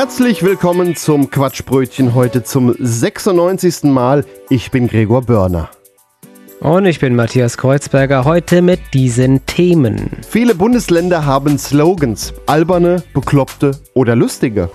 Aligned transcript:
Herzlich 0.00 0.42
willkommen 0.42 0.96
zum 0.96 1.28
Quatschbrötchen 1.28 2.14
heute 2.14 2.42
zum 2.42 2.74
96. 2.78 3.82
Mal. 3.82 4.24
Ich 4.48 4.70
bin 4.70 4.88
Gregor 4.88 5.20
Börner. 5.20 5.68
Und 6.60 6.86
ich 6.86 7.00
bin 7.00 7.14
Matthias 7.14 7.58
Kreuzberger, 7.58 8.24
heute 8.24 8.62
mit 8.62 8.80
diesen 8.94 9.44
Themen. 9.44 10.12
Viele 10.26 10.54
Bundesländer 10.54 11.26
haben 11.26 11.58
Slogans. 11.58 12.32
Alberne, 12.46 13.02
bekloppte 13.12 13.72
oder 13.92 14.16
lustige. 14.16 14.70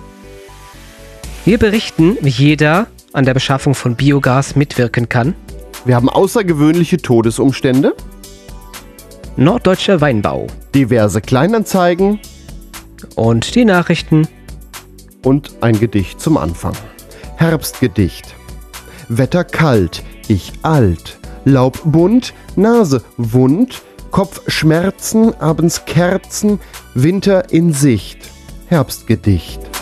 Wir 1.44 1.58
berichten, 1.58 2.16
wie 2.20 2.28
jeder 2.28 2.86
an 3.12 3.24
der 3.24 3.34
Beschaffung 3.34 3.74
von 3.74 3.96
Biogas 3.96 4.54
mitwirken 4.54 5.08
kann. 5.08 5.34
Wir 5.84 5.96
haben 5.96 6.08
außergewöhnliche 6.08 6.98
Todesumstände, 6.98 7.96
Norddeutscher 9.36 10.00
Weinbau 10.00 10.46
diverse 10.72 11.20
Kleinanzeigen 11.20 12.20
und 13.16 13.56
die 13.56 13.64
Nachrichten. 13.64 14.28
Und 15.26 15.56
ein 15.60 15.78
Gedicht 15.78 16.20
zum 16.20 16.36
Anfang. 16.36 16.74
Herbstgedicht. 17.34 18.36
Wetter 19.08 19.42
kalt, 19.42 20.04
ich 20.28 20.52
alt, 20.62 21.18
Laub 21.44 21.80
bunt, 21.84 22.32
Nase 22.54 23.02
wund, 23.16 23.82
Kopfschmerzen, 24.12 25.34
abends 25.40 25.84
Kerzen, 25.84 26.60
Winter 26.94 27.52
in 27.52 27.72
Sicht. 27.72 28.18
Herbstgedicht. 28.68 29.75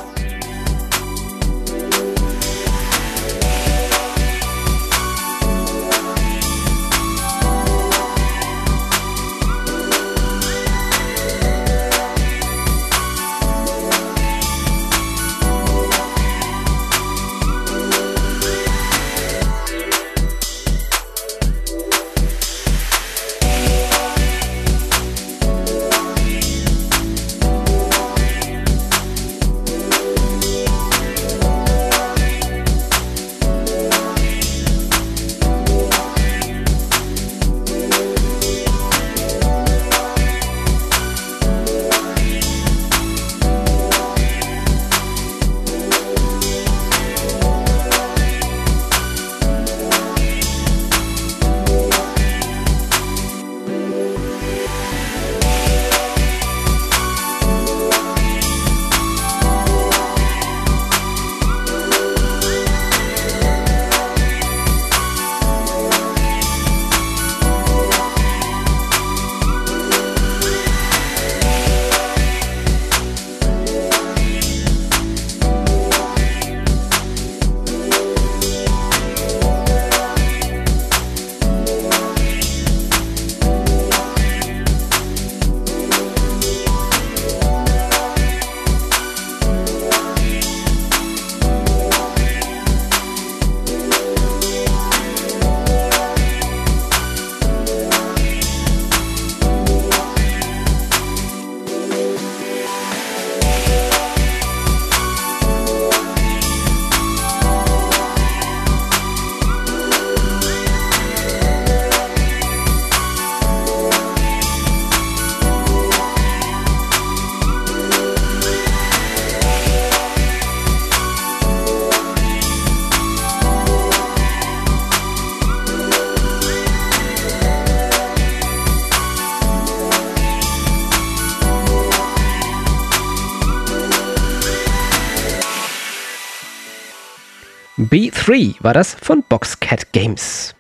B3 138.25 138.55
war 138.61 138.73
das 138.73 138.95
von 138.95 139.23
Boxcat 139.29 139.93
Games. 139.93 140.55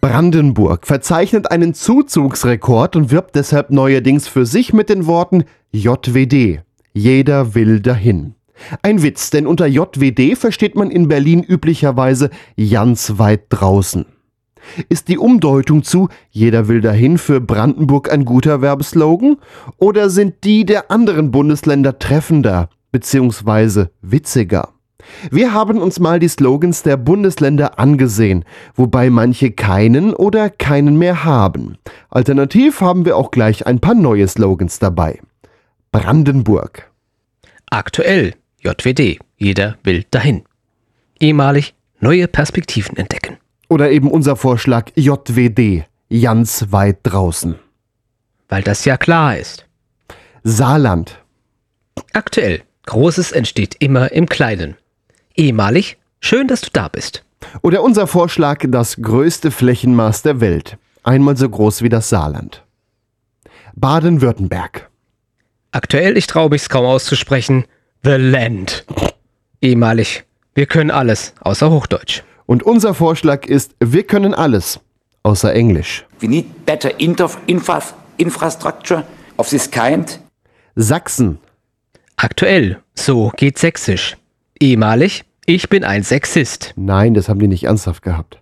Brandenburg 0.00 0.86
verzeichnet 0.86 1.50
einen 1.50 1.74
Zuzugsrekord 1.74 2.94
und 2.94 3.10
wirbt 3.10 3.34
deshalb 3.34 3.70
neuerdings 3.70 4.28
für 4.28 4.46
sich 4.46 4.72
mit 4.72 4.88
den 4.88 5.06
Worten 5.06 5.44
JWD. 5.72 6.60
Jeder 6.92 7.54
will 7.56 7.80
dahin. 7.80 8.34
Ein 8.82 9.02
Witz, 9.02 9.30
denn 9.30 9.48
unter 9.48 9.66
JWD 9.66 10.38
versteht 10.38 10.76
man 10.76 10.92
in 10.92 11.08
Berlin 11.08 11.42
üblicherweise 11.42 12.30
ganz 12.56 13.14
weit 13.16 13.46
draußen. 13.48 14.06
Ist 14.88 15.08
die 15.08 15.18
Umdeutung 15.18 15.82
zu 15.82 16.08
Jeder 16.30 16.68
will 16.68 16.80
dahin 16.80 17.18
für 17.18 17.40
Brandenburg 17.40 18.12
ein 18.12 18.24
guter 18.24 18.62
Werbeslogan? 18.62 19.38
Oder 19.78 20.08
sind 20.08 20.44
die 20.44 20.64
der 20.64 20.90
anderen 20.92 21.32
Bundesländer 21.32 21.98
treffender 21.98 22.68
bzw. 22.92 23.86
witziger? 24.02 24.75
Wir 25.30 25.52
haben 25.52 25.78
uns 25.78 25.98
mal 26.00 26.18
die 26.18 26.28
Slogans 26.28 26.82
der 26.82 26.96
Bundesländer 26.96 27.78
angesehen, 27.78 28.44
wobei 28.74 29.10
manche 29.10 29.50
keinen 29.50 30.14
oder 30.14 30.50
keinen 30.50 30.98
mehr 30.98 31.24
haben. 31.24 31.78
Alternativ 32.10 32.80
haben 32.80 33.04
wir 33.04 33.16
auch 33.16 33.30
gleich 33.30 33.66
ein 33.66 33.80
paar 33.80 33.94
neue 33.94 34.28
Slogans 34.28 34.78
dabei. 34.78 35.20
Brandenburg. 35.92 36.90
Aktuell 37.70 38.34
JWD. 38.60 39.18
Jeder 39.36 39.76
will 39.84 40.04
dahin. 40.10 40.44
Ehemalig 41.20 41.74
neue 42.00 42.28
Perspektiven 42.28 42.96
entdecken. 42.96 43.38
Oder 43.68 43.90
eben 43.90 44.10
unser 44.10 44.36
Vorschlag 44.36 44.90
JWD. 44.94 45.84
Ganz 46.10 46.66
weit 46.70 46.98
draußen. 47.02 47.56
Weil 48.48 48.62
das 48.62 48.84
ja 48.84 48.96
klar 48.96 49.36
ist. 49.36 49.66
Saarland. 50.44 51.22
Aktuell. 52.12 52.62
Großes 52.86 53.32
entsteht 53.32 53.76
immer 53.80 54.12
im 54.12 54.26
Kleinen. 54.26 54.76
Ehemalig. 55.36 55.98
Schön, 56.20 56.48
dass 56.48 56.62
du 56.62 56.70
da 56.72 56.88
bist. 56.88 57.24
Oder 57.62 57.82
unser 57.82 58.06
Vorschlag 58.06 58.64
das 58.68 58.96
größte 58.96 59.50
Flächenmaß 59.50 60.22
der 60.22 60.40
Welt. 60.40 60.78
Einmal 61.02 61.36
so 61.36 61.48
groß 61.48 61.82
wie 61.82 61.88
das 61.88 62.08
Saarland. 62.08 62.64
Baden-Württemberg. 63.74 64.88
Aktuell, 65.70 66.16
ich 66.16 66.26
traue 66.26 66.48
mich's 66.48 66.68
kaum 66.68 66.86
auszusprechen. 66.86 67.66
The 68.02 68.12
Land. 68.12 68.84
Ehemalig. 69.60 70.24
Wir 70.54 70.66
können 70.66 70.90
alles, 70.90 71.34
außer 71.40 71.70
Hochdeutsch. 71.70 72.22
Und 72.46 72.62
unser 72.62 72.94
Vorschlag 72.94 73.44
ist, 73.46 73.74
wir 73.80 74.04
können 74.04 74.32
alles, 74.32 74.80
außer 75.22 75.52
Englisch. 75.52 76.06
We 76.20 76.28
need 76.28 76.64
better 76.64 76.98
inter- 76.98 77.30
infra 77.46 77.82
infrastructure 78.16 79.04
of 79.36 79.50
this 79.50 79.70
kind. 79.70 80.18
Sachsen. 80.76 81.38
Aktuell. 82.16 82.80
So 82.94 83.30
geht 83.36 83.58
Sächsisch. 83.58 84.16
Ehemalig, 84.60 85.24
ich 85.44 85.68
bin 85.68 85.84
ein 85.84 86.02
Sexist. 86.02 86.72
Nein, 86.76 87.14
das 87.14 87.28
haben 87.28 87.38
die 87.40 87.48
nicht 87.48 87.64
ernsthaft 87.64 88.02
gehabt. 88.02 88.40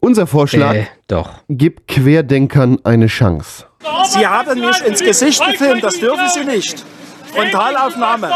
Unser 0.00 0.26
Vorschlag 0.26 0.74
Äh, 0.74 0.84
doch. 1.06 1.30
gibt 1.48 1.88
Querdenkern 1.88 2.78
eine 2.84 3.06
Chance. 3.06 3.66
Sie 4.08 4.26
haben 4.26 4.60
mich 4.60 4.84
ins 4.86 5.00
Gesicht 5.00 5.42
gefilmt, 5.50 5.82
das 5.82 5.98
dürfen 5.98 6.28
Sie 6.28 6.44
nicht. 6.44 6.84
Frontalaufnahme. 7.32 8.30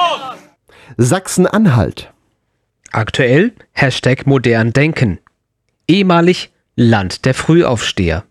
Sachsen-Anhalt. 0.96 2.12
Aktuell 2.92 3.52
Hashtag 3.72 4.26
modern 4.26 4.72
denken. 4.72 5.18
Ehemalig 5.86 6.50
Land 6.76 7.24
der 7.26 7.34
Frühaufsteher. 7.34 8.24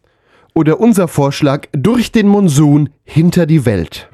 Oder 0.56 0.80
unser 0.80 1.07
Vorschlag 1.07 1.68
durch 1.74 2.12
den 2.12 2.28
Monsun 2.28 2.89
hinter 3.04 3.45
die 3.45 3.66
Welt. 3.66 4.10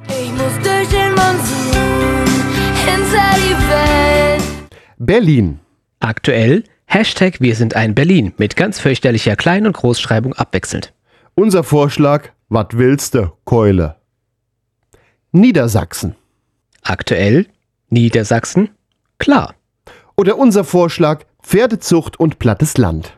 Berlin. 5.05 5.59
Aktuell 5.99 6.63
Hashtag 6.85 7.41
wir 7.41 7.55
sind 7.55 7.75
ein 7.75 7.93
Berlin 7.93 8.33
mit 8.37 8.55
ganz 8.55 8.79
fürchterlicher 8.79 9.35
Klein- 9.35 9.67
und 9.67 9.73
Großschreibung 9.73 10.33
abwechselnd. 10.33 10.93
Unser 11.35 11.63
Vorschlag, 11.63 12.29
wat 12.47 12.77
willste, 12.77 13.33
Keule. 13.43 13.97
Niedersachsen. 15.33 16.15
Aktuell 16.83 17.47
Niedersachsen. 17.89 18.69
Klar. 19.17 19.55
Oder 20.15 20.37
unser 20.37 20.63
Vorschlag, 20.63 21.25
Pferdezucht 21.41 22.17
und 22.17 22.39
plattes 22.39 22.77
Land. 22.77 23.17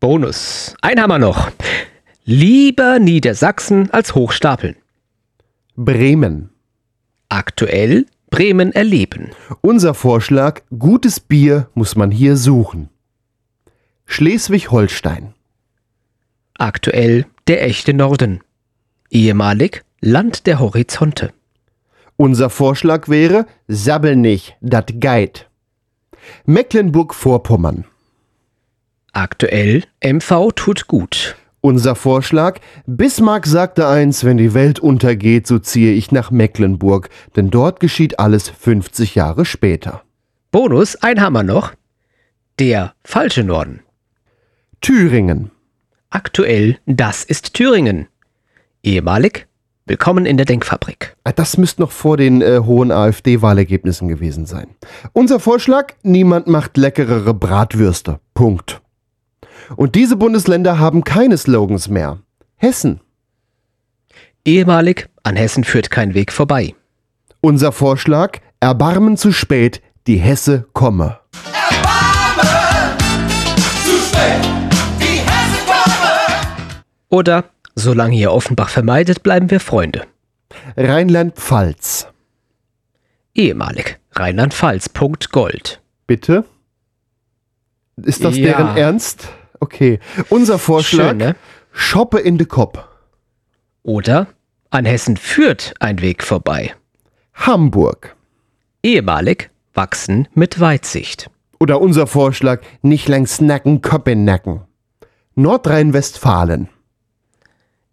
Bonus. 0.00 0.74
Ein 0.82 0.98
wir 1.08 1.18
noch. 1.18 1.50
Lieber 2.24 2.98
Niedersachsen 2.98 3.90
als 3.90 4.14
Hochstapeln. 4.14 4.76
Bremen. 5.76 6.50
Aktuell 7.30 8.04
Bremen 8.30 8.72
erleben. 8.72 9.30
Unser 9.60 9.94
Vorschlag, 9.94 10.62
gutes 10.78 11.20
Bier 11.20 11.68
muss 11.74 11.96
man 11.96 12.10
hier 12.10 12.36
suchen. 12.36 12.88
Schleswig-Holstein. 14.06 15.34
Aktuell 16.54 17.26
der 17.46 17.64
echte 17.64 17.94
Norden. 17.94 18.40
Ehemalig 19.10 19.84
Land 20.00 20.46
der 20.46 20.60
Horizonte. 20.60 21.32
Unser 22.16 22.50
Vorschlag 22.50 23.08
wäre, 23.08 23.46
sabbel 23.66 24.16
nicht, 24.16 24.56
dat 24.60 25.00
geit. 25.00 25.48
Mecklenburg-Vorpommern. 26.46 27.84
Aktuell 29.12 29.84
MV 30.02 30.52
tut 30.54 30.86
gut. 30.86 31.36
Unser 31.60 31.96
Vorschlag, 31.96 32.60
Bismarck 32.86 33.46
sagte 33.46 33.88
eins, 33.88 34.22
wenn 34.24 34.36
die 34.36 34.54
Welt 34.54 34.78
untergeht, 34.78 35.46
so 35.48 35.58
ziehe 35.58 35.92
ich 35.92 36.12
nach 36.12 36.30
Mecklenburg, 36.30 37.10
denn 37.34 37.50
dort 37.50 37.80
geschieht 37.80 38.20
alles 38.20 38.48
50 38.48 39.16
Jahre 39.16 39.44
später. 39.44 40.02
Bonus, 40.52 40.94
ein 40.96 41.20
Hammer 41.20 41.42
noch. 41.42 41.72
Der 42.60 42.94
falsche 43.04 43.42
Norden. 43.42 43.80
Thüringen. 44.80 45.50
Aktuell, 46.10 46.78
das 46.86 47.24
ist 47.24 47.54
Thüringen. 47.54 48.06
Ehemalig, 48.84 49.48
willkommen 49.86 50.26
in 50.26 50.36
der 50.36 50.46
Denkfabrik. 50.46 51.16
Ah, 51.24 51.32
Das 51.32 51.58
müsste 51.58 51.82
noch 51.82 51.90
vor 51.90 52.16
den 52.16 52.40
äh, 52.40 52.60
hohen 52.64 52.92
AfD-Wahlergebnissen 52.92 54.06
gewesen 54.08 54.46
sein. 54.46 54.68
Unser 55.12 55.40
Vorschlag, 55.40 55.94
niemand 56.04 56.46
macht 56.46 56.76
leckerere 56.76 57.34
Bratwürste. 57.34 58.20
Punkt. 58.32 58.80
Und 59.76 59.94
diese 59.94 60.16
Bundesländer 60.16 60.78
haben 60.78 61.04
keine 61.04 61.36
Slogans 61.36 61.88
mehr. 61.88 62.18
Hessen. 62.56 63.00
Ehemalig, 64.44 65.08
an 65.22 65.36
Hessen 65.36 65.64
führt 65.64 65.90
kein 65.90 66.14
Weg 66.14 66.32
vorbei. 66.32 66.74
Unser 67.40 67.72
Vorschlag, 67.72 68.38
Erbarmen 68.60 69.16
zu 69.16 69.32
spät, 69.32 69.82
die 70.06 70.16
Hesse 70.16 70.66
komme. 70.72 71.18
Oder, 77.10 77.44
solange 77.74 78.16
ihr 78.16 78.32
Offenbach 78.32 78.68
vermeidet, 78.68 79.22
bleiben 79.22 79.50
wir 79.50 79.60
Freunde. 79.60 80.04
Rheinland-Pfalz. 80.76 82.08
Ehemalig, 83.34 83.98
Rheinland-Pfalz, 84.12 84.88
Punkt 84.90 85.30
Gold. 85.30 85.80
Bitte? 86.06 86.44
Ist 87.96 88.24
das 88.24 88.36
Ja. 88.36 88.44
deren 88.46 88.76
Ernst? 88.76 89.28
Okay. 89.60 89.98
Unser 90.28 90.58
Vorschlag, 90.58 91.10
Schön, 91.10 91.16
ne? 91.18 91.36
Shoppe 91.72 92.18
in 92.18 92.38
de 92.38 92.46
Kopf. 92.46 92.78
Oder, 93.82 94.26
an 94.70 94.84
Hessen 94.84 95.16
führt 95.16 95.74
ein 95.80 96.00
Weg 96.00 96.22
vorbei. 96.22 96.74
Hamburg. 97.34 98.16
Ehemalig, 98.82 99.50
wachsen 99.74 100.28
mit 100.34 100.60
Weitsicht. 100.60 101.30
Oder 101.60 101.80
unser 101.80 102.06
Vorschlag, 102.06 102.60
nicht 102.82 103.08
lang 103.08 103.26
snacken, 103.26 103.80
Köppen 103.80 104.24
nacken. 104.24 104.60
Nordrhein-Westfalen. 105.34 106.68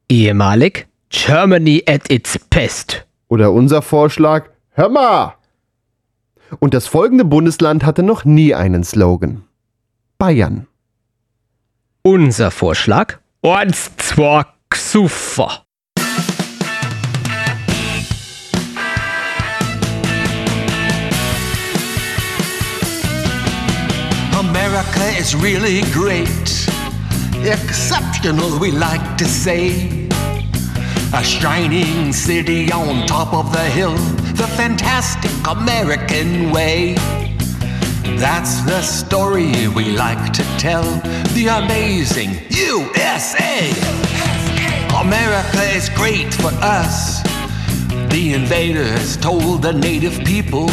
Ehemalig, 0.10 0.88
Germany 1.10 1.84
at 1.88 2.12
its 2.12 2.38
best. 2.50 3.06
Oder 3.28 3.52
unser 3.52 3.82
Vorschlag, 3.82 4.50
hör 4.72 4.90
mal! 4.90 5.36
Und 6.60 6.74
das 6.74 6.88
folgende 6.88 7.26
Bundesland 7.26 7.84
hatte 7.84 8.04
noch 8.04 8.26
nie 8.26 8.54
einen 8.54 8.84
Slogan. 8.84 9.44
Bayern. 10.18 10.68
Unser 12.08 12.52
Vorschlag, 12.52 13.18
uns 13.42 13.90
zwar 14.00 14.54
super. 14.72 15.64
America 24.38 25.20
is 25.20 25.36
really 25.42 25.82
great. 25.94 26.68
Exceptional, 27.44 28.60
we 28.60 28.70
like 28.70 29.18
to 29.18 29.26
say. 29.26 30.08
A 31.12 31.24
shining 31.24 32.14
city 32.14 32.72
on 32.72 33.08
top 33.08 33.34
of 33.34 33.52
the 33.52 33.66
hill, 33.74 33.98
the 34.36 34.48
fantastic 34.56 35.32
American 35.48 36.52
way. 36.52 36.96
That's 38.18 38.62
the 38.64 38.82
story 38.82 39.68
we 39.68 39.92
like 39.92 40.34
to 40.34 40.44
tell, 40.58 40.84
the 41.34 41.48
amazing 41.64 42.32
USA. 42.50 43.70
America 45.00 45.62
is 45.76 45.90
great 45.90 46.34
for 46.34 46.52
us. 46.62 47.22
The 48.10 48.34
invaders 48.34 49.18
told 49.18 49.62
the 49.62 49.74
native 49.74 50.18
people 50.26 50.70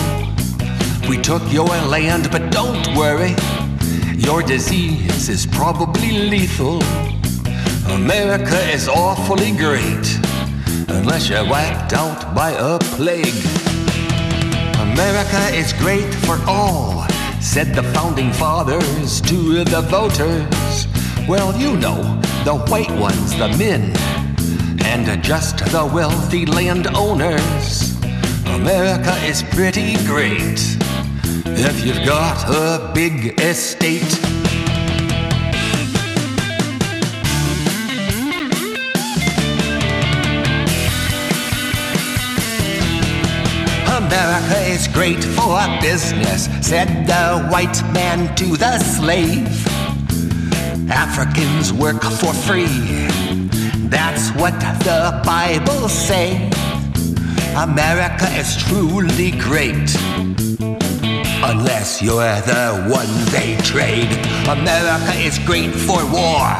we 1.09 1.19
took 1.19 1.43
your 1.53 1.67
land, 1.67 2.31
but 2.31 2.51
don't 2.53 2.97
worry, 2.97 3.35
your 4.17 4.43
disease 4.43 5.29
is 5.29 5.45
probably 5.45 6.13
lethal. 6.31 6.81
America 7.91 8.59
is 8.71 8.89
awfully 8.89 9.51
great, 9.53 10.07
unless 10.89 11.29
you're 11.29 11.49
wiped 11.49 11.93
out 11.93 12.35
by 12.35 12.53
a 12.53 12.79
plague. 12.97 13.45
America 14.79 15.43
is 15.53 15.73
great 15.73 16.15
for 16.25 16.39
all, 16.47 16.92
said 17.43 17.75
the 17.75 17.83
founding 17.93 18.33
fathers 18.33 19.21
to 19.21 19.65
the 19.65 19.81
voters. 19.91 20.87
Well, 21.29 21.55
you 21.59 21.77
know, 21.77 22.01
the 22.45 22.55
white 22.69 22.91
ones, 22.93 23.37
the 23.37 23.49
men, 23.59 23.93
and 24.85 25.23
just 25.23 25.59
the 25.59 25.91
wealthy 25.93 26.47
landowners. 26.47 27.95
America 28.47 29.15
is 29.25 29.43
pretty 29.43 29.97
great 30.07 30.61
if 31.45 31.85
you've 31.85 32.07
got 32.07 32.49
a 32.49 32.93
big 32.95 33.41
estate. 33.41 34.42
America 44.13 44.61
is 44.71 44.89
great 44.89 45.25
for 45.25 45.59
business, 45.81 46.45
said 46.61 47.07
the 47.07 47.49
white 47.49 47.83
man 47.95 48.35
to 48.37 48.45
the 48.59 48.79
slave. 48.79 49.49
Africans 50.91 51.73
work 51.73 52.03
for 52.03 52.35
free. 52.35 52.67
That's 53.89 54.29
what 54.33 54.53
the 54.85 55.19
Bible 55.25 55.89
say. 55.89 56.51
America 57.57 58.27
is 58.37 58.55
truly 58.65 59.31
great. 59.31 59.89
Unless 61.43 62.03
you're 62.03 62.39
the 62.43 62.85
one 62.93 63.09
they 63.33 63.57
trade. 63.63 64.13
America 64.47 65.13
is 65.17 65.39
great 65.39 65.71
for 65.71 66.05
war, 66.13 66.53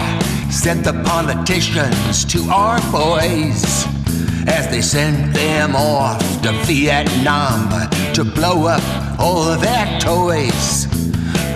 said 0.51 0.83
the 0.83 0.95
politicians 1.05 2.25
to 2.25 2.41
our 2.49 2.81
boys 2.91 4.02
as 4.47 4.69
they 4.69 4.81
sent 4.81 5.33
them 5.35 5.75
off 5.77 6.21
to 6.43 6.53
Vietnam 6.67 7.69
to 8.15 8.25
blow 8.25 8.67
up 8.67 8.83
all 9.19 9.57
their 9.57 10.01
toys. 10.01 10.87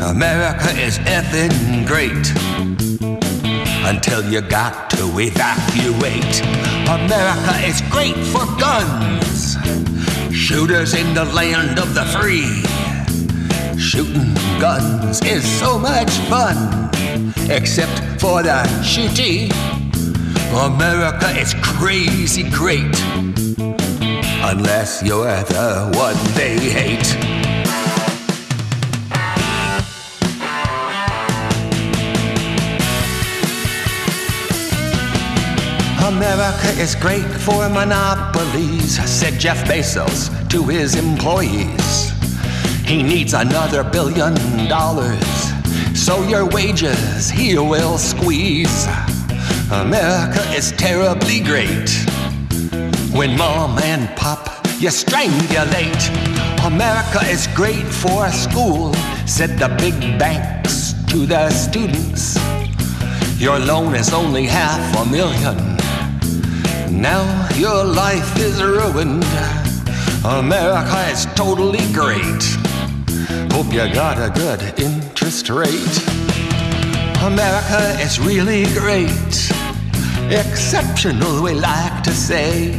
America 0.03 0.71
is 0.81 0.99
effing 1.01 1.87
great 1.87 2.27
until 3.87 4.23
you 4.31 4.41
got 4.41 4.91
to 4.91 5.05
evacuate. 5.19 6.41
America 6.89 7.55
is 7.67 7.81
great 7.91 8.17
for 8.33 8.45
guns, 8.59 9.57
shooters 10.33 10.95
in 10.95 11.15
the 11.15 11.25
land 11.25 11.79
of 11.79 11.95
the 11.95 12.05
free. 12.17 12.63
Shooting 13.79 14.35
guns 14.61 15.23
is 15.23 15.45
so 15.59 15.79
much 15.79 16.11
fun, 16.29 16.91
except 17.51 18.21
for 18.21 18.43
the 18.43 18.65
shooting. 18.83 19.76
America 20.55 21.29
is 21.39 21.55
crazy 21.63 22.49
great, 22.51 22.99
unless 24.43 25.03
you're 25.03 25.43
the 25.45 25.91
one 25.95 26.17
they 26.35 26.59
hate. 26.59 27.17
America 36.07 36.69
is 36.81 36.95
great 36.95 37.25
for 37.25 37.69
monopolies, 37.69 38.99
said 39.11 39.39
Jeff 39.39 39.65
Bezos 39.67 40.31
to 40.49 40.63
his 40.65 40.95
employees. 40.95 42.13
He 42.85 43.03
needs 43.03 43.35
another 43.35 43.83
billion 43.83 44.35
dollars, 44.69 45.53
so 45.95 46.23
your 46.29 46.47
wages 46.49 47.29
he 47.29 47.59
will 47.59 47.99
squeeze. 47.99 48.87
America 49.73 50.41
is 50.55 50.73
terribly 50.73 51.41
great. 51.41 51.91
When 53.13 53.37
mom 53.37 53.79
and 53.79 54.09
pop 54.17 54.57
you 54.79 54.91
strangulate. 54.91 56.67
America 56.67 57.21
is 57.25 57.47
great 57.55 57.87
for 57.87 58.29
school, 58.31 58.93
said 59.27 59.59
the 59.59 59.69
big 59.79 60.19
banks 60.19 60.93
to 61.09 61.25
the 61.25 61.49
students. 61.51 62.37
Your 63.41 63.59
loan 63.59 63.95
is 63.95 64.13
only 64.13 64.45
half 64.45 64.95
a 64.99 65.11
million. 65.11 65.57
Now 67.01 67.49
your 67.57 67.85
life 67.85 68.39
is 68.39 68.63
ruined. 68.63 69.25
America 70.25 71.09
is 71.11 71.25
totally 71.35 71.91
great. 71.93 72.43
Hope 73.53 73.73
you 73.73 73.93
got 73.95 74.19
a 74.19 74.31
good 74.31 74.79
interest 74.79 75.49
rate. 75.49 75.97
America 77.23 77.97
is 78.01 78.21
really 78.21 78.67
great. 78.75 79.46
Exceptional, 80.31 81.41
we 81.41 81.55
like 81.55 82.03
to 82.03 82.11
say. 82.11 82.75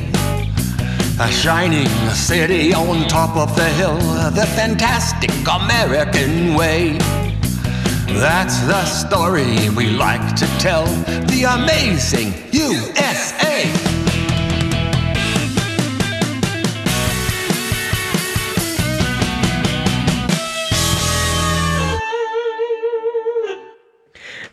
A 1.19 1.31
shining 1.31 1.87
city 2.13 2.73
on 2.73 3.07
top 3.07 3.37
of 3.37 3.55
the 3.55 3.63
hill, 3.63 3.97
the 4.31 4.45
fantastic 4.55 5.31
American 5.49 6.55
way. 6.55 6.97
That's 8.19 8.59
the 8.67 8.83
story 8.85 9.69
we 9.69 9.91
like 9.91 10.35
to 10.35 10.45
tell, 10.59 10.85
the 11.27 11.45
amazing 11.47 12.33
USA. 12.51 13.63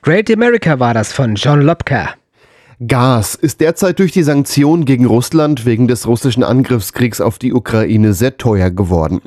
Great 0.00 0.30
America 0.30 0.78
war 0.78 0.94
das 0.94 1.12
von 1.12 1.34
John 1.34 1.62
Lopka. 1.62 2.14
Gas 2.86 3.34
ist 3.34 3.60
derzeit 3.60 3.98
durch 3.98 4.12
die 4.12 4.22
Sanktionen 4.22 4.84
gegen 4.84 5.06
Russland 5.06 5.64
wegen 5.64 5.86
des 5.86 6.06
russischen 6.06 6.42
Angriffskriegs 6.42 7.20
auf 7.20 7.38
die 7.38 7.52
Ukraine 7.52 8.14
sehr 8.14 8.36
teuer 8.36 8.70
geworden. 8.70 9.20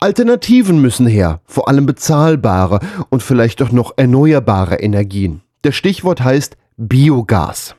Alternativen 0.00 0.80
müssen 0.80 1.06
her, 1.06 1.40
vor 1.44 1.68
allem 1.68 1.86
bezahlbare 1.86 2.80
und 3.10 3.22
vielleicht 3.22 3.62
auch 3.62 3.72
noch 3.72 3.94
erneuerbare 3.96 4.76
Energien. 4.76 5.40
Das 5.62 5.74
Stichwort 5.74 6.22
heißt 6.22 6.56
Biogas. 6.76 7.74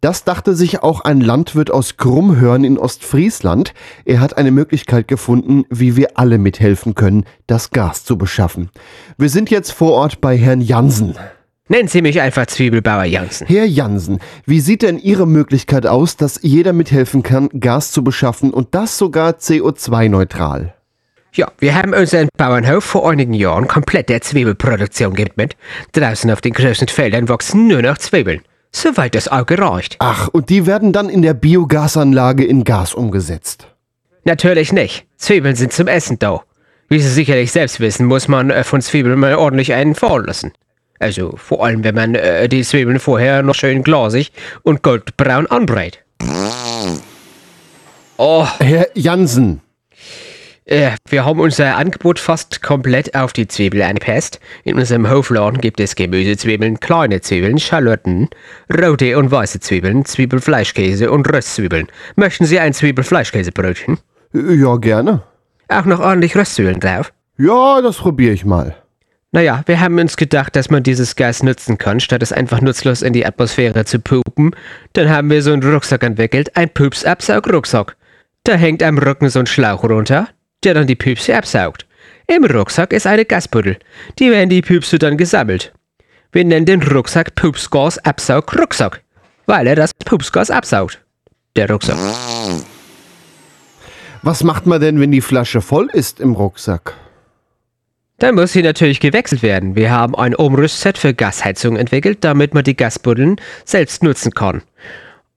Das 0.00 0.24
dachte 0.24 0.54
sich 0.54 0.82
auch 0.82 1.00
ein 1.00 1.20
Landwirt 1.20 1.70
aus 1.70 1.96
Krummhörn 1.96 2.64
in 2.64 2.78
Ostfriesland. 2.78 3.74
Er 4.04 4.20
hat 4.20 4.36
eine 4.36 4.50
Möglichkeit 4.50 5.08
gefunden, 5.08 5.64
wie 5.70 5.96
wir 5.96 6.18
alle 6.18 6.38
mithelfen 6.38 6.94
können, 6.94 7.24
das 7.46 7.70
Gas 7.70 8.04
zu 8.04 8.16
beschaffen. 8.16 8.70
Wir 9.16 9.28
sind 9.28 9.50
jetzt 9.50 9.72
vor 9.72 9.92
Ort 9.92 10.20
bei 10.20 10.36
Herrn 10.36 10.60
Jansen. 10.60 11.16
Nennen 11.70 11.88
Sie 11.88 12.00
mich 12.00 12.18
einfach 12.22 12.46
Zwiebelbauer 12.46 13.04
Jansen. 13.04 13.46
Herr 13.46 13.66
Jansen, 13.66 14.20
wie 14.46 14.60
sieht 14.60 14.80
denn 14.80 14.98
Ihre 14.98 15.26
Möglichkeit 15.26 15.86
aus, 15.86 16.16
dass 16.16 16.40
jeder 16.42 16.72
mithelfen 16.72 17.22
kann, 17.22 17.50
Gas 17.60 17.92
zu 17.92 18.02
beschaffen 18.02 18.54
und 18.54 18.74
das 18.74 18.96
sogar 18.96 19.32
CO2-neutral? 19.32 20.72
Ja, 21.34 21.52
wir 21.58 21.74
haben 21.74 21.92
unseren 21.92 22.28
Bauernhof 22.38 22.84
vor 22.84 23.10
einigen 23.10 23.34
Jahren 23.34 23.68
komplett 23.68 24.08
der 24.08 24.22
Zwiebelproduktion 24.22 25.12
gewidmet. 25.12 25.56
Draußen 25.92 26.30
auf 26.30 26.40
den 26.40 26.54
großen 26.54 26.88
Feldern 26.88 27.28
wachsen 27.28 27.68
nur 27.68 27.82
noch 27.82 27.98
Zwiebeln. 27.98 28.40
Soweit 28.72 29.14
das 29.14 29.28
Auge 29.28 29.58
reicht. 29.58 29.96
Ach, 29.98 30.28
und 30.28 30.48
die 30.48 30.64
werden 30.66 30.94
dann 30.94 31.10
in 31.10 31.20
der 31.20 31.34
Biogasanlage 31.34 32.44
in 32.46 32.64
Gas 32.64 32.94
umgesetzt. 32.94 33.68
Natürlich 34.24 34.72
nicht. 34.72 35.06
Zwiebeln 35.18 35.54
sind 35.54 35.74
zum 35.74 35.86
Essen 35.86 36.18
da. 36.18 36.42
Wie 36.88 36.98
Sie 36.98 37.10
sicherlich 37.10 37.52
selbst 37.52 37.78
wissen, 37.80 38.06
muss 38.06 38.26
man 38.26 38.48
äh, 38.48 38.64
von 38.64 38.80
Zwiebeln 38.80 39.18
mal 39.18 39.34
ordentlich 39.34 39.74
einen 39.74 39.94
fahren 39.94 40.24
lassen. 40.24 40.52
Also 40.98 41.34
vor 41.36 41.64
allem, 41.64 41.84
wenn 41.84 41.94
man 41.94 42.14
äh, 42.14 42.48
die 42.48 42.62
Zwiebeln 42.62 42.98
vorher 42.98 43.42
noch 43.42 43.54
schön 43.54 43.82
glasig 43.82 44.32
und 44.62 44.82
goldbraun 44.82 45.46
anbrät. 45.46 46.04
Oh, 48.16 48.46
Herr 48.58 48.88
Jansen, 48.94 49.60
äh, 50.68 50.90
wir 51.08 51.24
haben 51.24 51.40
unser 51.40 51.76
Angebot 51.76 52.18
fast 52.18 52.60
komplett 52.60 53.14
auf 53.14 53.32
die 53.32 53.48
Zwiebel 53.48 53.80
angepasst. 53.80 54.38
In 54.64 54.76
unserem 54.76 55.08
Hofladen 55.08 55.62
gibt 55.62 55.80
es 55.80 55.94
Gemüsezwiebeln, 55.96 56.78
kleine 56.78 57.22
Zwiebeln, 57.22 57.58
Schalotten, 57.58 58.28
rote 58.70 59.16
und 59.16 59.30
weiße 59.30 59.60
Zwiebeln, 59.60 60.04
Zwiebelfleischkäse 60.04 61.10
und 61.10 61.32
Röstzwiebeln. 61.32 61.88
Möchten 62.16 62.44
Sie 62.44 62.60
ein 62.60 62.74
Zwiebelfleischkäsebrötchen? 62.74 63.98
ja 64.34 64.76
gerne. 64.76 65.22
Auch 65.68 65.86
noch 65.86 66.00
ordentlich 66.00 66.36
Röstzwiebeln 66.36 66.80
drauf? 66.80 67.14
Ja, 67.38 67.80
das 67.80 67.96
probiere 67.96 68.34
ich 68.34 68.44
mal. 68.44 68.76
Naja, 69.30 69.62
wir 69.66 69.78
haben 69.80 69.98
uns 69.98 70.16
gedacht, 70.16 70.56
dass 70.56 70.70
man 70.70 70.82
dieses 70.82 71.14
Gas 71.14 71.42
nutzen 71.42 71.76
kann, 71.76 72.00
statt 72.00 72.22
es 72.22 72.32
einfach 72.32 72.62
nutzlos 72.62 73.02
in 73.02 73.12
die 73.12 73.26
Atmosphäre 73.26 73.84
zu 73.84 73.98
pupen. 73.98 74.52
Dann 74.94 75.10
haben 75.10 75.28
wir 75.28 75.42
so 75.42 75.52
einen 75.52 75.62
Rucksack 75.62 76.02
entwickelt, 76.02 76.56
ein 76.56 76.70
Pups-Absaug-Rucksack. 76.70 77.96
Da 78.44 78.54
hängt 78.54 78.82
am 78.82 78.96
Rücken 78.96 79.28
so 79.28 79.40
ein 79.40 79.46
Schlauch 79.46 79.84
runter, 79.84 80.28
der 80.64 80.72
dann 80.72 80.86
die 80.86 80.96
Püpse 80.96 81.36
absaugt. 81.36 81.86
Im 82.26 82.44
Rucksack 82.44 82.94
ist 82.94 83.06
eine 83.06 83.26
Gasbuddel. 83.26 83.78
Die 84.18 84.30
werden 84.30 84.48
die 84.48 84.62
Püpse 84.62 84.98
dann 84.98 85.18
gesammelt. 85.18 85.74
Wir 86.32 86.44
nennen 86.44 86.64
den 86.64 86.82
Rucksack 86.82 87.34
Pupsgas-Absaug-Rucksack, 87.34 89.02
weil 89.44 89.66
er 89.66 89.76
das 89.76 89.92
Pupsgas 89.92 90.50
absaugt. 90.50 91.02
Der 91.54 91.70
Rucksack. 91.70 91.98
Was 94.22 94.42
macht 94.42 94.64
man 94.64 94.80
denn, 94.80 95.00
wenn 95.00 95.12
die 95.12 95.20
Flasche 95.20 95.60
voll 95.60 95.88
ist 95.92 96.18
im 96.18 96.32
Rucksack? 96.32 96.94
Dann 98.18 98.34
muss 98.34 98.52
sie 98.52 98.62
natürlich 98.62 98.98
gewechselt 98.98 99.42
werden. 99.42 99.76
Wir 99.76 99.92
haben 99.92 100.16
ein 100.16 100.34
Umrüstset 100.34 100.98
für 100.98 101.14
Gasheizung 101.14 101.76
entwickelt, 101.76 102.18
damit 102.22 102.52
man 102.52 102.64
die 102.64 102.76
Gasbuddeln 102.76 103.36
selbst 103.64 104.02
nutzen 104.02 104.32
kann. 104.32 104.62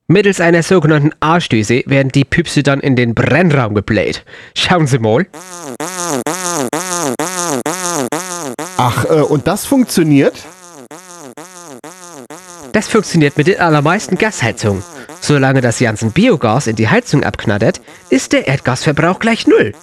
Mittels 0.07 0.41
einer 0.41 0.63
sogenannten 0.63 1.11
A-Stöße 1.19 1.83
werden 1.85 2.09
die 2.09 2.25
Püpse 2.25 2.63
dann 2.63 2.79
in 2.79 2.95
den 2.95 3.13
Brennraum 3.13 3.75
gebläht. 3.75 4.25
Schauen 4.55 4.87
Sie 4.87 4.97
mal. 4.97 5.27
Ach, 8.77 9.05
äh, 9.05 9.21
und 9.21 9.47
das 9.47 9.65
funktioniert? 9.65 10.33
Das 12.73 12.87
funktioniert 12.87 13.37
mit 13.37 13.47
den 13.47 13.59
allermeisten 13.59 14.17
Gasheizungen. 14.17 14.83
Solange 15.21 15.61
das 15.61 15.79
Janssen 15.79 16.11
Biogas 16.11 16.65
in 16.65 16.75
die 16.75 16.89
Heizung 16.89 17.23
abknattert, 17.23 17.79
ist 18.09 18.33
der 18.33 18.47
Erdgasverbrauch 18.47 19.19
gleich 19.19 19.45
null. 19.45 19.73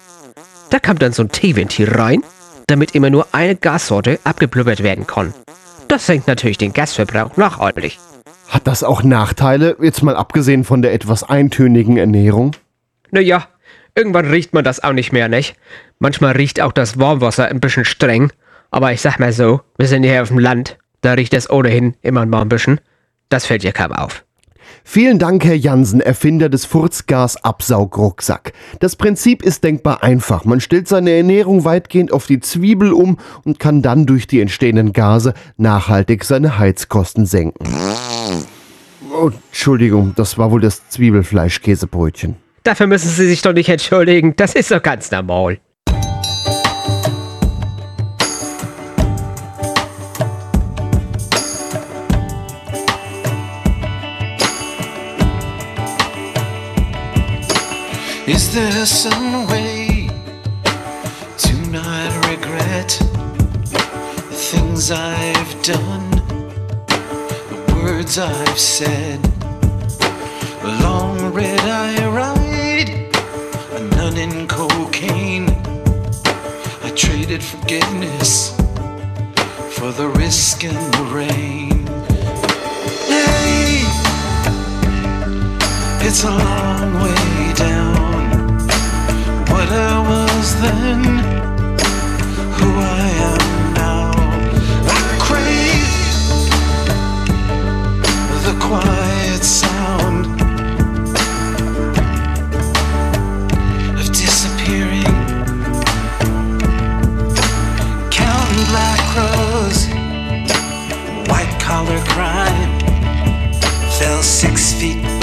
Da 0.71 0.81
kommt 0.81 1.01
dann 1.01 1.13
so 1.13 1.23
ein 1.23 1.31
T-Ventil 1.31 1.89
rein, 1.91 2.23
damit 2.69 2.95
immer 2.95 3.11
nur 3.11 3.27
eine 3.33 3.57
Gassorte 3.57 4.21
abgeblubbert 4.25 4.83
werden 4.83 5.07
kann. 5.07 5.35
Das 5.89 6.07
senkt 6.07 6.29
natürlich 6.29 6.59
den 6.59 6.73
Gasverbrauch 6.73 7.37
nachhaltig. 7.37 7.99
Hat 8.49 8.67
das 8.67 8.85
auch 8.85 9.03
Nachteile, 9.03 9.77
jetzt 9.81 10.03
mal 10.03 10.17
abgesehen 10.17 10.65
von 10.65 10.83
der 10.83 10.93
etwas 10.93 11.23
eintönigen 11.23 11.97
Ernährung? 11.97 12.53
Naja, 13.11 13.49
irgendwann 13.95 14.31
riecht 14.31 14.55
man 14.55 14.65
das 14.65 14.83
auch 14.83 14.93
nicht 14.93 15.13
mehr, 15.13 15.29
nicht? 15.29 15.57
Manchmal 15.99 16.33
riecht 16.33 16.61
auch 16.61 16.73
das 16.73 16.99
Warmwasser 16.99 17.47
ein 17.47 17.61
bisschen 17.61 17.85
streng. 17.85 18.33
Aber 18.71 18.93
ich 18.93 19.01
sag 19.01 19.19
mal 19.19 19.33
so, 19.33 19.63
wir 19.79 19.87
sind 19.87 20.03
hier 20.03 20.23
auf 20.23 20.29
dem 20.29 20.39
Land. 20.39 20.79
Da 21.01 21.13
riecht 21.13 21.35
es 21.35 21.49
ohnehin 21.49 21.95
immer 22.03 22.27
mal 22.27 22.43
ein 22.43 22.49
bisschen. 22.49 22.81
Das 23.29 23.47
fällt 23.47 23.65
ja 23.65 23.73
kaum 23.73 23.93
auf. 23.93 24.25
Vielen 24.91 25.19
Dank, 25.19 25.45
Herr 25.45 25.55
Jansen, 25.55 26.01
Erfinder 26.01 26.49
des 26.49 26.65
Furzgas-Absaugrucksack. 26.65 28.55
Das 28.81 28.97
Prinzip 28.97 29.43
ist 29.43 29.63
denkbar 29.63 30.03
einfach. 30.03 30.47
Man 30.47 30.63
stellt 30.63 30.89
seine 30.89 31.11
Ernährung 31.11 31.67
weitgehend 31.67 32.11
auf 32.11 32.25
die 32.25 32.41
Zwiebel 32.41 32.95
um 32.95 33.19
und 33.45 33.59
kann 33.59 33.83
dann 33.83 34.07
durch 34.07 34.27
die 34.27 34.41
entstehenden 34.41 34.95
Gase 34.95 35.35
nachhaltig 35.59 36.25
seine 36.25 36.59
Heizkosten 36.59 37.27
senken. 37.27 37.69
Oh, 39.13 39.31
Entschuldigung, 39.51 40.15
das 40.17 40.39
war 40.39 40.51
wohl 40.51 40.63
das 40.63 40.89
Zwiebelfleischkäsebrötchen. 40.89 42.37
Dafür 42.63 42.87
müssen 42.87 43.11
Sie 43.11 43.29
sich 43.29 43.43
doch 43.43 43.53
nicht 43.53 43.69
entschuldigen. 43.69 44.37
Das 44.37 44.55
ist 44.55 44.71
doch 44.71 44.83
ganz 44.83 45.11
normal. 45.11 45.59
Is 58.49 58.55
there 58.55 58.87
some 58.87 59.47
way 59.49 60.09
to 61.37 61.55
not 61.71 62.27
regret 62.29 62.93
things 64.33 64.91
I've 64.91 65.63
done, 65.63 66.11
the 66.87 67.83
words 67.85 68.17
I've 68.19 68.59
said. 68.59 69.21
A 70.63 70.83
long 70.83 71.31
red 71.35 71.61
eye 71.61 72.07
ride, 72.09 72.89
a 73.77 73.81
nun 73.97 74.17
in 74.17 74.49
cocaine. 74.49 75.51
I 76.83 76.91
traded 76.97 77.45
forgiveness 77.45 78.57
for 79.77 79.93
the 79.93 80.09
risk 80.17 80.65
and 80.65 80.95
the 80.95 81.05
rain. 81.15 81.87
Hey, 83.13 83.85
it's 86.01 86.25
a 86.25 86.31
long 86.31 86.95
way 87.03 87.53
down. 87.53 87.78
I 89.71 90.01
was 90.01 90.61
then, 90.63 91.05
who 92.57 92.69
I 92.79 93.09
am 93.29 93.75
now. 93.75 94.13
I 94.87 95.01
crave 95.21 95.93
the 98.45 98.55
quiet 98.65 99.45
sound 99.45 100.27
of 103.99 104.07
disappearing. 104.07 105.15
Counting 108.11 108.65
black 108.73 109.01
crows, 109.13 109.87
white 111.29 111.55
collar 111.61 112.01
crime 112.07 112.81
fell 113.99 114.23
six 114.23 114.73
feet 114.73 115.18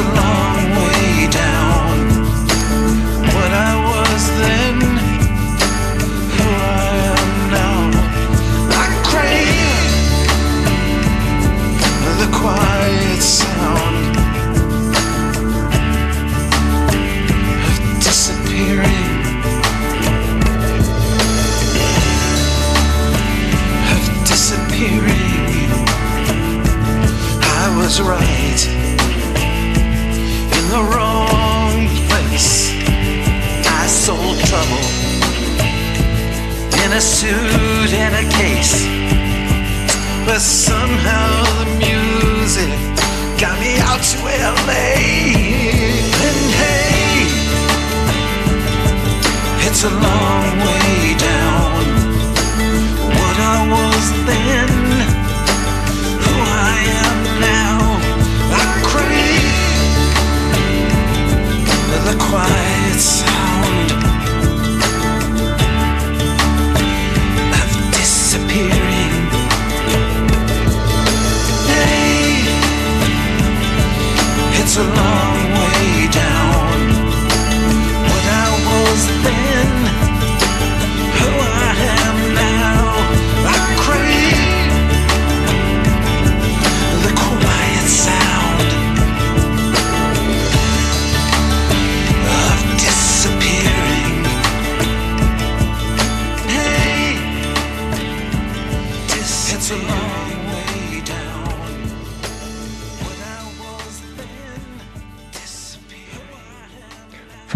it's 0.00 0.37
suit 37.18 37.92
and 38.04 38.14
a 38.14 38.24
case. 38.38 38.86
But 40.24 40.40
somehow 40.40 41.42
the 41.58 41.66
music 41.82 42.70
got 43.42 43.58
me 43.58 43.74
out 43.90 44.02
to 44.10 44.18
LA. 44.22 44.86
And 46.26 46.40
hey, 46.60 47.26
it's 49.66 49.82
a 49.82 49.90
long 49.90 50.47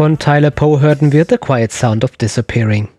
Von 0.03 0.19
Tyler 0.19 0.51
Poe 0.51 0.81
hörten 0.81 1.13
wir 1.13 1.25
The 1.29 1.37
Quiet 1.37 1.71
Sound 1.71 2.03
of 2.03 2.17
Disappearing. 2.17 2.89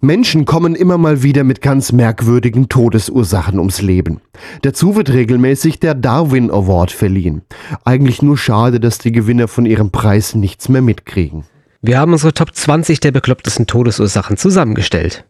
Menschen 0.00 0.46
kommen 0.46 0.74
immer 0.74 0.98
mal 0.98 1.22
wieder 1.22 1.44
mit 1.44 1.62
ganz 1.62 1.92
merkwürdigen 1.92 2.68
Todesursachen 2.68 3.60
ums 3.60 3.80
Leben. 3.80 4.20
Dazu 4.62 4.96
wird 4.96 5.10
regelmäßig 5.10 5.78
der 5.78 5.94
Darwin 5.94 6.50
Award 6.50 6.90
verliehen. 6.90 7.42
Eigentlich 7.84 8.20
nur 8.20 8.36
schade, 8.36 8.80
dass 8.80 8.98
die 8.98 9.12
Gewinner 9.12 9.46
von 9.46 9.64
ihrem 9.64 9.92
Preis 9.92 10.34
nichts 10.34 10.68
mehr 10.68 10.82
mitkriegen. 10.82 11.44
Wir 11.82 12.00
haben 12.00 12.10
unsere 12.10 12.34
Top 12.34 12.52
20 12.52 12.98
der 12.98 13.12
beklopptesten 13.12 13.68
Todesursachen 13.68 14.36
zusammengestellt. 14.36 15.24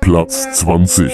Platz 0.00 0.58
20. 0.58 1.12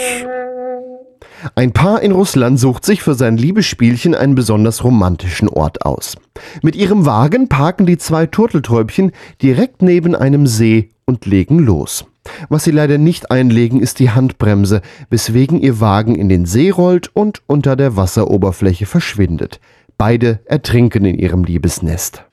Ein 1.54 1.72
Paar 1.72 2.02
in 2.02 2.12
Russland 2.12 2.58
sucht 2.58 2.84
sich 2.84 3.02
für 3.02 3.14
sein 3.14 3.36
Liebesspielchen 3.36 4.14
einen 4.14 4.34
besonders 4.34 4.82
romantischen 4.82 5.48
Ort 5.48 5.84
aus. 5.84 6.16
Mit 6.62 6.76
ihrem 6.76 7.06
Wagen 7.06 7.48
parken 7.48 7.86
die 7.86 7.98
zwei 7.98 8.26
Turteltäubchen 8.26 9.12
direkt 9.42 9.82
neben 9.82 10.14
einem 10.14 10.46
See 10.46 10.90
und 11.04 11.26
legen 11.26 11.58
los. 11.58 12.06
Was 12.48 12.64
sie 12.64 12.70
leider 12.70 12.96
nicht 12.96 13.30
einlegen, 13.30 13.80
ist 13.80 13.98
die 13.98 14.10
Handbremse, 14.10 14.80
weswegen 15.10 15.60
ihr 15.60 15.80
Wagen 15.80 16.14
in 16.14 16.30
den 16.30 16.46
See 16.46 16.70
rollt 16.70 17.10
und 17.12 17.42
unter 17.46 17.76
der 17.76 17.96
Wasseroberfläche 17.96 18.86
verschwindet. 18.86 19.60
Beide 19.98 20.40
ertrinken 20.46 21.04
in 21.04 21.18
ihrem 21.18 21.44
Liebesnest. 21.44 22.24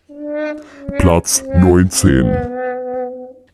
Platz 0.98 1.44
19. 1.54 2.61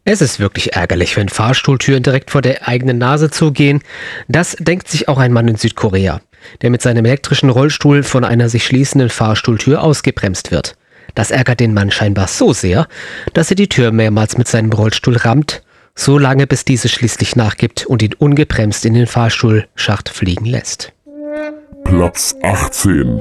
Es 0.09 0.21
ist 0.21 0.39
wirklich 0.39 0.73
ärgerlich, 0.73 1.17
wenn 1.17 1.27
Fahrstuhltüren 1.27 2.01
direkt 2.01 2.31
vor 2.31 2.41
der 2.41 2.65
eigenen 2.65 2.97
Nase 2.97 3.29
zugehen. 3.29 3.81
Das 4.29 4.55
denkt 4.57 4.87
sich 4.87 5.09
auch 5.09 5.17
ein 5.17 5.33
Mann 5.33 5.49
in 5.49 5.57
Südkorea, 5.57 6.21
der 6.61 6.69
mit 6.69 6.81
seinem 6.81 7.03
elektrischen 7.03 7.49
Rollstuhl 7.49 8.03
von 8.03 8.23
einer 8.23 8.47
sich 8.47 8.65
schließenden 8.65 9.09
Fahrstuhltür 9.09 9.83
ausgebremst 9.83 10.49
wird. 10.49 10.77
Das 11.13 11.29
ärgert 11.29 11.59
den 11.59 11.73
Mann 11.73 11.91
scheinbar 11.91 12.29
so 12.29 12.53
sehr, 12.53 12.87
dass 13.33 13.49
er 13.49 13.57
die 13.57 13.67
Tür 13.67 13.91
mehrmals 13.91 14.37
mit 14.37 14.47
seinem 14.47 14.71
Rollstuhl 14.71 15.17
rammt, 15.17 15.61
so 15.93 16.17
lange 16.17 16.47
bis 16.47 16.63
diese 16.63 16.87
schließlich 16.87 17.35
nachgibt 17.35 17.85
und 17.85 18.01
ihn 18.01 18.13
ungebremst 18.17 18.85
in 18.85 18.93
den 18.93 19.07
Fahrstuhlschacht 19.07 20.07
fliegen 20.07 20.45
lässt. 20.45 20.93
Platz 21.83 22.33
18. 22.43 23.19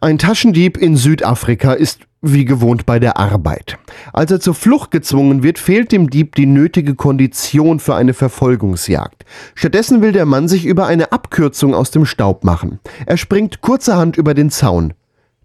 Ein 0.00 0.18
Taschendieb 0.18 0.76
in 0.76 0.96
Südafrika 0.96 1.72
ist 1.72 2.00
wie 2.22 2.44
gewohnt 2.44 2.86
bei 2.86 2.98
der 2.98 3.16
Arbeit. 3.16 3.78
Als 4.12 4.30
er 4.30 4.40
zur 4.40 4.54
Flucht 4.54 4.90
gezwungen 4.90 5.42
wird, 5.42 5.58
fehlt 5.58 5.90
dem 5.90 6.10
Dieb 6.10 6.34
die 6.36 6.46
nötige 6.46 6.94
Kondition 6.94 7.80
für 7.80 7.94
eine 7.94 8.14
Verfolgungsjagd. 8.14 9.24
Stattdessen 9.54 10.02
will 10.02 10.12
der 10.12 10.26
Mann 10.26 10.46
sich 10.46 10.66
über 10.66 10.86
eine 10.86 11.12
Abkürzung 11.12 11.74
aus 11.74 11.90
dem 11.90 12.04
Staub 12.06 12.44
machen. 12.44 12.78
Er 13.06 13.16
springt 13.16 13.62
kurzerhand 13.62 14.16
über 14.16 14.34
den 14.34 14.50
Zaun, 14.50 14.92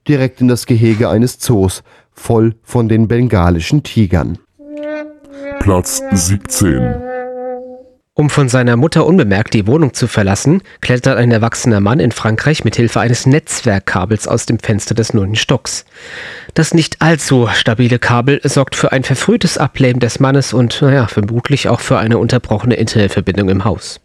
direkt 0.07 0.41
in 0.41 0.47
das 0.47 0.65
Gehege 0.65 1.09
eines 1.09 1.39
Zoos, 1.39 1.81
voll 2.11 2.55
von 2.61 2.87
den 2.89 3.07
bengalischen 3.07 3.81
Tigern. 3.83 4.37
Platz 5.59 6.03
17. 6.11 7.04
Um 8.17 8.29
von 8.29 8.47
seiner 8.47 8.77
Mutter 8.77 9.05
unbemerkt 9.05 9.53
die 9.53 9.67
Wohnung 9.67 9.93
zu 9.93 10.07
verlassen, 10.07 10.61
klettert 10.79 11.17
ein 11.17 11.31
erwachsener 11.31 11.81
Mann 11.81 11.99
in 11.99 12.13
Frankreich 12.13 12.63
mit 12.63 12.77
Hilfe 12.77 13.01
eines 13.01 13.25
Netzwerkkabels 13.25 14.25
aus 14.25 14.45
dem 14.45 14.57
Fenster 14.57 14.95
des 14.95 15.13
neunten 15.13 15.35
Stocks. 15.35 15.83
Das 16.53 16.73
nicht 16.73 17.01
allzu 17.01 17.49
stabile 17.51 17.99
Kabel 17.99 18.39
sorgt 18.45 18.77
für 18.77 18.93
ein 18.93 19.03
verfrühtes 19.03 19.57
Ableben 19.57 19.99
des 19.99 20.21
Mannes 20.21 20.53
und, 20.53 20.81
naja, 20.81 21.07
vermutlich 21.07 21.67
auch 21.67 21.81
für 21.81 21.97
eine 21.97 22.17
unterbrochene 22.17 22.75
Internetverbindung 22.75 23.49
im 23.49 23.65
Haus. 23.65 23.99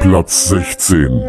Platz 0.00 0.48
16. 0.48 1.22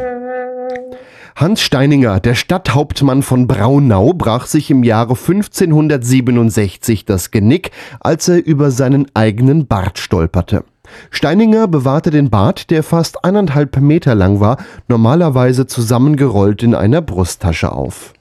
Hans 1.36 1.62
Steininger, 1.62 2.22
der 2.22 2.36
Stadthauptmann 2.36 3.24
von 3.24 3.48
Braunau, 3.48 4.14
brach 4.14 4.46
sich 4.46 4.72
im 4.72 4.84
Jahre 4.84 5.16
1567 5.16 7.04
das 7.04 7.30
Genick, 7.30 7.72
als 8.00 8.30
er 8.30 8.46
über 8.46 8.72
seinen 8.72 9.08
eigenen 9.14 9.68
Bart 9.68 10.00
stolperte. 10.00 10.64
Steininger 11.10 11.68
bewahrte 11.68 12.10
den 12.10 12.30
Bart, 12.30 12.70
der 12.70 12.84
fast 12.84 13.24
eineinhalb 13.24 13.78
Meter 13.78 14.16
lang 14.16 14.40
war, 14.40 14.58
normalerweise 14.88 15.68
zusammengerollt 15.68 16.64
in 16.64 16.76
einer 16.76 17.02
Brusttasche 17.02 17.72
auf. 17.72 18.14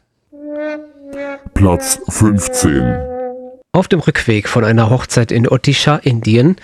Platz 1.54 2.00
15. 2.08 3.10
Auf 3.72 3.86
dem 3.86 4.00
Rückweg 4.00 4.48
von 4.48 4.64
einer 4.64 4.90
Hochzeit 4.90 5.30
in 5.30 5.46
Odisha, 5.46 5.96
Indien, 5.96 6.56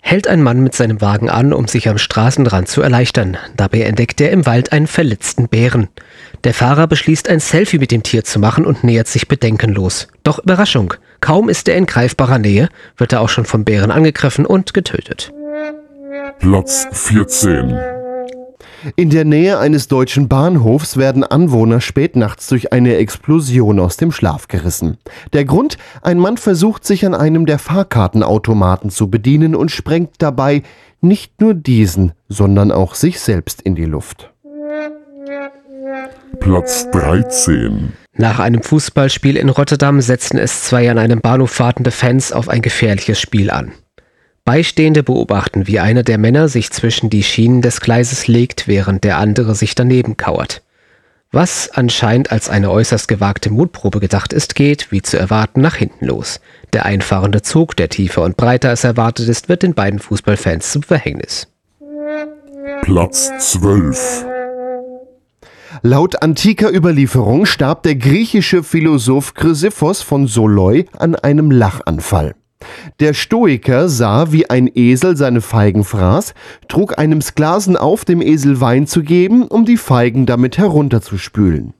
hält 0.00 0.26
ein 0.26 0.42
Mann 0.42 0.60
mit 0.60 0.74
seinem 0.74 1.00
Wagen 1.00 1.28
an, 1.28 1.52
um 1.52 1.68
sich 1.68 1.88
am 1.88 1.98
Straßenrand 1.98 2.68
zu 2.68 2.82
erleichtern. 2.82 3.36
Dabei 3.56 3.82
entdeckt 3.82 4.20
er 4.20 4.30
im 4.30 4.46
Wald 4.46 4.72
einen 4.72 4.86
verletzten 4.86 5.48
Bären. 5.48 5.88
Der 6.44 6.54
Fahrer 6.54 6.86
beschließt, 6.86 7.28
ein 7.28 7.40
Selfie 7.40 7.78
mit 7.78 7.90
dem 7.90 8.02
Tier 8.02 8.24
zu 8.24 8.38
machen 8.38 8.64
und 8.64 8.84
nähert 8.84 9.08
sich 9.08 9.28
bedenkenlos. 9.28 10.08
Doch 10.22 10.38
Überraschung, 10.38 10.94
kaum 11.20 11.48
ist 11.48 11.68
er 11.68 11.76
in 11.76 11.86
greifbarer 11.86 12.38
Nähe, 12.38 12.68
wird 12.96 13.12
er 13.12 13.20
auch 13.20 13.28
schon 13.28 13.44
vom 13.44 13.64
Bären 13.64 13.90
angegriffen 13.90 14.46
und 14.46 14.72
getötet. 14.72 15.32
Platz 16.40 16.86
14. 16.92 17.76
In 18.96 19.10
der 19.10 19.24
Nähe 19.24 19.58
eines 19.58 19.88
deutschen 19.88 20.28
Bahnhofs 20.28 20.96
werden 20.96 21.24
Anwohner 21.24 21.80
spätnachts 21.80 22.46
durch 22.46 22.72
eine 22.72 22.96
Explosion 22.96 23.80
aus 23.80 23.96
dem 23.96 24.12
Schlaf 24.12 24.46
gerissen. 24.46 24.98
Der 25.32 25.44
Grund? 25.44 25.78
Ein 26.00 26.18
Mann 26.18 26.36
versucht 26.36 26.84
sich 26.84 27.04
an 27.04 27.14
einem 27.14 27.44
der 27.44 27.58
Fahrkartenautomaten 27.58 28.90
zu 28.90 29.10
bedienen 29.10 29.54
und 29.54 29.70
sprengt 29.70 30.16
dabei 30.18 30.62
nicht 31.00 31.40
nur 31.40 31.54
diesen, 31.54 32.12
sondern 32.28 32.70
auch 32.70 32.94
sich 32.94 33.20
selbst 33.20 33.60
in 33.62 33.74
die 33.74 33.84
Luft. 33.84 34.32
Platz 36.38 36.88
13. 36.92 37.92
Nach 38.16 38.38
einem 38.38 38.62
Fußballspiel 38.62 39.36
in 39.36 39.48
Rotterdam 39.48 40.00
setzen 40.00 40.38
es 40.38 40.62
zwei 40.62 40.90
an 40.90 40.98
einem 40.98 41.20
Bahnhof 41.20 41.58
wartende 41.58 41.90
Fans 41.90 42.32
auf 42.32 42.48
ein 42.48 42.62
gefährliches 42.62 43.20
Spiel 43.20 43.50
an. 43.50 43.72
Beistehende 44.48 45.02
beobachten, 45.02 45.66
wie 45.66 45.78
einer 45.78 46.02
der 46.02 46.16
Männer 46.16 46.48
sich 46.48 46.70
zwischen 46.70 47.10
die 47.10 47.22
Schienen 47.22 47.60
des 47.60 47.82
Gleises 47.82 48.28
legt, 48.28 48.66
während 48.66 49.04
der 49.04 49.18
andere 49.18 49.54
sich 49.54 49.74
daneben 49.74 50.16
kauert. 50.16 50.62
Was 51.30 51.68
anscheinend 51.68 52.32
als 52.32 52.48
eine 52.48 52.70
äußerst 52.70 53.08
gewagte 53.08 53.50
Mutprobe 53.50 54.00
gedacht 54.00 54.32
ist, 54.32 54.54
geht, 54.54 54.90
wie 54.90 55.02
zu 55.02 55.18
erwarten, 55.18 55.60
nach 55.60 55.74
hinten 55.74 56.06
los. 56.06 56.40
Der 56.72 56.86
einfahrende 56.86 57.42
Zug, 57.42 57.76
der 57.76 57.90
tiefer 57.90 58.22
und 58.22 58.38
breiter 58.38 58.70
als 58.70 58.84
erwartet 58.84 59.28
ist, 59.28 59.50
wird 59.50 59.62
den 59.62 59.74
beiden 59.74 59.98
Fußballfans 59.98 60.72
zum 60.72 60.82
Verhängnis. 60.82 61.48
Platz 62.80 63.30
12. 63.50 64.24
Laut 65.82 66.22
antiker 66.22 66.74
Überlieferung 66.74 67.44
starb 67.44 67.82
der 67.82 67.96
griechische 67.96 68.62
Philosoph 68.62 69.34
Chrysippos 69.34 70.00
von 70.00 70.26
Soloi 70.26 70.86
an 70.96 71.16
einem 71.16 71.50
Lachanfall. 71.50 72.34
Der 73.00 73.14
Stoiker 73.14 73.88
sah, 73.88 74.32
wie 74.32 74.50
ein 74.50 74.68
Esel 74.74 75.16
seine 75.16 75.40
Feigen 75.40 75.84
fraß, 75.84 76.34
trug 76.68 76.98
einem 76.98 77.20
Sklaven 77.20 77.76
auf, 77.76 78.04
dem 78.04 78.20
Esel 78.20 78.60
Wein 78.60 78.86
zu 78.86 79.02
geben, 79.02 79.46
um 79.46 79.64
die 79.64 79.76
Feigen 79.76 80.26
damit 80.26 80.58
herunterzuspülen. 80.58 81.74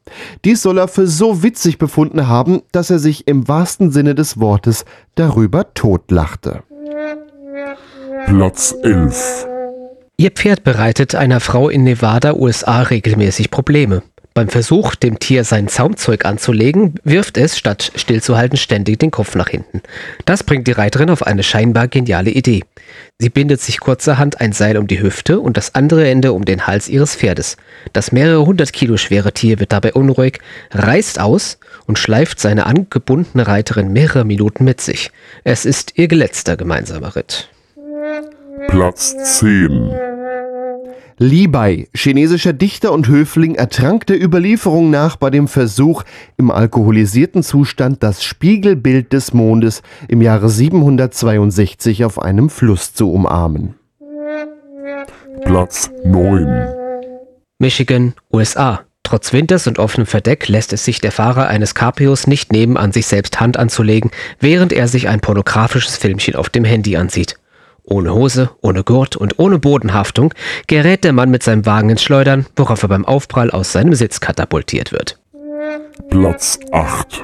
Dies 0.44 0.62
soll 0.62 0.78
er 0.78 0.88
für 0.88 1.06
so 1.06 1.42
witzig 1.42 1.78
befunden 1.78 2.28
haben, 2.28 2.62
dass 2.72 2.90
er 2.90 2.98
sich 2.98 3.26
im 3.26 3.48
wahrsten 3.48 3.90
Sinne 3.90 4.14
des 4.14 4.38
Wortes 4.38 4.84
darüber 5.16 5.74
totlachte. 5.74 6.62
Platz 8.26 8.74
11. 8.82 9.46
Ihr 10.16 10.30
Pferd 10.30 10.64
bereitet 10.64 11.14
einer 11.14 11.40
Frau 11.40 11.68
in 11.68 11.84
Nevada, 11.84 12.34
USA 12.34 12.82
regelmäßig 12.82 13.50
Probleme. 13.50 14.02
Beim 14.38 14.50
Versuch, 14.50 14.94
dem 14.94 15.18
Tier 15.18 15.42
sein 15.42 15.66
Zaumzeug 15.66 16.24
anzulegen, 16.24 16.94
wirft 17.02 17.36
es, 17.36 17.58
statt 17.58 17.90
stillzuhalten, 17.96 18.56
ständig 18.56 19.00
den 19.00 19.10
Kopf 19.10 19.34
nach 19.34 19.48
hinten. 19.48 19.82
Das 20.26 20.44
bringt 20.44 20.68
die 20.68 20.72
Reiterin 20.72 21.10
auf 21.10 21.26
eine 21.26 21.42
scheinbar 21.42 21.88
geniale 21.88 22.30
Idee. 22.30 22.62
Sie 23.18 23.30
bindet 23.30 23.60
sich 23.60 23.80
kurzerhand 23.80 24.40
ein 24.40 24.52
Seil 24.52 24.76
um 24.76 24.86
die 24.86 25.02
Hüfte 25.02 25.40
und 25.40 25.56
das 25.56 25.74
andere 25.74 26.08
Ende 26.08 26.32
um 26.32 26.44
den 26.44 26.68
Hals 26.68 26.88
ihres 26.88 27.16
Pferdes. 27.16 27.56
Das 27.92 28.12
mehrere 28.12 28.46
hundert 28.46 28.72
Kilo 28.72 28.96
schwere 28.96 29.32
Tier 29.32 29.58
wird 29.58 29.72
dabei 29.72 29.92
unruhig, 29.94 30.38
reißt 30.70 31.18
aus 31.18 31.58
und 31.88 31.98
schleift 31.98 32.38
seine 32.38 32.66
angebundene 32.66 33.44
Reiterin 33.44 33.92
mehrere 33.92 34.24
Minuten 34.24 34.62
mit 34.62 34.80
sich. 34.80 35.10
Es 35.42 35.64
ist 35.64 35.98
ihr 35.98 36.06
letzter 36.10 36.56
gemeinsamer 36.56 37.16
Ritt. 37.16 37.48
Platz 38.68 39.16
10. 39.40 39.90
Li 41.20 41.48
Bai, 41.48 41.88
chinesischer 41.94 42.52
Dichter 42.52 42.92
und 42.92 43.08
Höfling, 43.08 43.56
ertrank 43.56 44.06
der 44.06 44.22
Überlieferung 44.22 44.88
nach 44.90 45.16
bei 45.16 45.30
dem 45.30 45.48
Versuch, 45.48 46.04
im 46.36 46.52
alkoholisierten 46.52 47.42
Zustand 47.42 48.04
das 48.04 48.22
Spiegelbild 48.22 49.12
des 49.12 49.34
Mondes 49.34 49.82
im 50.06 50.22
Jahre 50.22 50.48
762 50.48 52.04
auf 52.04 52.22
einem 52.22 52.48
Fluss 52.50 52.94
zu 52.94 53.12
umarmen. 53.12 53.74
Platz 55.42 55.90
9. 56.04 56.68
Michigan, 57.58 58.14
USA. 58.32 58.82
Trotz 59.02 59.32
Winters 59.32 59.66
und 59.66 59.80
offenem 59.80 60.06
Verdeck 60.06 60.46
lässt 60.46 60.72
es 60.72 60.84
sich 60.84 61.00
der 61.00 61.10
Fahrer 61.10 61.48
eines 61.48 61.74
Cabrios 61.74 62.28
nicht 62.28 62.52
nehmen, 62.52 62.76
an 62.76 62.92
sich 62.92 63.06
selbst 63.06 63.40
Hand 63.40 63.56
anzulegen, 63.56 64.12
während 64.38 64.72
er 64.72 64.86
sich 64.86 65.08
ein 65.08 65.20
pornografisches 65.20 65.96
Filmchen 65.96 66.36
auf 66.36 66.48
dem 66.48 66.64
Handy 66.64 66.96
ansieht. 66.96 67.38
Ohne 67.90 68.14
Hose, 68.14 68.50
ohne 68.60 68.84
Gurt 68.84 69.16
und 69.16 69.38
ohne 69.38 69.58
Bodenhaftung 69.58 70.34
gerät 70.66 71.04
der 71.04 71.14
Mann 71.14 71.30
mit 71.30 71.42
seinem 71.42 71.64
Wagen 71.64 71.88
ins 71.88 72.02
Schleudern, 72.02 72.44
worauf 72.54 72.82
er 72.82 72.88
beim 72.90 73.06
Aufprall 73.06 73.50
aus 73.50 73.72
seinem 73.72 73.94
Sitz 73.94 74.20
katapultiert 74.20 74.92
wird. 74.92 75.18
Platz 76.10 76.58
8. 76.70 77.22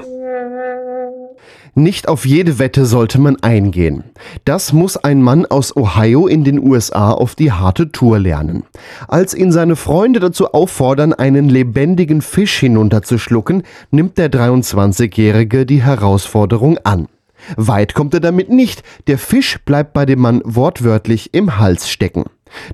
Nicht 1.75 2.09
auf 2.09 2.25
jede 2.25 2.59
Wette 2.59 2.87
sollte 2.87 3.21
man 3.21 3.37
eingehen. 3.43 4.05
Das 4.45 4.73
muss 4.73 4.97
ein 4.97 5.21
Mann 5.21 5.45
aus 5.45 5.77
Ohio 5.77 6.29
in 6.29 6.45
den 6.45 6.59
USA 6.61 7.11
auf 7.11 7.35
die 7.35 7.53
harte 7.53 7.93
Tour 7.93 8.19
lernen. 8.19 8.63
Als 9.09 9.35
ihn 9.35 9.53
seine 9.53 9.77
Freunde 9.77 10.21
dazu 10.21 10.53
auffordern, 10.53 11.13
einen 11.13 11.49
lebendigen 11.49 12.23
Fisch 12.23 12.61
hinunterzuschlucken, 12.61 13.65
nimmt 13.91 14.17
der 14.19 14.31
23-Jährige 14.31 15.67
die 15.67 15.83
Herausforderung 15.83 16.79
an. 16.85 17.09
Weit 17.57 17.95
kommt 17.95 18.15
er 18.15 18.21
damit 18.21 18.51
nicht. 18.51 18.83
Der 19.07 19.19
Fisch 19.19 19.59
bleibt 19.65 19.93
bei 19.93 20.07
dem 20.07 20.21
Mann 20.21 20.43
wortwörtlich 20.45 21.35
im 21.35 21.59
Hals 21.59 21.89
stecken. 21.89 22.25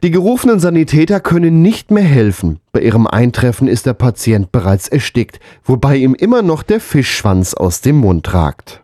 Die 0.03 0.11
gerufenen 0.11 0.61
Sanitäter 0.61 1.21
können 1.21 1.63
nicht 1.63 1.91
mehr 1.91 2.05
helfen. 2.05 2.61
Bei 2.73 2.81
ihrem 2.81 3.07
Eintreffen 3.07 3.69
ist 3.69 3.87
der 3.87 3.95
Patient 3.95 4.53
bereits 4.53 4.89
erstickt, 4.89 5.41
wobei 5.65 5.97
ihm 5.97 6.15
immer 6.15 6.43
noch 6.43 6.63
der 6.63 6.81
Fischschwanz 6.81 7.55
aus 7.55 7.81
dem 7.81 7.97
Mund 7.97 8.33
ragt. 8.35 8.83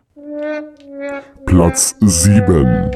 Platz 1.45 1.95
7. 2.01 2.91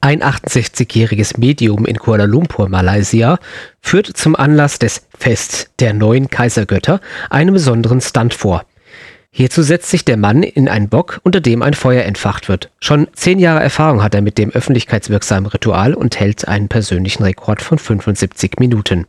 Ein 0.00 0.22
68-jähriges 0.22 1.38
Medium 1.38 1.84
in 1.84 1.98
Kuala 1.98 2.24
Lumpur, 2.24 2.68
Malaysia, 2.68 3.38
führt 3.80 4.06
zum 4.06 4.36
Anlass 4.36 4.78
des 4.78 5.02
Fests 5.18 5.70
der 5.80 5.92
neuen 5.92 6.30
Kaisergötter 6.30 7.00
einen 7.30 7.52
besonderen 7.52 8.00
Stunt 8.00 8.32
vor. 8.32 8.64
Hierzu 9.38 9.62
setzt 9.62 9.88
sich 9.88 10.04
der 10.04 10.16
Mann 10.16 10.42
in 10.42 10.68
einen 10.68 10.88
Bock, 10.88 11.20
unter 11.22 11.40
dem 11.40 11.62
ein 11.62 11.74
Feuer 11.74 12.02
entfacht 12.02 12.48
wird. 12.48 12.70
Schon 12.80 13.06
zehn 13.12 13.38
Jahre 13.38 13.62
Erfahrung 13.62 14.02
hat 14.02 14.12
er 14.12 14.20
mit 14.20 14.36
dem 14.36 14.50
öffentlichkeitswirksamen 14.50 15.46
Ritual 15.46 15.94
und 15.94 16.18
hält 16.18 16.48
einen 16.48 16.66
persönlichen 16.66 17.22
Rekord 17.22 17.62
von 17.62 17.78
75 17.78 18.54
Minuten. 18.58 19.06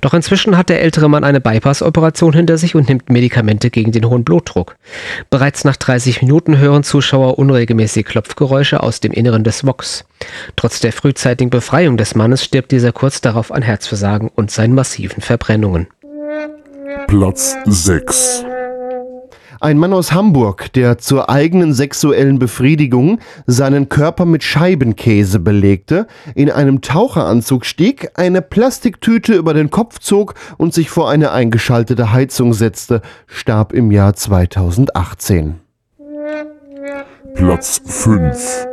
Doch 0.00 0.14
inzwischen 0.14 0.56
hat 0.56 0.70
der 0.70 0.80
ältere 0.80 1.10
Mann 1.10 1.22
eine 1.22 1.42
Bypass-Operation 1.42 2.32
hinter 2.32 2.56
sich 2.56 2.76
und 2.76 2.88
nimmt 2.88 3.10
Medikamente 3.10 3.68
gegen 3.68 3.92
den 3.92 4.08
hohen 4.08 4.24
Blutdruck. 4.24 4.76
Bereits 5.28 5.64
nach 5.64 5.76
30 5.76 6.22
Minuten 6.22 6.56
hören 6.56 6.82
Zuschauer 6.82 7.38
unregelmäßige 7.38 8.06
Klopfgeräusche 8.06 8.82
aus 8.82 9.00
dem 9.00 9.12
Inneren 9.12 9.44
des 9.44 9.66
Woks. 9.66 10.06
Trotz 10.56 10.80
der 10.80 10.94
frühzeitigen 10.94 11.50
Befreiung 11.50 11.98
des 11.98 12.14
Mannes 12.14 12.42
stirbt 12.42 12.72
dieser 12.72 12.92
kurz 12.92 13.20
darauf 13.20 13.52
an 13.52 13.60
Herzversagen 13.60 14.30
und 14.34 14.50
seinen 14.50 14.74
massiven 14.74 15.20
Verbrennungen. 15.20 15.88
Platz 17.06 17.54
6. 17.66 18.46
Ein 19.60 19.78
Mann 19.78 19.92
aus 19.92 20.12
Hamburg, 20.12 20.72
der 20.74 20.98
zur 20.98 21.28
eigenen 21.28 21.72
sexuellen 21.72 22.38
Befriedigung 22.38 23.18
seinen 23.46 23.88
Körper 23.88 24.24
mit 24.24 24.44
Scheibenkäse 24.44 25.40
belegte, 25.40 26.06
in 26.36 26.48
einem 26.48 26.80
Taucheranzug 26.80 27.66
stieg, 27.66 28.12
eine 28.14 28.40
Plastiktüte 28.40 29.34
über 29.34 29.54
den 29.54 29.70
Kopf 29.70 29.98
zog 29.98 30.34
und 30.58 30.74
sich 30.74 30.90
vor 30.90 31.10
eine 31.10 31.32
eingeschaltete 31.32 32.12
Heizung 32.12 32.54
setzte, 32.54 33.02
starb 33.26 33.72
im 33.72 33.90
Jahr 33.90 34.14
2018. 34.14 35.56
Platz 37.34 37.82
5. 37.84 38.66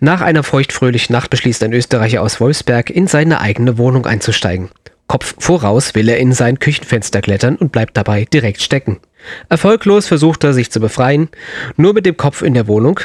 Nach 0.00 0.20
einer 0.20 0.42
feuchtfröhlichen 0.42 1.14
Nacht 1.14 1.30
beschließt 1.30 1.62
ein 1.62 1.72
Österreicher 1.72 2.20
aus 2.20 2.38
Wolfsberg, 2.38 2.90
in 2.90 3.06
seine 3.06 3.40
eigene 3.40 3.78
Wohnung 3.78 4.04
einzusteigen. 4.04 4.68
Kopf 5.06 5.34
voraus 5.38 5.94
will 5.94 6.10
er 6.10 6.18
in 6.18 6.32
sein 6.32 6.58
Küchenfenster 6.58 7.22
klettern 7.22 7.56
und 7.56 7.72
bleibt 7.72 7.96
dabei 7.96 8.26
direkt 8.26 8.60
stecken. 8.60 8.98
Erfolglos 9.48 10.06
versucht 10.06 10.44
er 10.44 10.52
sich 10.52 10.70
zu 10.70 10.80
befreien. 10.80 11.28
Nur 11.76 11.94
mit 11.94 12.06
dem 12.06 12.16
Kopf 12.16 12.42
in 12.42 12.54
der 12.54 12.66
Wohnung, 12.66 13.00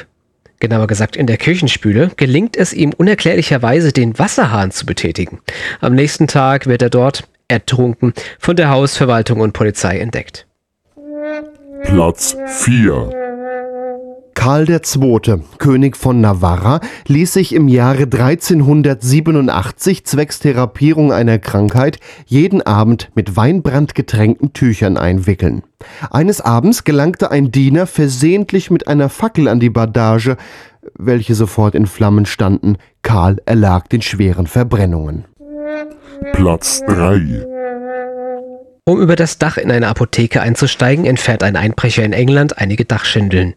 genauer 0.59 0.87
gesagt 0.87 1.15
in 1.15 1.27
der 1.27 1.37
Küchenspüle, 1.37 2.11
gelingt 2.15 2.55
es 2.55 2.73
ihm 2.73 2.93
unerklärlicherweise, 2.93 3.91
den 3.91 4.17
Wasserhahn 4.17 4.71
zu 4.71 4.85
betätigen. 4.85 5.39
Am 5.81 5.93
nächsten 5.95 6.27
Tag 6.27 6.67
wird 6.67 6.81
er 6.81 6.89
dort 6.89 7.23
ertrunken, 7.47 8.13
von 8.39 8.55
der 8.55 8.69
Hausverwaltung 8.69 9.41
und 9.41 9.53
Polizei 9.53 9.99
entdeckt. 9.99 10.47
Platz 11.83 12.37
4. 12.47 13.42
Karl 14.43 14.69
II., 14.69 15.39
König 15.57 15.95
von 15.95 16.19
Navarra, 16.19 16.81
ließ 17.07 17.31
sich 17.31 17.55
im 17.55 17.69
Jahre 17.69 18.03
1387 18.03 20.03
zwecks 20.03 20.39
Therapierung 20.39 21.13
einer 21.13 21.39
Krankheit 21.39 21.97
jeden 22.25 22.61
Abend 22.61 23.09
mit 23.15 23.37
Weinbrand 23.37 23.95
getränkten 23.95 24.51
Tüchern 24.51 24.97
einwickeln. 24.97 25.63
Eines 26.11 26.41
Abends 26.41 26.83
gelangte 26.83 27.31
ein 27.31 27.51
Diener 27.51 27.87
versehentlich 27.87 28.69
mit 28.69 28.89
einer 28.89 29.07
Fackel 29.07 29.47
an 29.47 29.61
die 29.61 29.69
Bandage, 29.69 30.35
welche 30.99 31.35
sofort 31.35 31.73
in 31.73 31.85
Flammen 31.85 32.25
standen. 32.25 32.75
Karl 33.01 33.37
erlag 33.45 33.87
den 33.87 34.01
schweren 34.01 34.47
Verbrennungen. 34.47 35.23
Platz 36.33 36.81
3. 36.85 37.45
Um 38.85 38.99
über 38.99 39.15
das 39.15 39.37
Dach 39.37 39.55
in 39.55 39.71
eine 39.71 39.87
Apotheke 39.87 40.41
einzusteigen, 40.41 41.05
entfernt 41.05 41.41
ein 41.41 41.55
Einbrecher 41.55 42.03
in 42.03 42.11
England 42.11 42.57
einige 42.57 42.83
Dachschindeln. 42.83 43.53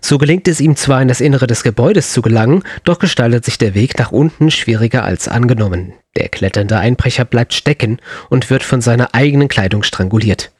So 0.00 0.18
gelingt 0.18 0.46
es 0.46 0.60
ihm 0.60 0.76
zwar 0.76 1.02
in 1.02 1.08
das 1.08 1.20
Innere 1.20 1.48
des 1.48 1.64
Gebäudes 1.64 2.12
zu 2.12 2.22
gelangen, 2.22 2.62
doch 2.84 3.00
gestaltet 3.00 3.44
sich 3.44 3.58
der 3.58 3.74
Weg 3.74 3.98
nach 3.98 4.12
unten 4.12 4.52
schwieriger 4.52 5.02
als 5.02 5.26
angenommen. 5.26 5.94
Der 6.16 6.28
kletternde 6.28 6.78
Einbrecher 6.78 7.24
bleibt 7.24 7.54
stecken 7.54 7.98
und 8.28 8.50
wird 8.50 8.62
von 8.62 8.80
seiner 8.80 9.16
eigenen 9.16 9.48
Kleidung 9.48 9.82
stranguliert. 9.82 10.52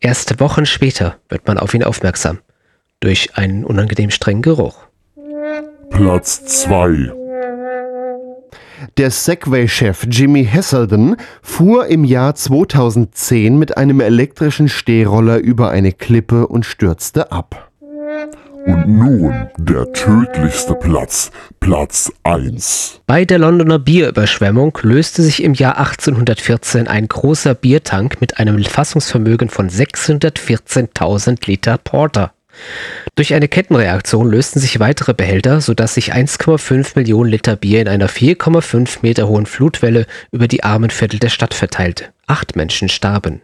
Erst 0.00 0.40
Wochen 0.40 0.64
später 0.64 1.18
wird 1.28 1.46
man 1.46 1.58
auf 1.58 1.74
ihn 1.74 1.84
aufmerksam. 1.84 2.38
Durch 3.00 3.36
einen 3.36 3.62
unangenehm 3.62 4.10
strengen 4.10 4.40
Geruch. 4.40 4.86
Platz 5.90 6.46
2. 6.62 7.25
Der 8.96 9.10
Segway-Chef 9.10 10.06
Jimmy 10.10 10.44
Hesselden 10.44 11.16
fuhr 11.42 11.86
im 11.86 12.04
Jahr 12.04 12.34
2010 12.34 13.58
mit 13.58 13.76
einem 13.76 14.00
elektrischen 14.00 14.68
Stehroller 14.68 15.38
über 15.38 15.70
eine 15.70 15.92
Klippe 15.92 16.46
und 16.46 16.64
stürzte 16.64 17.32
ab. 17.32 17.70
Und 18.66 18.88
nun 18.88 19.48
der 19.58 19.92
tödlichste 19.92 20.74
Platz, 20.74 21.30
Platz 21.60 22.12
1. 22.24 23.00
Bei 23.06 23.24
der 23.24 23.38
Londoner 23.38 23.78
Bierüberschwemmung 23.78 24.76
löste 24.82 25.22
sich 25.22 25.44
im 25.44 25.54
Jahr 25.54 25.78
1814 25.78 26.88
ein 26.88 27.06
großer 27.06 27.54
Biertank 27.54 28.20
mit 28.20 28.38
einem 28.40 28.62
Fassungsvermögen 28.64 29.50
von 29.50 29.70
614.000 29.70 31.46
Liter 31.46 31.78
Porter. 31.78 32.32
Durch 33.14 33.34
eine 33.34 33.48
Kettenreaktion 33.48 34.30
lösten 34.30 34.60
sich 34.60 34.78
weitere 34.80 35.14
Behälter, 35.14 35.60
sodass 35.60 35.94
sich 35.94 36.14
1,5 36.14 36.92
Millionen 36.96 37.30
Liter 37.30 37.56
Bier 37.56 37.80
in 37.80 37.88
einer 37.88 38.08
4,5 38.08 38.98
Meter 39.02 39.28
hohen 39.28 39.46
Flutwelle 39.46 40.06
über 40.32 40.48
die 40.48 40.64
armen 40.64 40.90
Viertel 40.90 41.18
der 41.18 41.30
Stadt 41.30 41.54
verteilte. 41.54 42.06
Acht 42.26 42.56
Menschen 42.56 42.88
starben. 42.88 43.42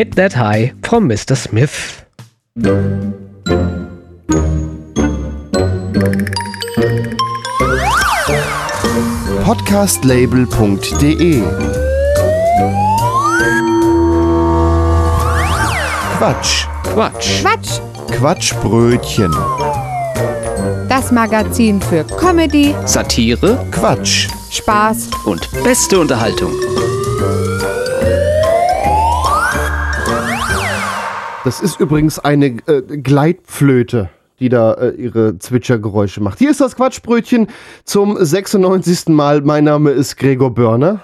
Hit 0.00 0.16
That 0.16 0.32
High 0.32 0.72
from 0.82 1.10
Mr. 1.10 1.36
Smith. 1.36 2.06
Podcastlabel.de 9.44 11.42
Quatsch. 16.16 16.66
Quatsch. 16.82 17.42
Quatsch, 17.42 17.80
Quatschbrötchen. 18.10 19.34
das 20.88 21.12
Magazin 21.12 21.78
für 21.82 22.04
Comedy, 22.04 22.74
Satire 22.86 23.66
Quatsch. 23.70 24.28
Spaß 24.50 25.10
und 25.26 25.46
beste 25.62 26.00
Unterhaltung. 26.00 26.52
Das 31.44 31.60
ist 31.60 31.80
übrigens 31.80 32.18
eine 32.18 32.46
äh, 32.66 32.82
Gleitflöte, 32.82 34.10
die 34.40 34.48
da 34.48 34.74
äh, 34.74 34.90
ihre 34.90 35.38
Zwitschergeräusche 35.38 36.20
macht. 36.22 36.38
Hier 36.38 36.50
ist 36.50 36.60
das 36.60 36.76
Quatschbrötchen 36.76 37.48
zum 37.84 38.16
96. 38.22 39.08
Mal. 39.08 39.40
Mein 39.40 39.64
Name 39.64 39.90
ist 39.90 40.16
Gregor 40.16 40.54
Börner. 40.54 41.02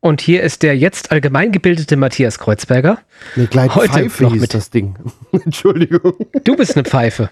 Und 0.00 0.20
hier 0.20 0.42
ist 0.42 0.62
der 0.62 0.76
jetzt 0.76 1.10
allgemein 1.10 1.50
gebildete 1.50 1.96
Matthias 1.96 2.38
Kreuzberger. 2.38 2.98
Eine 3.34 3.44
Heute 3.44 3.48
Gleitpfeife 3.50 4.22
noch 4.24 4.34
mit- 4.34 4.54
das 4.54 4.70
Ding. 4.70 4.94
Entschuldigung. 5.32 6.14
Du 6.44 6.54
bist 6.56 6.76
eine 6.76 6.84
Pfeife. 6.84 7.30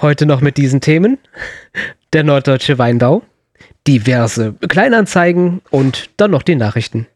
Heute 0.00 0.26
noch 0.26 0.40
mit 0.40 0.56
diesen 0.56 0.80
Themen. 0.80 1.18
Der 2.12 2.22
norddeutsche 2.22 2.78
Weinbau, 2.78 3.22
diverse 3.86 4.54
Kleinanzeigen 4.68 5.62
und 5.70 6.10
dann 6.18 6.30
noch 6.30 6.42
die 6.42 6.54
Nachrichten. 6.54 7.06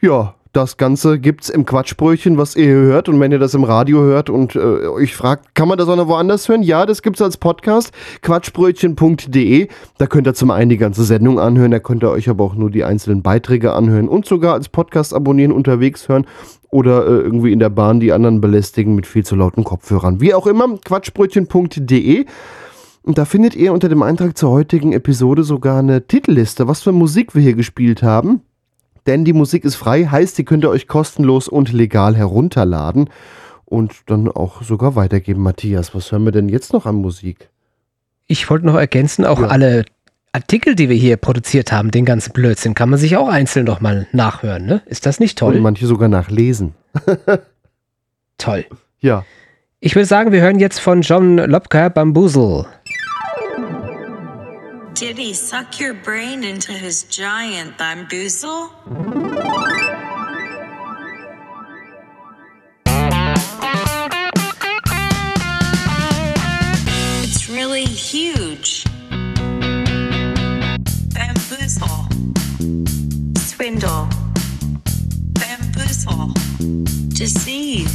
Ja, 0.00 0.34
Das 0.56 0.78
Ganze 0.78 1.18
gibt's 1.18 1.50
im 1.50 1.66
Quatschbrötchen, 1.66 2.38
was 2.38 2.56
ihr 2.56 2.64
hier 2.64 2.74
hört. 2.76 3.10
Und 3.10 3.20
wenn 3.20 3.30
ihr 3.30 3.38
das 3.38 3.52
im 3.52 3.62
Radio 3.62 4.00
hört 4.00 4.30
und 4.30 4.56
äh, 4.56 4.86
euch 4.86 5.14
fragt, 5.14 5.54
kann 5.54 5.68
man 5.68 5.76
das 5.76 5.86
auch 5.86 5.96
noch 5.96 6.08
woanders 6.08 6.48
hören? 6.48 6.62
Ja, 6.62 6.86
das 6.86 7.02
gibt's 7.02 7.20
als 7.20 7.36
Podcast. 7.36 7.92
Quatschbrötchen.de. 8.22 9.68
Da 9.98 10.06
könnt 10.06 10.26
ihr 10.26 10.32
zum 10.32 10.50
einen 10.50 10.70
die 10.70 10.78
ganze 10.78 11.04
Sendung 11.04 11.38
anhören, 11.38 11.72
da 11.72 11.78
könnt 11.78 12.02
ihr 12.02 12.10
euch 12.10 12.30
aber 12.30 12.42
auch 12.42 12.54
nur 12.54 12.70
die 12.70 12.84
einzelnen 12.84 13.20
Beiträge 13.20 13.74
anhören 13.74 14.08
und 14.08 14.24
sogar 14.24 14.54
als 14.54 14.70
Podcast 14.70 15.12
abonnieren, 15.12 15.52
unterwegs 15.52 16.08
hören 16.08 16.24
oder 16.70 17.06
äh, 17.06 17.10
irgendwie 17.10 17.52
in 17.52 17.58
der 17.58 17.68
Bahn 17.68 18.00
die 18.00 18.12
anderen 18.12 18.40
belästigen 18.40 18.94
mit 18.94 19.06
viel 19.06 19.26
zu 19.26 19.36
lauten 19.36 19.62
Kopfhörern. 19.62 20.22
Wie 20.22 20.32
auch 20.32 20.46
immer, 20.46 20.78
quatschbrötchen.de. 20.82 22.24
Und 23.02 23.18
da 23.18 23.26
findet 23.26 23.56
ihr 23.56 23.74
unter 23.74 23.90
dem 23.90 24.02
Eintrag 24.02 24.38
zur 24.38 24.52
heutigen 24.52 24.94
Episode 24.94 25.44
sogar 25.44 25.80
eine 25.80 26.06
Titelliste, 26.06 26.66
was 26.66 26.80
für 26.80 26.92
Musik 26.92 27.34
wir 27.34 27.42
hier 27.42 27.52
gespielt 27.52 28.02
haben. 28.02 28.40
Denn 29.06 29.24
die 29.24 29.32
Musik 29.32 29.64
ist 29.64 29.76
frei, 29.76 30.04
heißt, 30.06 30.36
die 30.38 30.44
könnt 30.44 30.64
ihr 30.64 30.70
euch 30.70 30.88
kostenlos 30.88 31.48
und 31.48 31.72
legal 31.72 32.16
herunterladen 32.16 33.08
und 33.64 33.92
dann 34.06 34.28
auch 34.28 34.62
sogar 34.62 34.96
weitergeben. 34.96 35.42
Matthias, 35.42 35.94
was 35.94 36.10
hören 36.12 36.24
wir 36.24 36.32
denn 36.32 36.48
jetzt 36.48 36.72
noch 36.72 36.86
an 36.86 36.96
Musik? 36.96 37.48
Ich 38.26 38.48
wollte 38.50 38.66
noch 38.66 38.74
ergänzen, 38.76 39.24
auch 39.24 39.40
Ja. 39.40 39.46
alle 39.48 39.84
Artikel, 40.32 40.74
die 40.74 40.88
wir 40.88 40.96
hier 40.96 41.16
produziert 41.16 41.72
haben, 41.72 41.90
den 41.90 42.04
ganzen 42.04 42.32
Blödsinn, 42.32 42.74
kann 42.74 42.90
man 42.90 42.98
sich 42.98 43.16
auch 43.16 43.28
einzeln 43.28 43.64
noch 43.64 43.80
mal 43.80 44.06
nachhören, 44.12 44.66
ne? 44.66 44.82
Ist 44.86 45.06
das 45.06 45.18
nicht 45.20 45.40
Und 45.42 45.52
toll? 45.52 45.60
manche 45.60 45.86
sogar 45.86 46.08
nachlesen. 46.08 46.74
Toll. 48.38 48.66
Ja. 49.00 49.24
Ich 49.80 49.94
würde 49.94 50.06
sagen, 50.06 50.32
wir 50.32 50.40
hören 50.40 50.58
jetzt 50.58 50.78
von 50.80 51.02
John 51.02 51.36
Lopka 51.36 51.88
Bamboozle. 51.88 52.66
Did 54.96 55.18
he 55.18 55.34
suck 55.34 55.78
your 55.78 55.92
brain 55.92 56.42
into 56.42 56.72
his 56.72 57.02
giant 57.02 57.76
bamboozle? 57.76 58.72
It's 67.22 67.50
really 67.50 67.84
huge. 67.84 68.84
Bamboozle. 71.12 72.08
Swindle. 73.36 74.08
Bamboozle. 75.34 76.32
Deceive. 77.10 77.92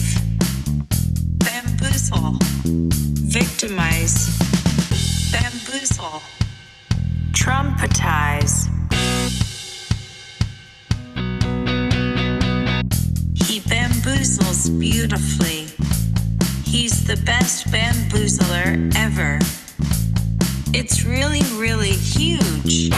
Bamboozle. 1.40 2.38
Victimize. 3.26 4.38
Bamboozle. 5.32 6.22
Trumpetize. 7.34 8.68
He 13.34 13.60
bamboozles 13.62 14.70
beautifully. 14.80 15.68
He's 16.64 17.06
the 17.06 17.22
best 17.26 17.68
bamboozler 17.68 18.96
ever. 18.96 19.40
It's 20.74 21.04
really, 21.04 21.42
really 21.60 21.92
huge. 21.92 22.92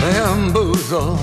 Bamboozle. 0.00 1.18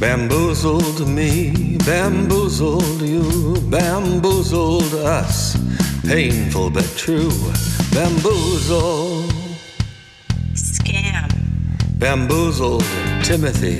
Bamboozled 0.00 1.06
me, 1.06 1.76
bamboozled 1.84 3.02
you, 3.02 3.54
bamboozled 3.68 4.94
us. 4.94 5.56
Painful 6.06 6.70
but 6.70 6.88
true. 6.96 7.30
Bamboozle. 7.92 9.28
Scam. 10.54 11.28
Bamboozled 11.98 12.84
Timothy, 13.22 13.76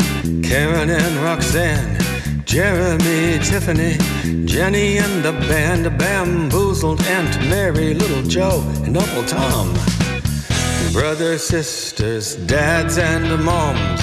Karen 0.46 0.90
and 0.90 1.16
Roxanne, 1.24 1.98
Jeremy, 2.44 3.38
Tiffany, 3.42 3.96
Jenny 4.46 4.98
and 4.98 5.24
the 5.24 5.32
band, 5.48 5.84
bamboozled 5.98 7.00
Aunt 7.02 7.40
Mary, 7.48 7.94
Little 7.94 8.22
Joe, 8.22 8.62
and 8.84 8.96
Uncle 8.96 9.24
Tom. 9.24 9.72
Brothers, 10.92 11.42
sisters, 11.44 12.36
dads, 12.46 12.98
and 12.98 13.42
moms. 13.44 14.02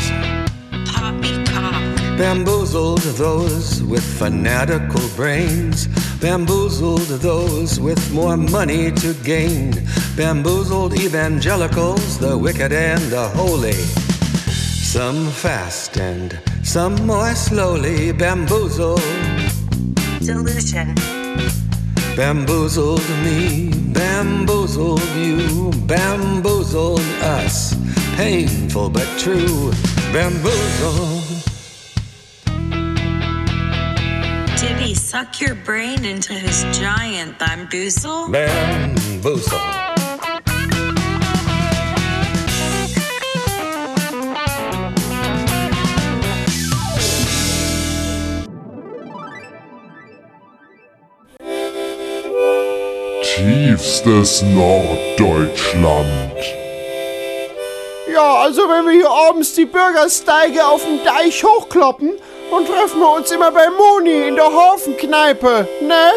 Poppycock. 0.89 2.17
Bamboozled 2.17 3.01
those 3.17 3.83
with 3.83 4.03
fanatical 4.17 5.07
brains. 5.15 5.87
Bamboozled 6.19 7.07
those 7.21 7.79
with 7.79 8.11
more 8.11 8.35
money 8.37 8.91
to 8.91 9.13
gain. 9.23 9.71
Bamboozled 10.15 10.99
evangelicals, 10.99 12.17
the 12.17 12.35
wicked 12.35 12.73
and 12.73 13.01
the 13.11 13.29
holy. 13.29 13.73
Some 13.73 15.29
fast 15.29 15.97
and 15.97 16.39
some 16.63 16.95
more 17.05 17.35
slowly. 17.35 18.11
Bamboozled, 18.11 18.99
Delusion. 20.19 20.95
bamboozled 22.15 23.07
me, 23.23 23.69
bamboozled 23.93 25.07
you, 25.15 25.71
bamboozled 25.85 26.99
us. 27.21 27.75
Painful 28.15 28.89
but 28.89 29.07
true. 29.19 29.71
Bamboozled. 30.11 31.16
Suck 35.07 35.39
your 35.39 35.55
brain 35.55 36.03
into 36.03 36.33
his 36.33 36.65
giant 36.77 37.39
bamboozle? 37.39 38.27
Bamboozle. 38.29 39.57
Tiefstes 53.23 54.41
Norddeutschland. 54.41 56.33
Ja, 58.11 58.33
also 58.41 58.63
wenn 58.63 58.85
wir 58.85 58.91
hier 58.91 59.09
abends 59.09 59.53
die 59.53 59.65
Bürgersteige 59.65 60.65
auf 60.65 60.83
dem 60.83 61.01
Deich 61.05 61.45
hochkloppen, 61.45 62.19
dann 62.51 62.65
treffen 62.65 62.99
wir 62.99 63.15
uns 63.15 63.31
immer 63.31 63.51
bei 63.51 63.67
Moni 63.69 64.27
in 64.27 64.35
der 64.35 64.45
Hafenkneipe, 64.45 65.67
ne? 65.81 66.11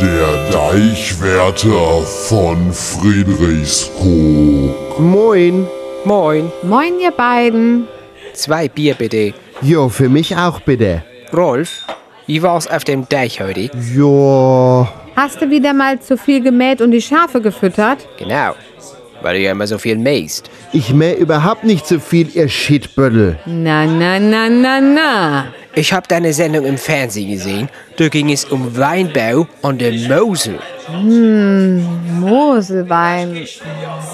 Der 0.00 0.50
Deichwärter 0.50 2.02
von 2.02 2.72
Friedrichskoog. 2.72 4.98
Moin. 4.98 5.68
Moin. 6.04 6.50
Moin, 6.62 6.98
ihr 7.00 7.12
beiden. 7.12 7.86
Zwei 8.32 8.68
Bier 8.68 8.94
bitte. 8.94 9.34
Jo, 9.62 9.88
für 9.88 10.08
mich 10.08 10.36
auch 10.36 10.58
bitte. 10.60 11.04
Rolf, 11.32 11.82
wie 12.26 12.42
war's 12.42 12.66
auf 12.66 12.82
dem 12.84 13.08
Deich 13.08 13.40
heute? 13.40 13.70
Jo. 13.94 14.86
Hast 15.16 15.40
du 15.40 15.48
wieder 15.48 15.72
mal 15.72 16.00
zu 16.00 16.18
viel 16.18 16.42
gemäht 16.42 16.80
und 16.80 16.90
die 16.90 17.00
Schafe 17.00 17.40
gefüttert? 17.40 17.98
Genau. 18.18 18.54
Weil 19.24 19.38
du 19.38 19.40
ja 19.40 19.52
immer 19.52 19.66
so 19.66 19.78
viel 19.78 19.96
mähst. 19.96 20.50
Ich 20.74 20.92
mäh 20.92 21.14
überhaupt 21.14 21.64
nicht 21.64 21.86
so 21.86 21.98
viel, 21.98 22.28
ihr 22.36 22.46
Shitbüttel. 22.46 23.38
Na, 23.46 23.86
na, 23.86 24.20
na, 24.20 24.50
na, 24.50 24.80
na. 24.82 25.46
Ich 25.74 25.94
habe 25.94 26.06
deine 26.06 26.34
Sendung 26.34 26.66
im 26.66 26.76
Fernsehen 26.76 27.30
gesehen. 27.30 27.70
Da 27.96 28.10
ging 28.10 28.30
es 28.30 28.44
um 28.44 28.76
Weinbau 28.76 29.46
an 29.62 29.78
der 29.78 29.92
Mosel. 29.92 30.58
Hm, 30.88 32.20
Moselwein. 32.20 33.46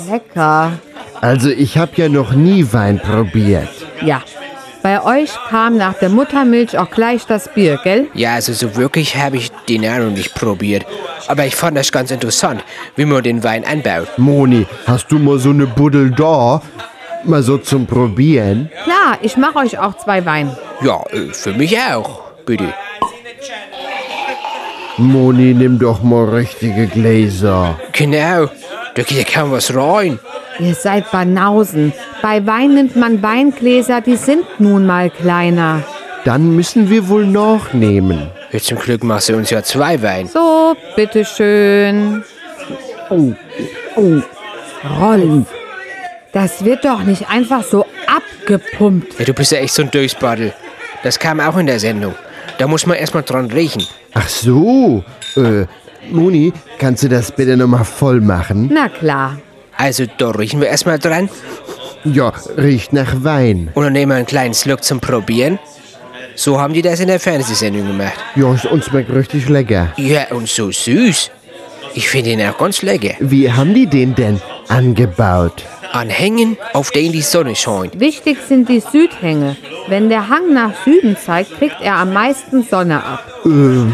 Lecker. 0.09 0.79
Also 1.21 1.51
ich 1.51 1.77
hab 1.77 1.99
ja 1.99 2.09
noch 2.09 2.33
nie 2.33 2.65
Wein 2.71 3.01
probiert. 3.01 3.69
Ja. 4.03 4.23
Bei 4.83 5.03
euch 5.05 5.31
kam 5.51 5.77
nach 5.77 5.95
der 5.95 6.09
Muttermilch 6.09 6.79
auch 6.79 6.91
gleich 6.91 7.27
das 7.27 7.53
Bier, 7.53 7.79
gell? 7.85 8.07
Ja, 8.15 8.35
also 8.35 8.53
so 8.55 8.77
wirklich 8.77 9.17
habe 9.17 9.37
ich 9.37 9.51
den 9.69 9.85
auch 9.85 9.99
noch 9.99 10.11
nicht 10.11 10.35
probiert. 10.35 10.87
Aber 11.29 11.45
ich 11.45 11.55
fand 11.55 11.77
das 11.77 11.93
ganz 11.93 12.11
interessant, 12.11 12.65
wie 12.97 13.05
man 13.05 13.23
den 13.23 13.45
Wein 13.45 13.65
anbaut. 13.65 14.09
Moni, 14.17 14.67
hast 14.87 15.13
du 15.13 15.19
mal 15.19 15.39
so 15.39 15.51
eine 15.51 15.67
Buddel 15.67 16.11
da? 16.11 16.63
Mal 17.25 17.43
so 17.43 17.59
zum 17.59 17.87
Probieren? 17.87 18.71
Klar, 18.85 19.19
ich 19.21 19.37
mache 19.37 19.59
euch 19.59 19.79
auch 19.79 19.97
zwei 19.99 20.25
Wein. 20.25 20.57
Ja, 20.81 21.03
äh, 21.11 21.33
für 21.35 21.53
mich 21.53 21.79
auch. 21.79 22.23
Bitte. 22.47 22.73
Moni, 24.97 25.53
nimm 25.55 25.79
doch 25.79 26.03
mal 26.03 26.25
richtige 26.31 26.87
Gläser. 26.87 27.79
Genau. 27.93 28.49
Da 28.95 29.03
geht 29.03 29.19
ja 29.19 29.25
kaum 29.25 29.53
was 29.53 29.75
rein. 29.75 30.19
Ihr 30.59 30.75
seid 30.75 31.11
Banausen. 31.11 31.93
Bei 32.23 32.45
Wein 32.47 32.75
nimmt 32.75 32.97
man 32.97 33.23
Weingläser, 33.23 34.01
die 34.01 34.17
sind 34.17 34.45
nun 34.59 34.87
mal 34.87 35.11
kleiner. 35.11 35.83
Dann 36.25 36.55
müssen 36.55 36.91
wir 36.91 37.09
wohl 37.09 37.27
nachnehmen. 37.27 38.31
Jetzt 38.53 38.67
zum 38.67 38.79
Glück 38.79 39.05
machst 39.05 39.29
du 39.29 39.37
uns 39.37 39.51
ja 39.51 39.63
zwei 39.63 40.03
Wein. 40.03 40.27
So, 40.27 40.77
bitteschön. 40.97 42.25
Oh, 43.09 43.33
oh. 43.97 44.21
Rolf, 44.99 45.47
das 46.33 46.65
wird 46.65 46.85
doch 46.85 47.03
nicht 47.03 47.29
einfach 47.29 47.63
so 47.63 47.85
abgepumpt. 48.07 49.19
Ja, 49.19 49.25
du 49.27 49.35
bist 49.35 49.53
ja 49.53 49.59
echt 49.59 49.75
so 49.75 49.83
ein 49.83 49.91
Durchspaddel. 49.91 50.53
Das 51.03 51.19
kam 51.19 51.39
auch 51.41 51.57
in 51.57 51.67
der 51.67 51.79
Sendung. 51.79 52.15
Da 52.59 52.67
muss 52.67 52.87
man 52.87 52.97
erstmal 52.97 53.23
dran 53.23 53.51
riechen. 53.51 53.87
Ach 54.15 54.29
so. 54.29 55.05
Äh, 55.37 55.67
Moni, 56.11 56.53
kannst 56.79 57.03
du 57.03 57.09
das 57.09 57.33
bitte 57.33 57.57
nochmal 57.57 57.85
voll 57.85 58.21
machen? 58.21 58.71
Na 58.73 58.89
klar. 58.89 59.39
Also, 59.77 60.05
da 60.19 60.31
riechen 60.31 60.61
wir 60.61 60.69
erstmal 60.69 60.99
dran. 60.99 61.29
Ja, 62.05 62.33
riecht 62.57 62.93
nach 62.93 63.25
Wein. 63.25 63.71
Und 63.75 63.85
dann 63.85 63.93
nehmen 63.93 64.11
wir 64.13 64.17
einen 64.17 64.27
kleinen 64.27 64.55
Schluck 64.55 64.83
zum 64.85 65.01
Probieren. 65.01 65.59
So 66.35 66.59
haben 66.61 66.73
die 66.73 66.83
das 66.83 67.01
in 67.01 67.09
der 67.09 67.21
Fernsehsendung 67.21 67.87
gemacht. 67.87 68.19
Ja, 68.37 68.47
und 68.47 68.85
schmeckt 68.85 69.13
richtig 69.13 69.49
lecker. 69.49 69.93
Ja, 69.97 70.29
und 70.31 70.49
so 70.49 70.71
süß. 70.71 71.31
Ich 71.95 72.09
finde 72.09 72.31
ihn 72.31 72.43
auch 72.43 72.57
ganz 72.57 72.83
lecker. 72.83 73.15
Wie 73.21 73.51
haben 73.51 73.75
die 73.75 73.87
den 73.87 74.15
denn 74.15 74.41
angebaut? 74.69 75.65
Anhängen, 75.93 76.57
auf 76.73 76.93
denen 76.93 77.13
die 77.13 77.21
Sonne 77.21 77.57
scheint. 77.57 77.99
Wichtig 77.99 78.39
sind 78.49 78.69
die 78.69 78.81
Südhänge. 78.81 79.57
Wenn 79.89 80.09
der 80.09 80.29
Hang 80.29 80.55
nach 80.55 80.73
Süden 80.85 81.17
zeigt, 81.17 81.59
kriegt 81.59 81.81
er 81.83 81.97
am 81.97 82.13
meisten 82.13 82.63
Sonne 82.63 83.03
ab. 83.03 83.25
Ähm, 83.45 83.93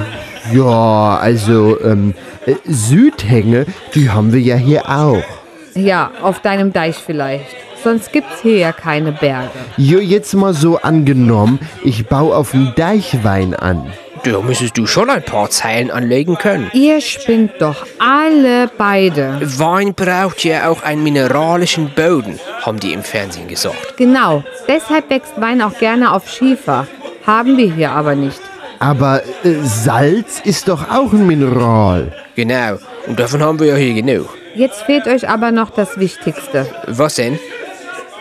ja, 0.53 1.19
also, 1.21 1.81
ähm, 1.83 2.15
äh, 2.47 2.55
Südhänge, 2.65 3.67
die 3.95 4.11
haben 4.11 4.33
wir 4.33 4.41
ja 4.41 4.57
hier 4.57 4.89
auch. 4.89 5.25
Ja, 5.75 6.11
auf 6.23 6.41
deinem 6.41 6.73
Deich 6.73 6.97
vielleicht. 6.97 7.55
Sonst 7.83 8.13
gibt's 8.13 8.41
hier 8.43 8.57
ja 8.59 8.73
keine 8.73 9.13
Berge. 9.13 9.51
Jo, 9.77 9.99
jetzt 10.01 10.35
mal 10.35 10.55
so 10.55 10.79
angenommen, 10.79 11.61
ich 11.85 12.07
baue 12.07 12.35
auf 12.35 12.51
dem 12.51 12.75
Deichwein 12.75 13.55
an. 13.55 13.93
Da 14.25 14.41
müsstest 14.41 14.77
du 14.77 14.87
schon 14.87 15.09
ein 15.09 15.23
paar 15.23 15.51
Zeilen 15.51 15.93
anlegen 15.93 16.37
können. 16.37 16.69
Ihr 16.73 17.01
spinnt 17.01 17.53
doch 17.61 17.87
alle 18.01 18.69
beide. 18.77 19.39
Wein 19.41 19.95
braucht 19.95 20.43
ja 20.43 20.69
auch 20.69 20.83
einen 20.83 21.05
mineralischen 21.05 21.91
Boden, 21.95 22.41
haben 22.63 22.81
die 22.81 22.93
im 22.93 23.05
Fernsehen 23.05 23.47
gesagt. 23.47 23.97
Genau, 23.97 24.43
deshalb 24.67 25.09
wächst 25.11 25.41
Wein 25.41 25.63
auch 25.63 25.79
gerne 25.79 26.13
auf 26.13 26.29
Schiefer. 26.29 26.89
Haben 27.25 27.57
wir 27.57 27.73
hier 27.73 27.93
aber 27.93 28.17
nicht. 28.17 28.41
Aber 28.79 29.23
äh, 29.45 29.55
Salz 29.63 30.41
ist 30.45 30.69
doch 30.69 30.91
auch 30.91 31.13
ein 31.13 31.27
Mineral. 31.27 32.13
Genau, 32.35 32.79
und 33.07 33.19
davon 33.19 33.43
haben 33.43 33.59
wir 33.59 33.67
ja 33.69 33.77
hier 33.77 33.95
genug. 34.03 34.29
Jetzt 34.55 34.83
fehlt 34.83 35.07
euch 35.07 35.29
aber 35.29 35.53
noch 35.53 35.71
das 35.71 35.99
Wichtigste. 35.99 36.67
Was 36.87 37.17
denn? 37.17 37.39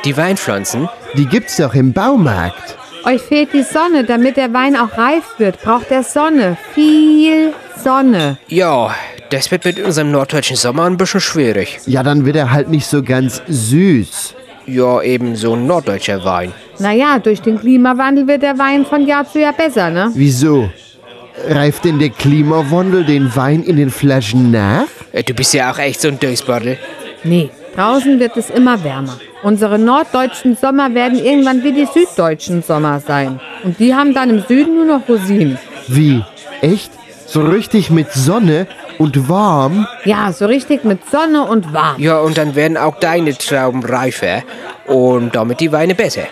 Die 0.04 0.16
Weinpflanzen? 0.16 0.90
Die 1.16 1.26
gibt's 1.26 1.58
doch 1.58 1.74
im 1.74 1.94
Baumarkt. 1.94 2.78
Euch 3.06 3.22
fehlt 3.22 3.54
die 3.54 3.64
Sonne, 3.64 4.04
damit 4.04 4.36
der 4.36 4.52
Wein 4.54 4.76
auch 4.76 4.98
reif 4.98 5.24
wird. 5.38 5.62
Braucht 5.62 5.92
er 5.92 6.04
Sonne. 6.04 6.58
Viel 6.74 7.54
Sonne. 7.82 8.38
Ja, 8.48 8.94
das 9.30 9.52
wird 9.52 9.66
mit 9.66 9.80
unserem 9.80 10.12
norddeutschen 10.12 10.56
Sommer 10.56 10.86
ein 10.86 10.98
bisschen 10.98 11.22
schwierig. 11.22 11.80
Ja, 11.86 12.04
dann 12.04 12.26
wird 12.26 12.36
er 12.36 12.52
halt 12.52 12.70
nicht 12.70 12.88
so 12.88 13.04
ganz 13.04 13.42
süß. 13.48 14.36
Ja, 14.66 15.02
eben 15.02 15.36
so 15.36 15.54
ein 15.54 15.68
norddeutscher 15.68 16.24
Wein. 16.26 16.52
Naja, 16.80 17.20
durch 17.20 17.42
den 17.42 17.60
Klimawandel 17.60 18.28
wird 18.28 18.42
der 18.44 18.58
Wein 18.58 18.86
von 18.86 19.06
Jahr 19.08 19.26
zu 19.30 19.40
Jahr 19.40 19.54
besser, 19.54 19.90
ne? 19.90 20.12
Wieso? 20.14 20.70
Reift 21.50 21.86
denn 21.86 22.00
der 22.00 22.10
Klimawandel 22.10 23.04
den 23.04 23.36
Wein 23.36 23.64
in 23.64 23.78
den 23.78 23.90
Flaschen 23.90 24.52
nach? 24.52 24.86
Äh, 25.12 25.24
Du 25.24 25.34
bist 25.34 25.54
ja 25.54 25.72
auch 25.72 25.78
echt 25.80 26.02
so 26.02 26.08
ein 26.08 26.20
Durchsbottel. 26.20 26.78
Nee, 27.24 27.50
draußen 27.76 28.20
wird 28.20 28.38
es 28.38 28.50
immer 28.50 28.84
wärmer. 28.84 29.18
Unsere 29.44 29.78
norddeutschen 29.78 30.56
Sommer 30.56 30.94
werden 30.94 31.20
irgendwann 31.24 31.64
wie 31.64 31.72
die 31.74 31.86
süddeutschen 31.86 32.64
Sommer 32.64 33.00
sein. 33.00 33.40
Und 33.64 33.80
die 33.80 33.94
haben 33.94 34.14
dann 34.14 34.30
im 34.30 34.44
Süden 34.48 34.76
nur 34.76 34.86
noch 34.86 35.08
Rosinen. 35.08 35.58
Wie? 35.88 36.24
Echt? 36.62 36.92
So 37.28 37.42
richtig 37.42 37.90
mit 37.90 38.12
Sonne 38.14 38.68
und 38.98 39.28
warm? 39.28 39.88
Ja, 40.06 40.32
so 40.32 40.46
richtig 40.46 40.84
mit 40.84 41.00
Sonne 41.10 41.44
und 41.44 41.74
warm. 41.74 42.00
Ja, 42.00 42.20
und 42.20 42.38
dann 42.38 42.56
werden 42.56 42.78
auch 42.78 43.00
deine 43.00 43.38
Trauben 43.38 43.84
reifer 43.84 44.44
und 44.88 45.36
damit 45.36 45.60
die 45.60 45.72
Weine 45.72 45.96
besser. 45.96 46.24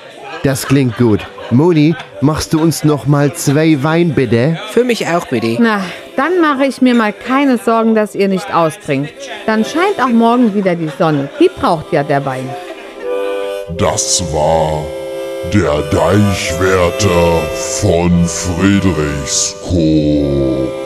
Das 0.43 0.67
klingt 0.67 0.97
gut. 0.97 1.25
Moni, 1.51 1.95
machst 2.19 2.51
du 2.53 2.59
uns 2.59 2.83
noch 2.83 3.05
mal 3.05 3.33
zwei 3.33 3.81
Wein 3.81 4.13
bitte? 4.13 4.59
Für 4.71 4.83
mich 4.83 5.07
auch 5.07 5.25
bitte. 5.27 5.55
Na, 5.59 5.79
dann 6.17 6.41
mache 6.41 6.65
ich 6.65 6.81
mir 6.81 6.95
mal 6.95 7.13
keine 7.13 7.57
Sorgen, 7.57 7.95
dass 7.95 8.13
ihr 8.13 8.27
nicht 8.27 8.53
austrinkt. 8.53 9.13
Dann 9.45 9.63
scheint 9.63 10.01
auch 10.01 10.09
morgen 10.09 10.53
wieder 10.53 10.75
die 10.75 10.89
Sonne. 10.97 11.29
Die 11.39 11.49
braucht 11.49 11.93
ja 11.93 12.03
der 12.03 12.25
Wein. 12.25 12.49
Das 13.77 14.21
war 14.33 14.83
der 15.53 15.81
Deichwärter 15.91 17.41
von 17.79 18.25
Friedrichskoog. 18.25 20.82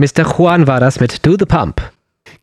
Mr. 0.00 0.24
Juan 0.24 0.66
war 0.66 0.80
das 0.80 0.98
mit 0.98 1.26
Do 1.26 1.36
the 1.38 1.44
Pump. 1.44 1.82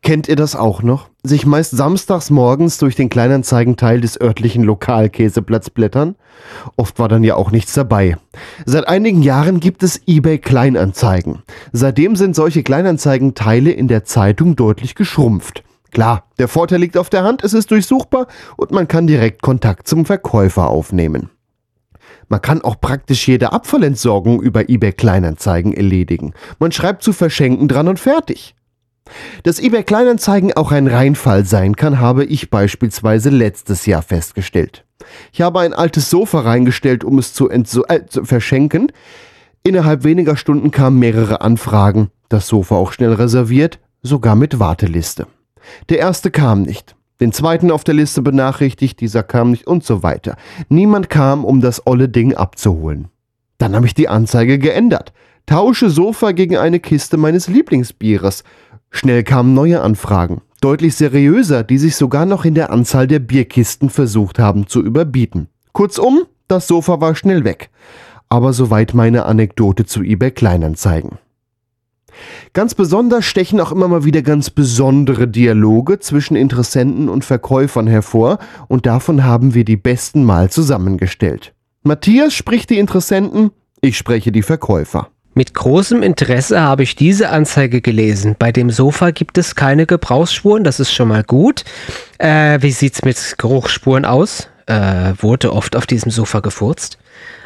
Kennt 0.00 0.28
ihr 0.28 0.36
das 0.36 0.54
auch 0.54 0.84
noch? 0.84 1.08
Sich 1.24 1.44
meist 1.44 1.72
samstags 1.72 2.30
morgens 2.30 2.78
durch 2.78 2.94
den 2.94 3.08
Kleinanzeigenteil 3.08 4.00
des 4.00 4.20
örtlichen 4.20 4.62
Lokalkäseplatz 4.62 5.68
blättern? 5.68 6.14
Oft 6.76 7.00
war 7.00 7.08
dann 7.08 7.24
ja 7.24 7.34
auch 7.34 7.50
nichts 7.50 7.72
dabei. 7.72 8.16
Seit 8.64 8.86
einigen 8.86 9.22
Jahren 9.22 9.58
gibt 9.58 9.82
es 9.82 10.00
eBay 10.06 10.38
Kleinanzeigen. 10.38 11.42
Seitdem 11.72 12.14
sind 12.14 12.36
solche 12.36 12.62
Kleinanzeigenteile 12.62 13.72
in 13.72 13.88
der 13.88 14.04
Zeitung 14.04 14.54
deutlich 14.54 14.94
geschrumpft. 14.94 15.64
Klar, 15.90 16.28
der 16.38 16.46
Vorteil 16.46 16.78
liegt 16.78 16.96
auf 16.96 17.10
der 17.10 17.24
Hand, 17.24 17.42
es 17.42 17.54
ist 17.54 17.72
durchsuchbar 17.72 18.28
und 18.56 18.70
man 18.70 18.86
kann 18.86 19.08
direkt 19.08 19.42
Kontakt 19.42 19.88
zum 19.88 20.06
Verkäufer 20.06 20.68
aufnehmen. 20.68 21.28
Man 22.28 22.42
kann 22.42 22.62
auch 22.62 22.80
praktisch 22.80 23.26
jede 23.26 23.52
Abfallentsorgung 23.52 24.42
über 24.42 24.68
eBay 24.68 24.92
Kleinanzeigen 24.92 25.72
erledigen. 25.72 26.34
Man 26.58 26.72
schreibt 26.72 27.02
zu 27.02 27.12
verschenken 27.12 27.68
dran 27.68 27.88
und 27.88 27.98
fertig. 27.98 28.54
Dass 29.42 29.58
eBay 29.58 29.82
Kleinanzeigen 29.82 30.52
auch 30.52 30.70
ein 30.70 30.86
Reinfall 30.86 31.44
sein 31.46 31.76
kann, 31.76 31.98
habe 31.98 32.24
ich 32.24 32.50
beispielsweise 32.50 33.30
letztes 33.30 33.86
Jahr 33.86 34.02
festgestellt. 34.02 34.84
Ich 35.32 35.40
habe 35.40 35.60
ein 35.60 35.72
altes 35.72 36.10
Sofa 36.10 36.40
reingestellt, 36.40 37.04
um 37.04 37.18
es 37.18 37.32
zu, 37.32 37.48
äh, 37.48 38.06
zu 38.06 38.24
verschenken. 38.24 38.92
Innerhalb 39.62 40.04
weniger 40.04 40.36
Stunden 40.36 40.70
kamen 40.70 40.98
mehrere 40.98 41.40
Anfragen, 41.40 42.10
das 42.28 42.46
Sofa 42.46 42.76
auch 42.76 42.92
schnell 42.92 43.12
reserviert, 43.12 43.78
sogar 44.02 44.36
mit 44.36 44.58
Warteliste. 44.58 45.26
Der 45.88 45.98
erste 45.98 46.30
kam 46.30 46.62
nicht, 46.62 46.94
den 47.20 47.32
zweiten 47.32 47.70
auf 47.70 47.84
der 47.84 47.94
Liste 47.94 48.22
benachrichtigt, 48.22 49.00
dieser 49.00 49.22
kam 49.22 49.50
nicht 49.50 49.66
und 49.66 49.84
so 49.84 50.02
weiter. 50.02 50.36
Niemand 50.68 51.10
kam, 51.10 51.44
um 51.44 51.60
das 51.60 51.86
olle 51.86 52.08
Ding 52.08 52.34
abzuholen. 52.34 53.08
Dann 53.58 53.74
habe 53.74 53.86
ich 53.86 53.94
die 53.94 54.08
Anzeige 54.08 54.58
geändert. 54.58 55.12
Tausche 55.46 55.90
Sofa 55.90 56.32
gegen 56.32 56.56
eine 56.56 56.78
Kiste 56.78 57.16
meines 57.16 57.48
Lieblingsbieres. 57.48 58.44
Schnell 58.90 59.24
kamen 59.24 59.54
neue 59.54 59.82
Anfragen, 59.82 60.42
deutlich 60.60 60.94
seriöser, 60.94 61.64
die 61.64 61.78
sich 61.78 61.96
sogar 61.96 62.26
noch 62.26 62.44
in 62.44 62.54
der 62.54 62.70
Anzahl 62.70 63.06
der 63.06 63.18
Bierkisten 63.18 63.90
versucht 63.90 64.38
haben 64.38 64.66
zu 64.66 64.82
überbieten. 64.82 65.48
Kurzum, 65.72 66.22
das 66.46 66.68
Sofa 66.68 67.00
war 67.00 67.14
schnell 67.14 67.44
weg. 67.44 67.70
Aber 68.28 68.52
soweit 68.52 68.94
meine 68.94 69.24
Anekdote 69.24 69.86
zu 69.86 70.02
eBay 70.02 70.30
Kleinanzeigen. 70.30 71.18
Ganz 72.52 72.74
besonders 72.74 73.24
stechen 73.24 73.60
auch 73.60 73.72
immer 73.72 73.88
mal 73.88 74.04
wieder 74.04 74.22
ganz 74.22 74.50
besondere 74.50 75.28
Dialoge 75.28 75.98
zwischen 75.98 76.36
Interessenten 76.36 77.08
und 77.08 77.24
Verkäufern 77.24 77.86
hervor 77.86 78.38
und 78.68 78.86
davon 78.86 79.24
haben 79.24 79.54
wir 79.54 79.64
die 79.64 79.76
besten 79.76 80.24
mal 80.24 80.50
zusammengestellt. 80.50 81.54
Matthias 81.82 82.34
spricht 82.34 82.70
die 82.70 82.78
Interessenten, 82.78 83.50
ich 83.80 83.96
spreche 83.96 84.32
die 84.32 84.42
Verkäufer. 84.42 85.08
Mit 85.34 85.54
großem 85.54 86.02
Interesse 86.02 86.60
habe 86.60 86.82
ich 86.82 86.96
diese 86.96 87.28
Anzeige 87.28 87.80
gelesen. 87.80 88.34
Bei 88.36 88.50
dem 88.50 88.70
Sofa 88.70 89.12
gibt 89.12 89.38
es 89.38 89.54
keine 89.54 89.86
Gebrauchsspuren, 89.86 90.64
das 90.64 90.80
ist 90.80 90.92
schon 90.92 91.06
mal 91.06 91.22
gut. 91.22 91.64
Äh, 92.18 92.60
wie 92.60 92.72
sieht's 92.72 93.04
mit 93.04 93.36
Geruchsspuren 93.38 94.04
aus? 94.04 94.48
Äh, 94.66 95.12
wurde 95.18 95.52
oft 95.52 95.76
auf 95.76 95.86
diesem 95.86 96.10
Sofa 96.10 96.40
gefurzt? 96.40 96.98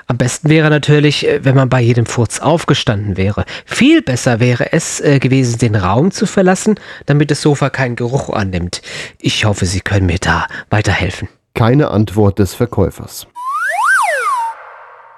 Am 0.07 0.19
besten 0.19 0.49
wäre 0.49 0.71
natürlich, 0.71 1.27
äh, 1.27 1.45
wenn 1.45 1.55
man 1.55 1.69
bei 1.69 1.81
jedem 1.81 2.07
Furz 2.07 2.41
aufgestanden 2.41 3.17
wäre. 3.17 3.45
Viel 3.65 4.03
besser 4.03 4.41
wäre 4.41 4.73
es 4.73 5.01
äh, 5.01 5.19
gewesen, 5.19 5.59
den 5.59 5.75
Raum 5.75 6.11
zu 6.11 6.27
verlassen, 6.27 6.79
damit 7.07 7.31
das 7.31 7.43
Sofa 7.43 7.71
keinen 7.71 7.97
Geruch 7.97 8.31
annimmt. 8.31 8.83
Ich 9.19 9.45
hoffe, 9.45 9.67
Sie 9.67 9.81
können 9.81 10.07
mir 10.07 10.19
da 10.19 10.47
weiterhelfen. 10.71 11.29
Keine 11.55 11.91
Antwort 11.91 12.39
des 12.39 12.55
Verkäufers. 12.55 13.27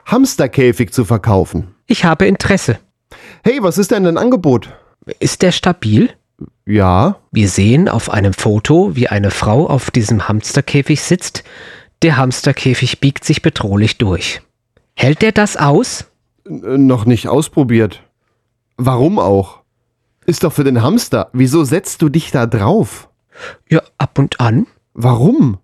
Hamsterkäfig 0.06 0.92
zu 0.92 1.04
verkaufen. 1.04 1.74
Ich 1.86 2.04
habe 2.04 2.26
Interesse. 2.26 2.78
Hey, 3.42 3.58
was 3.62 3.78
ist 3.78 3.90
denn 3.90 4.04
dein 4.04 4.18
Angebot? 4.18 4.70
Ist 5.18 5.42
der 5.42 5.52
stabil? 5.52 6.10
Ja. 6.66 7.16
Wir 7.30 7.48
sehen 7.48 7.88
auf 7.88 8.10
einem 8.10 8.32
Foto, 8.32 8.96
wie 8.96 9.08
eine 9.08 9.30
Frau 9.30 9.66
auf 9.66 9.90
diesem 9.90 10.28
Hamsterkäfig 10.28 11.02
sitzt. 11.02 11.44
Der 12.02 12.16
Hamsterkäfig 12.16 13.00
biegt 13.00 13.24
sich 13.24 13.42
bedrohlich 13.42 13.98
durch. 13.98 14.42
Hält 14.94 15.22
der 15.22 15.32
das 15.32 15.56
aus? 15.56 16.06
N 16.44 16.86
noch 16.86 17.04
nicht 17.04 17.28
ausprobiert. 17.28 18.02
Warum 18.76 19.18
auch? 19.18 19.60
Ist 20.26 20.44
doch 20.44 20.52
für 20.52 20.64
den 20.64 20.82
Hamster. 20.82 21.28
Wieso 21.32 21.64
setzt 21.64 22.02
du 22.02 22.08
dich 22.08 22.30
da 22.30 22.46
drauf? 22.46 23.08
Ja, 23.68 23.82
ab 23.98 24.18
und 24.18 24.40
an. 24.40 24.66
Warum? 24.94 25.58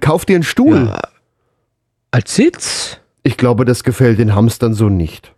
Kauf 0.00 0.24
dir 0.24 0.36
einen 0.36 0.44
Stuhl. 0.44 0.86
Ja, 0.86 1.00
als 2.10 2.34
Sitz? 2.34 2.98
Ich 3.22 3.36
glaube, 3.36 3.64
das 3.64 3.84
gefällt 3.84 4.18
den 4.18 4.34
Hamstern 4.34 4.74
so 4.74 4.88
nicht. 4.88 5.33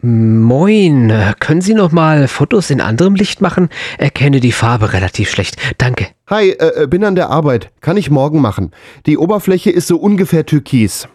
Moin, 0.00 1.12
können 1.40 1.60
Sie 1.60 1.74
noch 1.74 1.90
mal 1.90 2.28
Fotos 2.28 2.70
in 2.70 2.80
anderem 2.80 3.16
Licht 3.16 3.40
machen? 3.40 3.68
Erkenne 3.98 4.38
die 4.38 4.52
Farbe 4.52 4.92
relativ 4.92 5.28
schlecht. 5.28 5.56
Danke. 5.78 6.06
Hi, 6.28 6.50
äh, 6.50 6.86
bin 6.86 7.04
an 7.04 7.16
der 7.16 7.30
Arbeit. 7.30 7.72
Kann 7.80 7.96
ich 7.96 8.08
morgen 8.08 8.40
machen. 8.40 8.70
Die 9.06 9.18
Oberfläche 9.18 9.70
ist 9.70 9.88
so 9.88 9.98
ungefähr 9.98 10.46
türkis. 10.46 11.08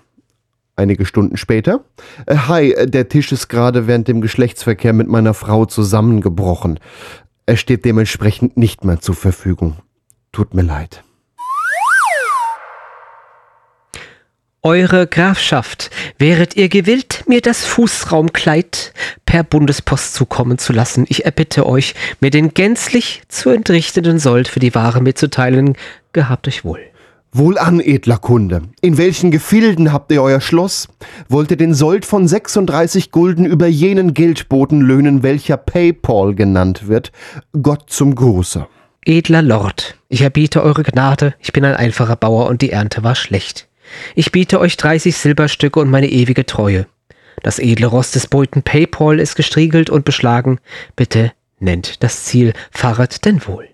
Einige 0.76 1.06
Stunden 1.06 1.38
später. 1.38 1.86
Äh, 2.26 2.36
hi, 2.36 2.76
der 2.86 3.08
Tisch 3.08 3.32
ist 3.32 3.48
gerade 3.48 3.88
während 3.88 4.10
dem 4.10 4.20
Geschlechtsverkehr 4.20 4.92
mit 4.92 5.08
meiner 5.08 5.34
Frau 5.34 5.66
zusammengebrochen. 5.66 6.80
Er 7.46 7.56
steht 7.56 7.86
dementsprechend 7.86 8.58
nicht 8.58 8.84
mehr 8.84 9.00
zur 9.00 9.16
Verfügung. 9.16 9.78
Tut 10.34 10.54
mir 10.54 10.64
leid. 10.64 11.04
Eure 14.66 15.08
Grafschaft, 15.08 15.92
wäret 16.18 16.56
ihr 16.56 16.70
gewillt, 16.70 17.26
mir 17.28 17.42
das 17.42 17.66
Fußraumkleid 17.66 18.94
per 19.26 19.44
Bundespost 19.44 20.14
zukommen 20.14 20.58
zu 20.58 20.72
lassen? 20.72 21.06
Ich 21.10 21.26
erbitte 21.26 21.66
euch, 21.66 21.96
mir 22.22 22.30
den 22.30 22.54
gänzlich 22.54 23.24
zu 23.28 23.50
entrichtenden 23.50 24.20
Sold 24.20 24.48
für 24.48 24.62
die 24.62 24.74
Ware 24.74 25.02
mitzuteilen. 25.02 25.76
Gehabt 26.14 26.48
euch 26.48 26.64
wohl. 26.64 26.80
Wohlan, 27.34 27.82
edler 27.82 28.20
Kunde. 28.20 28.62
In 28.80 28.98
welchen 28.98 29.32
Gefilden 29.32 29.92
habt 29.92 30.14
ihr 30.14 30.24
euer 30.24 30.40
Schloss? 30.40 30.88
Wollt 31.28 31.52
ihr 31.52 31.58
den 31.58 31.74
Sold 31.74 32.06
von 32.06 32.26
36 32.26 33.12
Gulden 33.12 33.46
über 33.46 33.68
jenen 33.68 34.14
Geldboten 34.14 34.80
löhnen, 34.80 35.24
welcher 35.24 35.58
Paypal 35.58 36.36
genannt 36.36 36.88
wird? 36.88 37.12
Gott 37.62 37.90
zum 37.90 38.16
Gruße. 38.16 38.66
Edler 39.04 39.42
Lord, 39.42 39.98
ich 40.08 40.22
erbiete 40.22 40.64
eure 40.64 40.84
Gnade, 40.84 41.34
ich 41.42 41.52
bin 41.52 41.66
ein 41.66 41.76
einfacher 41.76 42.16
Bauer 42.16 42.48
und 42.48 42.62
die 42.62 42.70
Ernte 42.70 43.04
war 43.04 43.16
schlecht. 43.16 43.68
Ich 44.16 44.32
biete 44.32 44.60
euch 44.60 44.78
30 44.78 45.16
Silberstücke 45.16 45.80
und 45.80 45.90
meine 45.90 46.10
ewige 46.10 46.46
Treue. 46.46 46.88
Das 47.42 47.60
edle 47.60 47.88
Ross 47.88 48.12
des 48.12 48.28
Beuten 48.28 48.64
Paypal 48.64 49.20
ist 49.20 49.36
gestriegelt 49.36 49.90
und 49.90 50.06
beschlagen. 50.06 50.60
Bitte 50.96 51.32
nennt 51.60 52.04
das 52.04 52.26
Ziel, 52.26 52.54
fahret 52.72 53.26
denn 53.26 53.46
wohl. 53.48 53.68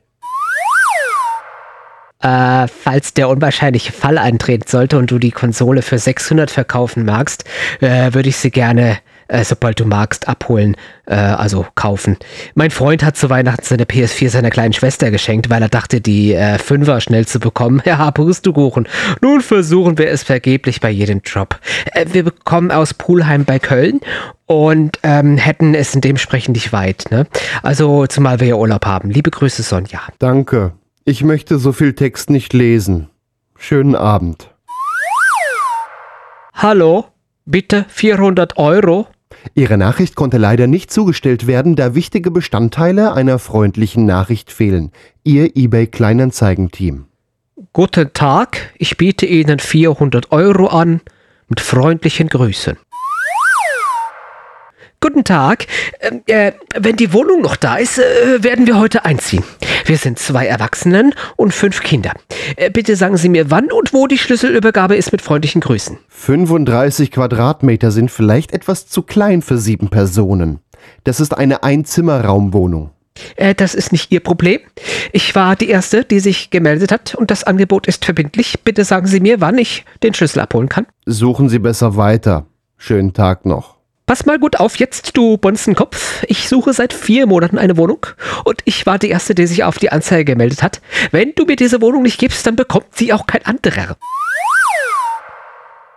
Äh, 2.22 2.68
falls 2.68 3.14
der 3.14 3.30
unwahrscheinliche 3.30 3.94
Fall 3.94 4.18
eintreten 4.18 4.68
sollte 4.68 4.98
und 4.98 5.10
du 5.10 5.20
die 5.20 5.32
Konsole 5.32 5.82
für 5.82 5.98
600 5.98 6.52
verkaufen 6.52 7.06
magst, 7.06 7.46
äh, 7.80 8.14
würde 8.14 8.28
ich 8.28 8.36
sie 8.36 8.52
gerne 8.52 8.98
äh, 9.30 9.44
sobald 9.44 9.80
du 9.80 9.86
magst, 9.86 10.28
abholen, 10.28 10.76
äh, 11.06 11.16
also 11.16 11.66
kaufen. 11.76 12.18
Mein 12.56 12.72
Freund 12.72 13.04
hat 13.04 13.16
zu 13.16 13.30
Weihnachten 13.30 13.64
seine 13.64 13.86
PS4 13.86 14.30
seiner 14.30 14.50
kleinen 14.50 14.74
Schwester 14.74 15.12
geschenkt, 15.12 15.50
weil 15.50 15.62
er 15.62 15.70
dachte, 15.70 16.02
die 16.02 16.34
äh, 16.34 16.58
Fünfer 16.58 17.00
schnell 17.00 17.26
zu 17.26 17.40
bekommen. 17.40 17.82
Ja, 17.90 18.12
Pustekuchen. 18.12 18.88
Nun 19.22 19.42
versuchen 19.42 19.98
wir 19.98 20.10
es 20.10 20.22
vergeblich 20.22 20.80
bei 20.80 20.92
jedem 20.92 21.24
Drop. 21.24 21.60
Äh, 21.94 22.06
wir 22.12 22.24
bekommen 22.24 22.72
aus 22.72 22.94
Pulheim 22.94 23.46
bei 23.46 23.58
Köln 23.58 24.00
und 24.46 25.00
ähm, 25.02 25.38
hätten 25.38 25.74
es 25.74 25.96
in 25.96 26.02
dementsprechend 26.02 26.56
nicht 26.56 26.72
weit. 26.72 27.06
Ne? 27.10 27.26
Also 27.64 28.06
zumal 28.06 28.40
wir 28.40 28.48
ja 28.48 28.56
Urlaub 28.56 28.86
haben. 28.86 29.10
Liebe 29.10 29.32
Grüße, 29.32 29.64
Sonja. 29.64 30.02
Danke. 30.20 30.74
Ich 31.06 31.24
möchte 31.24 31.58
so 31.58 31.72
viel 31.72 31.94
Text 31.94 32.30
nicht 32.30 32.54
lesen. 32.54 33.10
Schönen 33.58 33.96
Abend. 33.96 34.52
Hallo, 36.54 37.06
bitte 37.46 37.86
400 37.90 38.58
Euro. 38.58 39.08
Ihre 39.56 39.78
Nachricht 39.78 40.16
konnte 40.16 40.38
leider 40.38 40.68
nicht 40.68 40.92
zugestellt 40.92 41.48
werden, 41.48 41.76
da 41.76 41.96
wichtige 41.96 42.32
Bestandteile 42.32 43.14
einer 43.14 43.40
freundlichen 43.40 44.06
Nachricht 44.06 44.52
fehlen. 44.52 44.92
Ihr 45.24 45.56
eBay 45.56 45.88
Kleinanzeigen-Team. 45.88 47.06
Guten 47.74 48.14
Tag, 48.14 48.74
ich 48.78 48.98
biete 48.98 49.26
Ihnen 49.26 49.60
400 49.60 50.32
Euro 50.32 50.68
an. 50.68 51.02
Mit 51.48 51.60
freundlichen 51.60 52.28
Grüßen. 52.28 52.78
Guten 55.02 55.24
Tag. 55.24 55.66
Ähm, 56.02 56.24
äh, 56.26 56.52
wenn 56.78 56.98
die 56.98 57.14
Wohnung 57.14 57.42
noch 57.42 57.56
da 57.56 57.78
ist, 57.78 58.00
äh, 58.00 58.44
werden 58.44 58.68
wir 58.68 58.78
heute 58.78 59.06
einziehen. 59.06 59.44
Wir 59.86 59.96
sind 59.96 60.20
zwei 60.20 60.46
Erwachsenen 60.46 61.14
und 61.38 61.54
fünf 61.54 61.82
Kinder. 61.84 62.12
Äh, 62.58 62.70
bitte 62.70 62.98
sagen 62.98 63.16
Sie 63.16 63.30
mir, 63.30 63.50
wann 63.50 63.72
und 63.72 63.94
wo 63.94 64.08
die 64.08 64.18
Schlüsselübergabe 64.18 64.98
ist 64.98 65.14
mit 65.14 65.22
freundlichen 65.22 65.62
Grüßen. 65.62 65.98
35 66.10 67.12
Quadratmeter 67.12 67.92
sind 67.92 68.12
vielleicht 68.12 68.52
etwas 68.52 68.88
zu 68.88 69.02
klein 69.04 69.42
für 69.42 69.58
sieben 69.58 69.90
Personen. 69.90 70.60
Das 71.06 71.22
ist 71.22 71.38
eine 71.38 71.64
Einzimmerraumwohnung. 71.64 72.92
Äh, 73.38 73.56
das 73.56 73.76
ist 73.76 73.94
nicht 73.94 74.12
Ihr 74.12 74.20
Problem. 74.20 74.60
Ich 75.14 75.34
war 75.34 75.56
die 75.56 75.70
Erste, 75.70 76.04
die 76.04 76.20
sich 76.20 76.50
gemeldet 76.50 76.92
hat 76.92 77.16
und 77.16 77.32
das 77.32 77.46
Angebot 77.46 77.88
ist 77.88 78.04
verbindlich. 78.04 78.60
Bitte 78.66 78.84
sagen 78.84 79.08
Sie 79.08 79.22
mir, 79.22 79.40
wann 79.40 79.58
ich 79.58 79.86
den 80.04 80.14
Schlüssel 80.14 80.42
abholen 80.42 80.68
kann. 80.68 80.88
Suchen 81.06 81.48
Sie 81.48 81.60
besser 81.60 81.96
weiter. 81.96 82.48
Schönen 82.78 83.14
Tag 83.14 83.46
noch. 83.46 83.79
Pass 84.10 84.26
mal 84.26 84.40
gut 84.40 84.60
auf 84.60 84.78
jetzt, 84.78 85.16
du 85.16 85.38
Bonzenkopf. 85.38 86.24
Ich 86.28 86.50
suche 86.50 86.74
seit 86.74 86.94
vier 86.94 87.28
Monaten 87.28 87.60
eine 87.60 87.78
Wohnung 87.78 88.08
und 88.44 88.60
ich 88.66 88.88
war 88.88 88.98
die 88.98 89.10
Erste, 89.10 89.36
die 89.36 89.46
sich 89.46 89.64
auf 89.64 89.78
die 89.78 89.92
Anzeige 89.92 90.26
gemeldet 90.26 90.64
hat. 90.64 90.82
Wenn 91.12 91.36
du 91.36 91.46
mir 91.46 91.56
diese 91.56 91.80
Wohnung 91.80 92.02
nicht 92.02 92.18
gibst, 92.18 92.48
dann 92.48 92.56
bekommt 92.56 92.88
sie 92.96 93.14
auch 93.14 93.28
kein 93.28 93.46
anderer. 93.46 93.98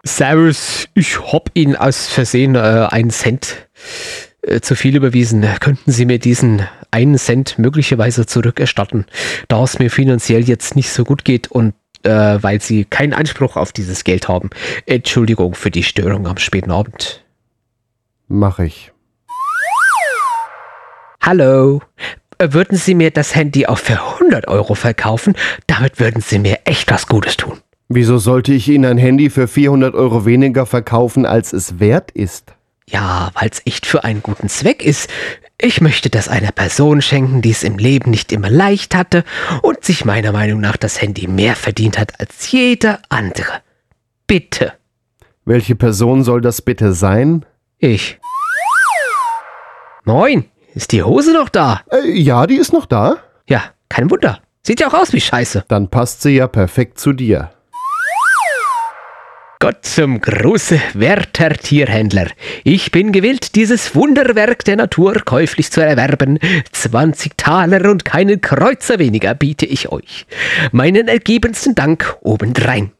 Servus, 0.05 0.89
ich 0.93 1.23
hab 1.33 1.49
Ihnen 1.55 1.75
aus 1.75 2.09
Versehen 2.09 2.55
äh, 2.55 2.59
einen 2.91 3.09
Cent 3.09 3.67
äh, 4.43 4.61
zu 4.61 4.77
viel 4.77 4.95
überwiesen. 4.95 5.47
Könnten 5.61 5.91
Sie 5.91 6.05
mir 6.05 6.19
diesen 6.19 6.69
einen 6.91 7.17
Cent 7.17 7.59
möglicherweise 7.59 8.27
zurückerstatten, 8.27 9.07
da 9.49 9.65
es 9.65 9.79
mir 9.79 9.91
finanziell 9.91 10.47
jetzt 10.47 10.77
nicht 10.77 10.91
so 10.91 11.05
gut 11.05 11.25
geht 11.25 11.51
und 11.51 11.73
äh, 12.03 12.11
weil 12.11 12.61
Sie 12.61 12.85
keinen 12.85 13.15
Anspruch 13.15 13.57
auf 13.57 13.73
dieses 13.73 14.05
Geld 14.05 14.29
haben. 14.29 14.51
Entschuldigung 14.85 15.55
für 15.55 15.71
die 15.71 15.83
Störung 15.83 16.27
am 16.27 16.37
späten 16.37 16.73
Abend. 16.73 17.22
Mach 18.35 18.61
ich. 18.61 18.91
Hallo. 21.21 21.83
Äh, 22.39 22.49
Würden 22.53 22.79
Sie 22.79 22.95
mir 22.95 23.11
das 23.11 23.35
Handy 23.35 23.67
auch 23.67 23.77
für 23.77 24.01
100 24.15 24.49
Euro 24.49 24.75
verkaufen? 24.75 25.35
Damit 25.67 26.01
würden 26.01 26.23
Sie 26.23 26.39
mir 26.39 26.61
echt 26.65 26.91
was 26.91 27.07
Gutes 27.07 27.37
tun. 27.37 27.59
Wieso 27.91 28.17
sollte 28.17 28.55
ich 28.55 28.71
Ihnen 28.71 28.87
ein 28.87 28.97
Handy 28.97 29.29
für 29.29 29.47
400 29.47 29.95
Euro 29.95 30.25
weniger 30.25 30.65
verkaufen, 30.65 31.27
als 31.27 31.53
es 31.53 31.79
wert 31.79 32.11
ist? 32.11 32.55
Ja, 32.89 33.31
weil 33.35 33.51
es 33.51 33.61
echt 33.67 33.85
für 33.85 34.03
einen 34.03 34.23
guten 34.23 34.49
Zweck 34.49 34.83
ist. 34.83 35.11
Ich 35.61 35.83
möchte 35.83 36.09
das 36.09 36.29
einer 36.29 36.53
Person 36.53 37.03
schenken, 37.03 37.43
die 37.43 37.51
es 37.51 37.63
im 37.63 37.77
Leben 37.77 38.11
nicht 38.11 38.33
immer 38.33 38.49
leicht 38.49 38.95
hatte 38.95 39.25
und 39.61 39.85
sich 39.85 40.07
meiner 40.07 40.33
Meinung 40.33 40.59
nach 40.59 40.79
das 40.79 41.03
Handy 41.03 41.27
mehr 41.27 41.55
verdient 41.55 41.99
hat 41.99 42.19
als 42.19 42.51
jeder 42.51 42.99
andere. 43.11 43.61
Bitte. 44.27 44.73
Welche 45.45 45.77
Person 45.77 46.25
soll 46.25 46.41
das 46.41 46.63
bitte 46.63 46.95
sein? 46.95 47.45
Ich. 47.85 48.21
Moin, 50.05 50.45
ist 50.73 50.93
die 50.93 51.03
Hose 51.03 51.33
noch 51.33 51.49
da? 51.49 51.81
Äh, 51.91 52.13
ja, 52.13 52.47
die 52.47 52.55
ist 52.55 52.73
noch 52.73 52.87
da. 52.87 53.17
Ja, 53.49 53.65
kein 53.89 54.09
Wunder. 54.09 54.39
Sieht 54.63 54.79
ja 54.79 54.87
auch 54.87 54.95
aus 54.95 55.13
wie 55.13 55.21
Scheiße. 55.21 55.65
Dann 55.67 55.89
passt 55.89 56.23
sie 56.23 56.37
ja 56.37 56.47
perfekt 56.47 57.01
zu 57.01 57.13
dir. 57.13 57.51
Gott 59.59 59.85
zum 59.85 60.21
Gruße, 60.21 60.81
werter 60.95 61.55
Tierhändler. 61.55 62.29
Ich 62.63 62.93
bin 62.93 63.11
gewillt, 63.11 63.57
dieses 63.57 63.97
Wunderwerk 63.97 64.65
der 64.65 64.77
Natur 64.77 65.15
käuflich 65.25 65.73
zu 65.73 65.81
erwerben. 65.85 66.39
20 66.71 67.37
Taler 67.37 67.91
und 67.91 68.05
keinen 68.05 68.41
Kreuzer 68.41 69.01
weniger 69.01 69.35
biete 69.35 69.67
ich 69.67 69.91
euch. 69.91 70.27
Meinen 70.71 71.09
ergebensten 71.09 71.75
Dank 71.75 72.17
obendrein. 72.21 72.93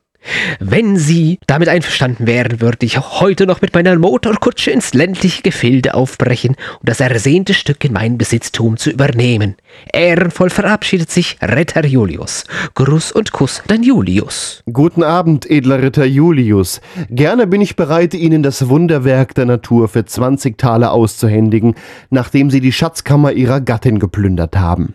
Wenn 0.61 0.97
Sie 0.97 1.39
damit 1.47 1.69
einverstanden 1.69 2.27
wären, 2.27 2.61
würde 2.61 2.87
ich 2.87 2.99
heute 2.99 3.47
noch 3.47 3.61
mit 3.61 3.75
meiner 3.75 3.97
Motorkutsche 3.99 4.71
ins 4.71 4.95
ländliche 4.95 5.43
Gefilde 5.43 5.95
aufbrechen, 5.95 6.57
um 6.81 6.85
das 6.85 7.01
ersehnte 7.01 7.55
Stück 7.55 7.85
in 7.85 7.93
mein 7.93 8.19
Besitztum 8.19 8.77
zu 8.77 8.91
übernehmen. 8.91 9.57
Ehrenvoll 9.93 10.51
verabschiedet 10.51 11.11
sich 11.11 11.39
Ritter 11.43 11.85
Julius. 11.85 12.45
Gruß 12.75 13.13
und 13.13 13.33
Kuss, 13.33 13.63
dein 13.67 13.83
Julius. 13.83 14.63
Guten 14.73 15.03
Abend, 15.03 15.51
edler 15.51 15.83
Ritter 15.83 16.05
Julius. 16.05 16.81
Gerne 17.11 17.47
bin 17.47 17.61
ich 17.61 17.77
bereit, 17.77 18.15
Ihnen 18.15 18.43
das 18.43 18.69
Wunderwerk 18.69 19.35
der 19.35 19.47
Natur 19.47 19.89
für 19.89 20.05
20 20.05 20.59
Taler 20.59 20.93
auszuhändigen, 20.93 21.75
nachdem 22.11 22.51
Sie 22.51 22.61
die 22.61 22.73
Schatzkammer 22.73 23.33
Ihrer 23.33 23.61
Gattin 23.61 23.99
geplündert 23.99 24.57
haben. 24.57 24.95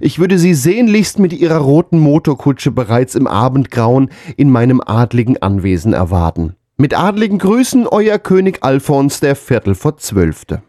Ich 0.00 0.18
würde 0.18 0.38
Sie 0.38 0.54
sehnlichst 0.54 1.18
mit 1.18 1.32
Ihrer 1.32 1.58
roten 1.58 1.98
Motorkutsche 1.98 2.70
bereits 2.70 3.14
im 3.14 3.26
Abendgrauen 3.26 4.10
in 4.36 4.50
meinem 4.50 4.80
adligen 4.80 5.40
Anwesen 5.42 5.92
erwarten. 5.92 6.56
Mit 6.76 6.98
adligen 6.98 7.38
Grüßen, 7.38 7.86
Euer 7.86 8.18
König 8.18 8.58
Alfons 8.62 9.20
der 9.20 9.36
Viertel 9.36 9.74
vor 9.74 9.96
Zwölfte. 9.96 10.62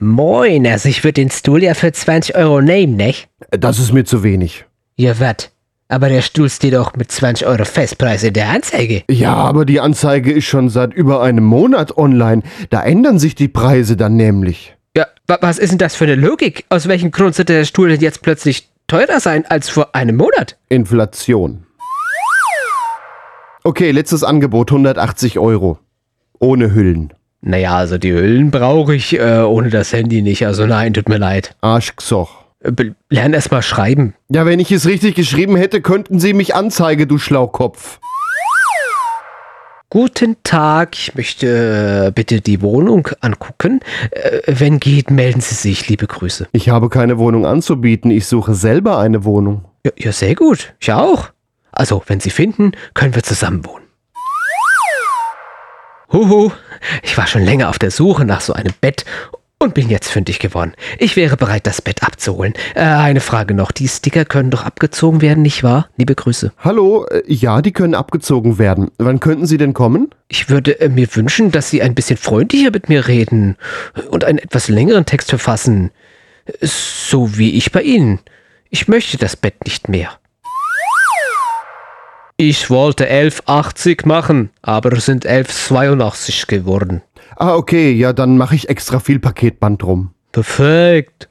Moin, 0.00 0.66
also 0.66 0.88
ich 0.88 1.02
würde 1.02 1.14
den 1.14 1.30
Stuhl 1.30 1.62
ja 1.62 1.74
für 1.74 1.92
20 1.92 2.36
Euro 2.36 2.60
nehmen, 2.60 2.96
nicht? 2.96 3.28
Das 3.50 3.78
ist 3.78 3.92
mir 3.92 4.04
zu 4.04 4.22
wenig. 4.22 4.66
Ja, 4.96 5.18
wat? 5.18 5.50
Aber 5.88 6.10
der 6.10 6.20
Stuhl 6.20 6.50
steht 6.50 6.74
doch 6.74 6.94
mit 6.96 7.10
20 7.10 7.46
Euro 7.46 7.64
Festpreis 7.64 8.22
in 8.22 8.34
der 8.34 8.50
Anzeige. 8.50 9.04
Ja, 9.08 9.34
aber 9.34 9.64
die 9.64 9.80
Anzeige 9.80 10.32
ist 10.32 10.44
schon 10.44 10.68
seit 10.68 10.92
über 10.92 11.22
einem 11.22 11.44
Monat 11.44 11.96
online. 11.96 12.42
Da 12.68 12.82
ändern 12.82 13.18
sich 13.18 13.34
die 13.34 13.48
Preise 13.48 13.96
dann 13.96 14.16
nämlich. 14.16 14.76
Ja, 14.96 15.06
wa 15.26 15.38
was 15.40 15.58
ist 15.58 15.70
denn 15.70 15.78
das 15.78 15.94
für 15.94 16.04
eine 16.04 16.14
Logik? 16.14 16.64
Aus 16.68 16.88
welchem 16.88 17.10
Grund 17.10 17.34
sollte 17.34 17.52
der 17.54 17.64
Stuhl 17.64 17.88
denn 17.88 18.00
jetzt 18.00 18.22
plötzlich 18.22 18.68
teurer 18.86 19.20
sein 19.20 19.44
als 19.46 19.68
vor 19.68 19.94
einem 19.94 20.16
Monat? 20.16 20.56
Inflation. 20.68 21.64
Okay, 23.64 23.90
letztes 23.90 24.24
Angebot 24.24 24.70
180 24.70 25.38
Euro. 25.38 25.78
Ohne 26.38 26.74
Hüllen. 26.74 27.12
Naja, 27.40 27.76
also 27.76 27.98
die 27.98 28.12
Hüllen 28.12 28.50
brauche 28.50 28.94
ich 28.94 29.18
äh, 29.18 29.40
ohne 29.40 29.70
das 29.70 29.92
Handy 29.92 30.22
nicht. 30.22 30.46
Also 30.46 30.66
nein, 30.66 30.94
tut 30.94 31.08
mir 31.08 31.18
leid. 31.18 31.54
Arschgsoch. 31.60 32.44
Äh, 32.60 32.72
Lern 33.10 33.34
erst 33.34 33.52
mal 33.52 33.62
schreiben. 33.62 34.14
Ja, 34.28 34.46
wenn 34.46 34.58
ich 34.58 34.72
es 34.72 34.86
richtig 34.86 35.14
geschrieben 35.14 35.56
hätte, 35.56 35.80
könnten 35.80 36.18
Sie 36.18 36.32
mich 36.32 36.54
anzeigen, 36.54 37.08
du 37.08 37.18
Schlaukopf. 37.18 38.00
Guten 39.90 40.36
Tag, 40.42 40.98
ich 40.98 41.14
möchte 41.14 42.08
äh, 42.08 42.10
bitte 42.10 42.42
die 42.42 42.60
Wohnung 42.60 43.08
angucken. 43.22 43.80
Äh, 44.10 44.40
wenn 44.46 44.80
geht, 44.80 45.10
melden 45.10 45.40
Sie 45.40 45.54
sich. 45.54 45.88
Liebe 45.88 46.06
Grüße. 46.06 46.46
Ich 46.52 46.68
habe 46.68 46.90
keine 46.90 47.16
Wohnung 47.16 47.46
anzubieten, 47.46 48.10
ich 48.10 48.26
suche 48.26 48.54
selber 48.54 48.98
eine 48.98 49.24
Wohnung. 49.24 49.64
Ja, 49.86 49.92
ja 49.96 50.12
sehr 50.12 50.34
gut. 50.34 50.74
Ich 50.78 50.92
auch. 50.92 51.30
Also, 51.72 52.02
wenn 52.06 52.20
Sie 52.20 52.28
finden, 52.28 52.72
können 52.92 53.14
wir 53.14 53.22
zusammen 53.22 53.64
wohnen. 53.64 53.86
Huhu, 56.12 56.52
ich 57.02 57.16
war 57.16 57.26
schon 57.26 57.44
länger 57.44 57.70
auf 57.70 57.78
der 57.78 57.90
Suche 57.90 58.26
nach 58.26 58.42
so 58.42 58.52
einem 58.52 58.74
Bett 58.82 59.06
und 59.58 59.74
bin 59.74 59.88
jetzt 59.88 60.08
fündig 60.08 60.38
geworden. 60.38 60.72
Ich 60.98 61.16
wäre 61.16 61.36
bereit, 61.36 61.66
das 61.66 61.82
Bett 61.82 62.02
abzuholen. 62.02 62.54
Äh, 62.74 62.82
eine 62.82 63.20
Frage 63.20 63.54
noch. 63.54 63.72
Die 63.72 63.88
Sticker 63.88 64.24
können 64.24 64.50
doch 64.50 64.64
abgezogen 64.64 65.20
werden, 65.20 65.42
nicht 65.42 65.62
wahr? 65.62 65.88
Liebe 65.96 66.14
Grüße. 66.14 66.52
Hallo, 66.58 67.06
äh, 67.06 67.22
ja, 67.26 67.60
die 67.60 67.72
können 67.72 67.94
abgezogen 67.94 68.58
werden. 68.58 68.90
Wann 68.98 69.20
könnten 69.20 69.46
Sie 69.46 69.58
denn 69.58 69.74
kommen? 69.74 70.10
Ich 70.28 70.48
würde 70.48 70.80
äh, 70.80 70.88
mir 70.88 71.08
wünschen, 71.14 71.50
dass 71.50 71.70
Sie 71.70 71.82
ein 71.82 71.94
bisschen 71.94 72.16
freundlicher 72.16 72.70
mit 72.70 72.88
mir 72.88 73.08
reden 73.08 73.56
und 74.10 74.24
einen 74.24 74.38
etwas 74.38 74.68
längeren 74.68 75.06
Text 75.06 75.30
verfassen. 75.30 75.90
So 76.60 77.36
wie 77.36 77.56
ich 77.56 77.72
bei 77.72 77.82
Ihnen. 77.82 78.20
Ich 78.70 78.86
möchte 78.86 79.18
das 79.18 79.36
Bett 79.36 79.64
nicht 79.64 79.88
mehr. 79.88 80.10
Ich 82.40 82.70
wollte 82.70 83.10
11,80 83.10 84.06
machen, 84.06 84.50
aber 84.62 84.92
es 84.92 85.06
sind 85.06 85.26
11,82 85.26 86.46
geworden. 86.46 87.02
Ah, 87.36 87.54
okay, 87.54 87.92
ja, 87.92 88.12
dann 88.12 88.36
mache 88.36 88.54
ich 88.54 88.68
extra 88.68 88.98
viel 89.00 89.18
Paketband 89.18 89.82
drum. 89.82 90.10
Perfekt. 90.32 91.28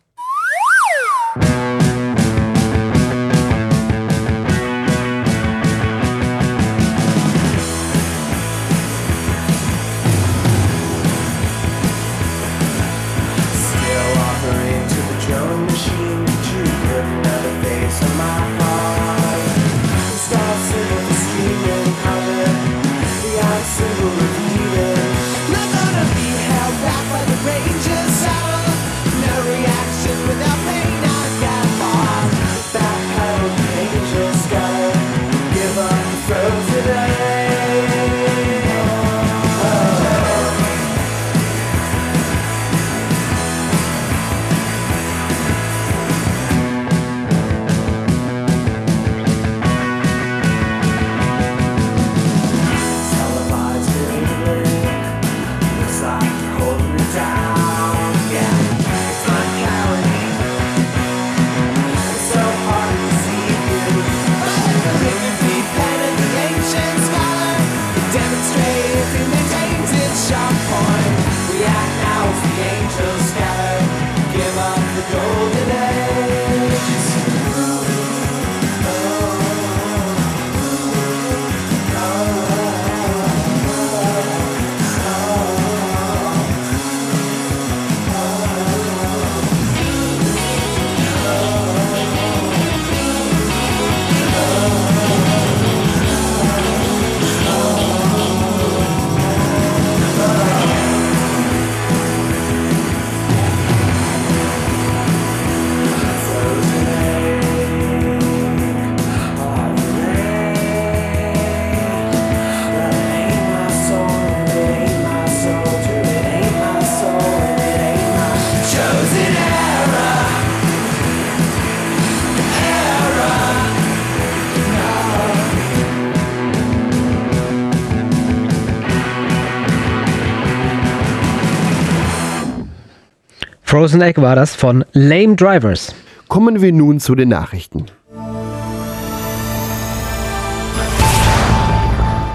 Frozen 133.78 134.01
Egg 134.01 134.19
war 134.19 134.36
das 134.36 134.55
von 134.55 134.84
Lame 134.93 135.36
Drivers. 135.36 135.93
Kommen 136.28 136.63
wir 136.63 136.73
nun 136.73 136.99
zu 136.99 137.13
den 137.13 137.30
Nachrichten. 137.30 137.86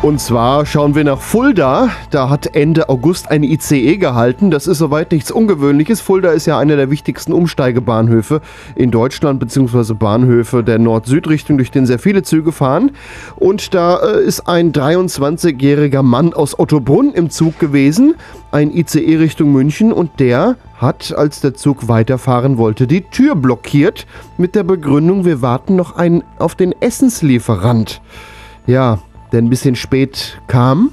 Und 0.03 0.20
zwar 0.20 0.66
schauen 0.66 0.96
wir 0.96 1.05
nach 1.05 1.20
Fulda. 1.20 1.90
Da 2.11 2.28
hat 2.28 2.57
Ende 2.57 2.88
August 2.88 3.30
ein 3.30 3.44
ICE 3.44 3.98
gehalten. 3.98 4.50
Das 4.50 4.66
ist 4.66 4.78
soweit 4.78 5.12
nichts 5.12 5.30
Ungewöhnliches. 5.30 6.00
Fulda 6.00 6.32
ist 6.32 6.44
ja 6.46 6.59
einer 6.59 6.74
der 6.74 6.90
wichtigsten 6.90 7.32
Umsteigebahnhöfe 7.32 8.40
in 8.74 8.90
Deutschland, 8.90 9.38
beziehungsweise 9.38 9.94
Bahnhöfe 9.94 10.64
der 10.64 10.80
Nord-Süd-Richtung, 10.80 11.57
durch 11.57 11.70
den 11.70 11.86
sehr 11.86 12.00
viele 12.00 12.24
Züge 12.24 12.50
fahren. 12.50 12.90
Und 13.36 13.74
da 13.74 13.98
äh, 13.98 14.24
ist 14.24 14.48
ein 14.48 14.72
23-jähriger 14.72 16.03
Mann 16.03 16.34
aus 16.34 16.59
Ottobrunn 16.59 17.12
im 17.12 17.30
Zug 17.30 17.61
gewesen, 17.61 18.16
ein 18.50 18.74
ICE 18.74 19.18
Richtung 19.18 19.53
München. 19.53 19.92
Und 19.92 20.18
der 20.18 20.57
hat, 20.78 21.14
als 21.16 21.40
der 21.42 21.55
Zug 21.55 21.86
weiterfahren 21.86 22.59
wollte, 22.59 22.88
die 22.88 23.03
Tür 23.03 23.36
blockiert 23.36 24.09
mit 24.36 24.57
der 24.57 24.64
Begründung, 24.64 25.24
wir 25.24 25.42
warten 25.42 25.76
noch 25.76 25.94
einen 25.94 26.24
auf 26.40 26.57
den 26.57 26.72
Essenslieferant. 26.82 28.00
Ja, 28.66 28.98
der 29.33 29.41
ein 29.41 29.51
bisschen 29.51 29.76
spät 29.76 30.41
kam. 30.47 30.93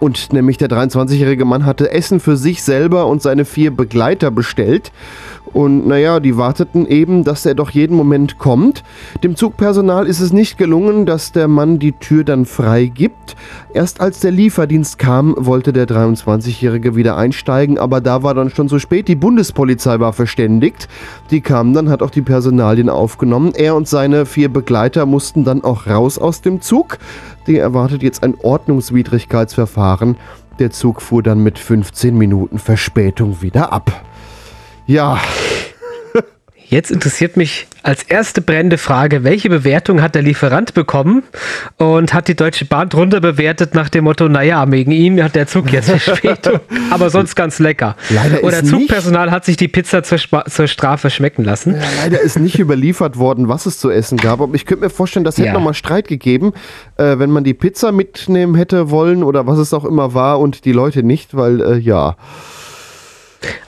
Und 0.00 0.32
nämlich 0.32 0.58
der 0.58 0.68
23-jährige 0.68 1.44
Mann 1.44 1.66
hatte 1.66 1.90
Essen 1.90 2.20
für 2.20 2.36
sich 2.36 2.62
selber 2.62 3.06
und 3.06 3.20
seine 3.20 3.44
vier 3.44 3.74
Begleiter 3.74 4.30
bestellt. 4.30 4.92
Und 5.52 5.86
naja, 5.86 6.20
die 6.20 6.36
warteten 6.36 6.86
eben, 6.86 7.24
dass 7.24 7.46
er 7.46 7.54
doch 7.54 7.70
jeden 7.70 7.96
Moment 7.96 8.38
kommt. 8.38 8.84
Dem 9.22 9.36
Zugpersonal 9.36 10.06
ist 10.06 10.20
es 10.20 10.32
nicht 10.32 10.58
gelungen, 10.58 11.06
dass 11.06 11.32
der 11.32 11.48
Mann 11.48 11.78
die 11.78 11.92
Tür 11.92 12.24
dann 12.24 12.44
frei 12.44 12.86
gibt. 12.86 13.36
Erst 13.72 14.00
als 14.00 14.20
der 14.20 14.30
Lieferdienst 14.30 14.98
kam, 14.98 15.34
wollte 15.38 15.72
der 15.72 15.86
23-Jährige 15.86 16.96
wieder 16.96 17.16
einsteigen, 17.16 17.78
aber 17.78 18.00
da 18.00 18.22
war 18.22 18.34
dann 18.34 18.50
schon 18.50 18.68
zu 18.68 18.78
spät. 18.78 19.08
Die 19.08 19.14
Bundespolizei 19.14 20.00
war 20.00 20.12
verständigt. 20.12 20.88
Die 21.30 21.40
kam 21.40 21.72
dann, 21.72 21.90
hat 21.90 22.02
auch 22.02 22.10
die 22.10 22.22
Personalien 22.22 22.88
aufgenommen. 22.88 23.52
Er 23.54 23.74
und 23.74 23.88
seine 23.88 24.26
vier 24.26 24.48
Begleiter 24.48 25.06
mussten 25.06 25.44
dann 25.44 25.64
auch 25.64 25.86
raus 25.86 26.18
aus 26.18 26.40
dem 26.40 26.60
Zug. 26.60 26.98
Die 27.46 27.56
erwartet 27.56 28.02
jetzt 28.02 28.22
ein 28.22 28.34
Ordnungswidrigkeitsverfahren. 28.42 30.16
Der 30.58 30.70
Zug 30.70 31.00
fuhr 31.00 31.22
dann 31.22 31.42
mit 31.42 31.58
15 31.58 32.16
Minuten 32.16 32.58
Verspätung 32.58 33.42
wieder 33.42 33.72
ab. 33.72 34.04
Ja. 34.88 35.18
Jetzt 36.70 36.90
interessiert 36.90 37.38
mich 37.38 37.66
als 37.82 38.02
erste 38.02 38.42
brennende 38.42 38.76
Frage, 38.76 39.24
welche 39.24 39.48
Bewertung 39.48 40.02
hat 40.02 40.14
der 40.14 40.20
Lieferant 40.20 40.74
bekommen 40.74 41.22
und 41.78 42.12
hat 42.12 42.28
die 42.28 42.34
Deutsche 42.34 42.66
Bahn 42.66 42.90
drunter 42.90 43.20
bewertet 43.20 43.74
nach 43.74 43.88
dem 43.88 44.04
Motto, 44.04 44.28
naja, 44.28 44.70
wegen 44.70 44.90
ihm 44.90 45.22
hat 45.22 45.34
der 45.34 45.46
Zug 45.46 45.72
jetzt 45.72 45.90
Verspätung, 45.90 46.60
aber 46.90 47.08
sonst 47.08 47.36
ganz 47.36 47.58
lecker. 47.58 47.96
Leider 48.10 48.44
Oder 48.44 48.62
Zugpersonal 48.64 49.30
hat 49.30 49.46
sich 49.46 49.56
die 49.56 49.68
Pizza 49.68 50.02
zur, 50.02 50.18
zur 50.46 50.66
Strafe 50.68 51.08
schmecken 51.08 51.42
lassen. 51.42 51.74
Ja, 51.74 51.82
leider 52.02 52.20
ist 52.20 52.38
nicht 52.38 52.58
überliefert 52.58 53.16
worden, 53.18 53.48
was 53.48 53.64
es 53.64 53.78
zu 53.78 53.88
essen 53.90 54.18
gab. 54.18 54.42
Aber 54.42 54.54
ich 54.54 54.66
könnte 54.66 54.84
mir 54.84 54.90
vorstellen, 54.90 55.24
das 55.24 55.38
hätte 55.38 55.46
Ja. 55.46 55.52
nochmal 55.54 55.72
Streit 55.74 56.06
gegeben, 56.06 56.52
äh, 56.98 57.18
wenn 57.18 57.30
man 57.30 57.44
die 57.44 57.54
Pizza 57.54 57.92
mitnehmen 57.92 58.54
hätte 58.54 58.90
wollen 58.90 59.22
oder 59.22 59.46
was 59.46 59.58
es 59.58 59.72
auch 59.72 59.86
immer 59.86 60.12
war 60.12 60.38
und 60.38 60.66
die 60.66 60.72
Leute 60.72 61.02
nicht, 61.02 61.34
weil 61.34 61.62
äh, 61.62 61.78
ja. 61.78 62.16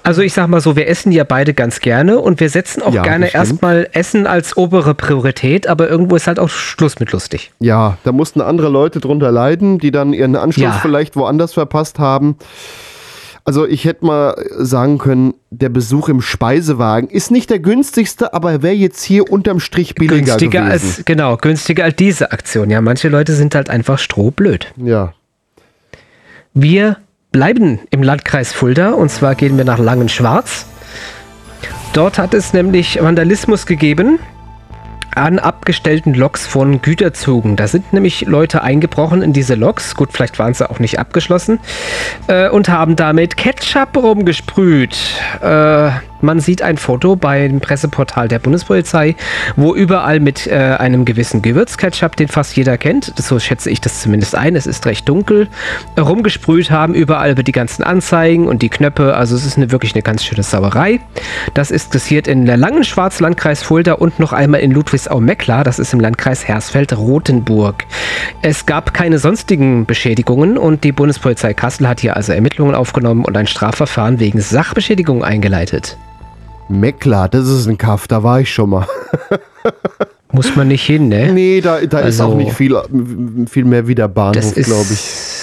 Also 0.03 0.23
ich 0.23 0.33
sag 0.33 0.49
mal 0.49 0.61
so, 0.61 0.75
wir 0.75 0.89
essen 0.89 1.13
ja 1.13 1.23
beide 1.25 1.55
ganz 1.55 1.79
gerne 1.81 2.19
und 2.19 2.41
wir 2.41 2.51
setzen 2.51 2.83
auch 2.83 2.93
Ja, 2.93 3.03
gerne 3.03 3.33
erstmal 3.33 3.89
Essen 3.93 4.27
als 4.27 4.57
obere 4.57 4.95
Priorität, 4.95 5.69
aber 5.69 5.89
irgendwo 5.89 6.17
ist 6.17 6.27
halt 6.27 6.41
auch 6.41 6.49
Schluss 6.49 6.99
mit 6.99 7.13
lustig. 7.13 7.53
Ja, 7.61 7.97
da 8.03 8.11
mussten 8.13 8.41
andere 8.41 8.69
Leute 8.69 8.99
drunter 9.01 9.31
leiden, 9.31 9.79
die 9.79 9.93
dann 9.93 10.13
ihren 10.13 10.35
Anschluss 10.35 10.65
Ja. 10.65 10.79
vielleicht 10.83 11.15
woanders 11.17 11.53
verpasst 11.55 11.99
haben. 12.01 12.37
Also 13.45 13.67
ich 13.67 13.85
hätte 13.85 14.05
mal 14.05 14.35
sagen 14.59 14.99
können, 14.99 15.35
der 15.51 15.71
Besuch 15.71 16.09
im 16.09 16.21
Speisewagen 16.21 17.09
ist 17.09 17.31
nicht 17.31 17.49
der 17.49 17.59
günstigste, 17.59 18.35
aber 18.35 18.53
er 18.53 18.63
wäre 18.63 18.75
jetzt 18.75 19.03
hier 19.03 19.31
unterm 19.33 19.61
Strich 19.61 19.95
billiger 19.95 20.17
günstiger 20.37 20.61
gewesen. 20.67 20.71
als, 20.97 21.05
genau, 21.05 21.37
günstiger 21.37 21.85
als 21.85 21.97
diese 21.97 22.33
Aktion. 22.33 22.71
Ja, 22.71 22.81
manche 22.81 23.09
Leute 23.09 23.35
sind 23.35 23.55
halt 23.55 23.71
einfach 23.71 23.99
strohblöd. 23.99 24.73
ja. 24.77 25.13
Wir 26.53 26.97
bleiben 27.33 27.81
im 27.91 28.03
Landkreis 28.03 28.53
Fulda 28.53 28.91
und 28.91 29.11
zwar 29.11 29.35
gehen 29.35 29.57
wir 29.57 29.65
nach 29.65 29.79
Langenschwarz. 29.79 30.67
Dort 31.93 32.19
hat 32.19 32.35
es 32.35 32.53
nämlich 32.53 33.03
Vandalismus 33.03 33.67
gegeben 33.67 34.19
an 35.15 35.39
abgestellten 35.39 36.15
Loks 36.15 36.47
von 36.47 36.83
Güterzügen. 36.83 37.57
Da 37.57 37.67
sind 37.67 37.93
nämlich 37.93 38.23
Leute 38.23 38.63
eingebrochen 38.63 39.23
in 39.23 39.33
diese 39.33 39.55
Loks. 39.55 39.97
Gut, 39.97 40.11
vielleicht 40.13 40.39
waren 40.39 40.55
sie 40.55 40.69
auch 40.69 40.79
nicht 40.79 40.99
abgeschlossen. 40.99 41.59
Äh, 42.29 42.49
und 42.49 42.69
haben 42.69 42.95
damit 42.95 43.37
Ketchup 43.37 43.97
rumgesprüht. 43.97 44.97
Äh, 45.43 45.91
man 46.23 46.41
sieht 46.41 46.63
ein 46.63 46.77
Foto 46.77 47.17
beim 47.17 47.61
Presseportal 47.61 48.29
der 48.29 48.39
Bundespolizei, 48.39 49.17
wo 49.57 49.75
überall 49.75 50.21
mit 50.21 50.47
äh, 50.47 50.77
einem 50.79 51.05
gewissen 51.05 51.43
Gewürzketchup, 51.43 52.17
den 52.17 52.29
fast 52.29 52.57
jeder 52.57 52.77
kennt, 52.77 53.13
so 53.17 53.39
schätze 53.39 53.71
ich 53.71 53.81
das 53.81 54.03
zumindest 54.03 54.35
ein, 54.35 54.57
es 54.57 54.67
ist 54.67 54.85
recht 54.87 55.09
dunkel, 55.09 55.49
rumgesprüht 55.99 56.71
haben, 56.71 56.95
überall 56.95 57.31
über 57.31 57.43
die 57.43 57.53
ganzen 57.53 57.83
Anzeigen 57.83 58.47
und 58.47 58.63
die 58.63 58.69
Knöpfe. 58.69 59.17
Also 59.17 59.37
es 59.37 59.47
ist 59.47 59.57
eine, 59.57 59.71
wirklich 59.71 59.95
eine 59.95 60.03
ganz 60.03 60.25
schöne 60.25 60.43
Sauerei. 60.43 61.01
Das 61.55 61.71
ist 61.71 61.93
passiert 62.11 62.27
in 62.27 62.45
der 62.45 62.57
Langenschwarz, 62.57 63.21
Landkreis 63.21 63.63
Fulda 63.63 63.93
und 63.93 64.19
noch 64.19 64.33
einmal 64.33 64.61
in 64.63 64.73
Ludwigsau-Mecklar, 64.73 65.63
das 65.63 65.79
ist 65.79 65.93
im 65.93 66.01
Landkreis 66.01 66.49
Hersfeld-Rotenburg. 66.49 67.85
Es 68.43 68.67
gab 68.67 68.93
keine 68.95 69.21
sonstigen 69.21 69.87
Beschädigungen 69.87 70.59
und 70.59 70.83
die 70.83 70.91
Bundespolizei 70.91 71.55
Kassel 71.55 71.87
hat 71.87 72.01
hier 72.01 72.17
also 72.17 72.33
Ermittlungen 72.33 72.75
aufgenommen 72.75 73.25
und 73.25 73.37
ein 73.37 73.47
Strafverfahren 73.47 74.19
wegen 74.19 74.41
Sachbeschädigung 74.41 75.23
eingeleitet. 75.23 75.99
Meckler, 76.71 77.29
das 77.29 77.49
ist 77.49 77.67
ein 77.67 77.79
Kaff, 77.79 78.07
da 78.09 78.23
war 78.23 78.41
ich 78.41 78.53
schon 78.53 78.71
mal. 78.71 78.87
Muss 80.33 80.55
man 80.55 80.69
nicht 80.69 80.85
hin, 80.87 81.09
ne? 81.09 81.33
Nee, 81.33 81.61
da, 81.61 81.81
da 81.81 81.99
ist 82.01 82.21
Also- 82.21 82.25
auch 82.33 82.37
nicht 82.37 82.53
viel, 82.53 82.77
viel 83.51 83.65
mehr 83.65 83.89
wie 83.89 83.97
der 83.97 84.07
Bahnhof, 84.07 84.57
ist- 84.57 84.67
glaube 84.67 84.87
ich. 84.93 85.01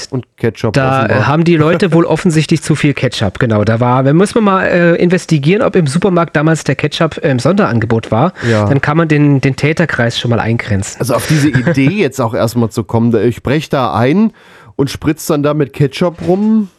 Und 0.09 0.25
Ketchup 0.37 0.71
Da 0.71 0.99
offenbar. 1.03 1.27
haben 1.27 1.43
die 1.43 1.57
Leute 1.57 1.91
wohl 1.91 2.05
offensichtlich 2.05 2.61
zu 2.63 2.75
viel 2.75 2.93
Ketchup. 2.93 3.39
Genau, 3.39 3.65
da 3.65 3.81
war, 3.81 4.01
muss 4.13 4.33
man 4.35 4.43
mal 4.45 4.63
äh, 4.65 4.95
investigieren, 4.95 5.61
ob 5.61 5.75
im 5.75 5.85
Supermarkt 5.85 6.33
damals 6.37 6.63
der 6.63 6.75
Ketchup 6.75 7.17
im 7.17 7.39
Sonderangebot 7.39 8.09
war. 8.09 8.31
Ja. 8.49 8.63
Dann 8.69 8.79
kann 8.79 8.95
man 8.95 9.09
den, 9.09 9.41
den 9.41 9.57
Täterkreis 9.57 10.17
schon 10.17 10.31
mal 10.31 10.39
eingrenzen. 10.39 11.01
Also 11.01 11.13
auf 11.13 11.27
diese 11.27 11.49
Idee 11.49 11.89
jetzt 11.89 12.21
auch 12.21 12.33
erstmal 12.33 12.69
zu 12.69 12.85
kommen, 12.85 13.11
da- 13.11 13.19
ich 13.19 13.43
brech 13.43 13.67
da 13.67 13.93
ein 13.93 14.31
und 14.77 14.89
spritz 14.89 15.25
dann 15.25 15.43
da 15.43 15.53
mit 15.53 15.73
Ketchup 15.73 16.25
rum. 16.25 16.69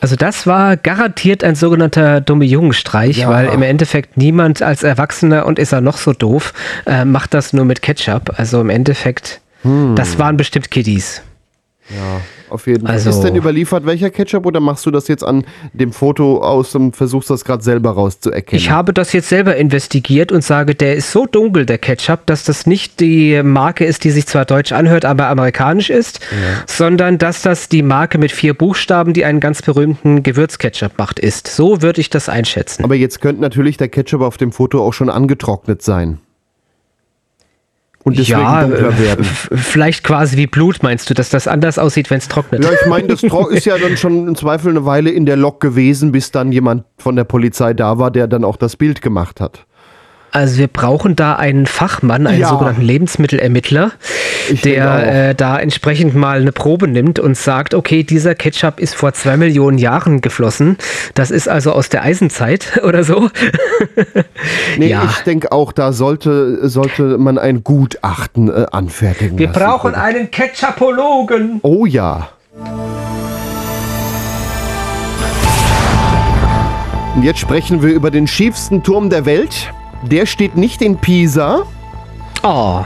Also 0.00 0.14
das 0.16 0.46
war 0.46 0.76
garantiert 0.76 1.42
ein 1.42 1.54
sogenannter 1.56 2.20
dumme 2.20 2.44
Jungenstreich, 2.44 3.18
Ja. 3.18 3.28
weil 3.30 3.46
im 3.48 3.62
Endeffekt 3.62 4.16
niemand 4.16 4.62
als 4.62 4.82
Erwachsener 4.84 5.44
und 5.46 5.58
ist 5.58 5.72
er 5.72 5.80
noch 5.80 5.96
so 5.98 6.12
doof, 6.12 6.52
äh, 6.86 7.04
macht 7.04 7.34
das 7.34 7.52
nur 7.52 7.64
mit 7.64 7.82
Ketchup. 7.82 8.32
Also 8.36 8.60
im 8.60 8.70
Endeffekt, 8.70 9.40
Hm. 9.62 9.94
das 9.96 10.18
waren 10.18 10.36
bestimmt 10.36 10.70
Kiddies. 10.70 11.22
Ja, 11.90 12.20
auf 12.50 12.66
jeden 12.66 12.86
Fall. 12.86 12.94
Also- 12.94 13.10
Ist 13.10 13.20
denn 13.22 13.34
überliefert 13.36 13.86
welcher 13.86 14.10
Ketchup 14.10 14.44
oder 14.46 14.60
machst 14.60 14.84
du 14.84 14.90
das 14.90 15.08
jetzt 15.08 15.24
an 15.24 15.44
dem 15.72 15.92
Foto 15.92 16.42
aus 16.42 16.74
und 16.74 16.94
versuchst 16.96 17.30
das 17.30 17.44
gerade 17.44 17.62
selber 17.62 17.90
rauszuerkennen? 17.92 18.60
Ich 18.62 18.70
habe 18.70 18.92
das 18.92 19.12
jetzt 19.12 19.28
selber 19.30 19.56
investigiert 19.56 20.30
und 20.32 20.42
sage, 20.44 20.74
der 20.74 20.96
ist 20.96 21.10
so 21.12 21.24
dunkel, 21.26 21.64
der 21.66 21.78
Ketchup, 21.78 22.26
dass 22.26 22.44
das 22.44 22.66
nicht 22.66 23.00
die 23.00 23.42
Marke 23.42 23.84
ist, 23.84 24.04
die 24.04 24.10
sich 24.10 24.26
zwar 24.26 24.44
deutsch 24.44 24.72
anhört, 24.72 25.04
aber 25.04 25.28
amerikanisch 25.28 25.88
ist, 25.90 26.20
sondern 26.66 27.18
dass 27.18 27.42
das 27.42 27.68
die 27.68 27.82
Marke 27.82 28.18
mit 28.18 28.32
vier 28.32 28.54
Buchstaben, 28.54 29.12
die 29.14 29.24
einen 29.24 29.40
ganz 29.40 29.62
berühmten 29.62 30.22
Gewürzketchup 30.22 30.92
macht, 30.98 31.18
ist. 31.18 31.48
So 31.48 31.80
würde 31.82 32.00
ich 32.00 32.10
das 32.10 32.28
einschätzen. 32.28 32.84
Aber 32.84 32.94
jetzt 32.96 33.20
könnte 33.20 33.40
natürlich 33.40 33.76
der 33.78 33.88
Ketchup 33.88 34.20
auf 34.20 34.36
dem 34.36 34.52
Foto 34.52 34.82
auch 34.84 34.92
schon 34.92 35.08
angetrocknet 35.10 35.82
sein. 35.82 36.18
Und 38.08 38.18
deswegen 38.18 38.70
dunkler 38.70 38.88
äh, 38.88 38.98
werden. 38.98 39.24
vielleicht 39.24 40.04
quasi 40.04 40.36
wie 40.36 40.46
Blut, 40.46 40.82
meinst 40.82 41.08
du, 41.08 41.14
dass 41.14 41.30
das 41.30 41.46
anders 41.46 41.78
aussieht, 41.78 42.10
wenn 42.10 42.18
es 42.18 42.28
trocknet? 42.28 42.64
Ja, 42.64 42.70
ich 42.72 42.86
meine, 42.88 43.08
das 43.08 43.22
ist 43.50 43.66
ja 43.66 43.78
dann 43.78 43.96
schon 43.96 44.28
im 44.28 44.34
Zweifel 44.34 44.70
eine 44.70 44.84
Weile 44.84 45.10
in 45.10 45.26
der 45.26 45.36
Lok 45.36 45.60
gewesen, 45.60 46.12
bis 46.12 46.30
dann 46.30 46.52
jemand 46.52 46.84
von 46.98 47.16
der 47.16 47.24
Polizei 47.24 47.74
da 47.74 47.98
war, 47.98 48.10
der 48.10 48.26
dann 48.26 48.44
auch 48.44 48.56
das 48.56 48.76
Bild 48.76 49.02
gemacht 49.02 49.40
hat. 49.40 49.66
Also 50.30 50.58
wir 50.58 50.68
brauchen 50.68 51.16
da 51.16 51.36
einen 51.36 51.64
Fachmann, 51.66 52.26
einen 52.26 52.40
Ja. 52.40 52.48
sogenannten 52.50 52.82
Lebensmittelermittler, 52.82 53.92
Ich 54.50 54.60
der 54.60 55.30
äh, 55.30 55.34
da 55.34 55.58
entsprechend 55.58 56.14
mal 56.14 56.40
eine 56.40 56.52
Probe 56.52 56.86
nimmt 56.86 57.18
und 57.18 57.34
sagt, 57.36 57.72
okay, 57.74 58.02
dieser 58.02 58.34
Ketchup 58.34 58.78
ist 58.78 58.94
vor 58.94 59.14
zwei 59.14 59.38
Millionen 59.38 59.78
Jahren 59.78 60.20
geflossen. 60.20 60.76
Das 61.14 61.30
ist 61.30 61.48
also 61.48 61.72
aus 61.72 61.88
der 61.88 62.02
Eisenzeit 62.02 62.78
oder 62.84 63.04
so. 63.04 63.30
Nee, 64.76 64.88
Ja. 64.90 65.04
ich 65.08 65.16
denke 65.24 65.50
auch, 65.50 65.72
da 65.72 65.92
sollte, 65.92 66.68
sollte 66.68 67.16
man 67.16 67.38
ein 67.38 67.64
Gutachten 67.64 68.48
äh, 68.48 68.66
anfertigen 68.70 69.38
Wir 69.38 69.46
lassen. 69.48 69.58
brauchen 69.60 69.94
einen 69.94 70.30
Ketchupologen. 70.30 71.60
Oh 71.62 71.86
ja. 71.86 72.28
Und 77.16 77.22
jetzt 77.24 77.40
sprechen 77.40 77.82
wir 77.82 77.90
über 77.94 78.10
den 78.10 78.26
schiefsten 78.26 78.82
Turm 78.82 79.10
der 79.10 79.24
Welt. 79.26 79.72
Der 80.02 80.26
steht 80.26 80.56
nicht 80.56 80.80
in 80.82 80.96
Pisa. 80.96 81.62
Oh, 82.42 82.84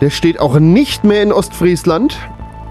Der 0.00 0.10
steht 0.10 0.40
auch 0.40 0.58
nicht 0.58 1.04
mehr 1.04 1.22
in 1.22 1.32
Ostfriesland, 1.32 2.18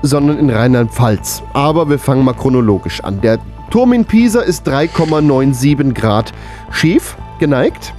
sondern 0.04 0.38
in 0.38 0.50
Rheinland-Pfalz. 0.50 1.42
Aber 1.54 1.90
wir 1.90 1.98
fangen 1.98 2.24
mal 2.24 2.34
chronologisch 2.34 3.04
an. 3.04 3.22
Der 3.22 3.40
Turm 3.72 3.94
in 3.94 4.06
Pisa 4.06 4.42
ist 4.42 4.68
3,97 4.68 5.94
Grad 5.94 6.32
schief 6.70 7.18
geneigt. 7.40 7.94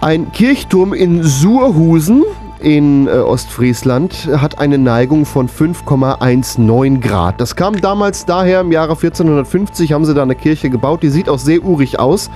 Ein 0.00 0.32
Kirchturm 0.32 0.92
in 0.92 1.22
Surhusen 1.22 2.24
in 2.58 3.06
äh, 3.06 3.10
Ostfriesland 3.10 4.28
hat 4.36 4.58
eine 4.58 4.78
Neigung 4.78 5.24
von 5.24 5.48
5,19 5.48 7.00
Grad. 7.00 7.40
Das 7.40 7.54
kam 7.54 7.80
damals 7.80 8.26
daher, 8.26 8.62
im 8.62 8.72
Jahre 8.72 8.92
1450 8.92 9.92
haben 9.92 10.04
sie 10.04 10.14
da 10.14 10.22
eine 10.22 10.34
Kirche 10.34 10.70
gebaut, 10.70 11.02
die 11.02 11.10
sieht 11.10 11.28
auch 11.28 11.38
sehr 11.38 11.62
urig 11.62 12.00
aus, 12.00 12.30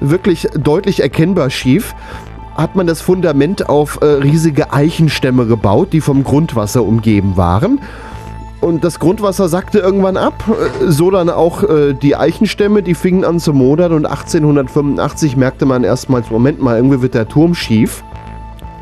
wirklich 0.00 0.48
deutlich 0.54 1.00
erkennbar 1.00 1.50
schief. 1.50 1.94
Hat 2.54 2.74
man 2.74 2.86
das 2.86 3.02
Fundament 3.02 3.68
auf 3.68 3.98
äh, 4.00 4.06
riesige 4.06 4.72
Eichenstämme 4.72 5.46
gebaut, 5.46 5.92
die 5.92 6.00
vom 6.00 6.24
Grundwasser 6.24 6.84
umgeben 6.84 7.36
waren. 7.36 7.80
Und 8.60 8.82
das 8.82 8.98
Grundwasser 8.98 9.48
sackte 9.48 9.78
irgendwann 9.78 10.16
ab, 10.16 10.44
äh, 10.48 10.90
so 10.90 11.10
dann 11.10 11.28
auch 11.28 11.62
äh, 11.62 11.92
die 11.92 12.16
Eichenstämme, 12.16 12.82
die 12.82 12.94
fingen 12.94 13.24
an 13.24 13.38
zu 13.38 13.52
modern 13.52 13.92
und 13.92 14.06
1885 14.06 15.36
merkte 15.36 15.66
man 15.66 15.84
erstmals, 15.84 16.30
Moment 16.30 16.62
mal, 16.62 16.76
irgendwie 16.76 17.02
wird 17.02 17.14
der 17.14 17.28
Turm 17.28 17.54
schief. 17.54 18.02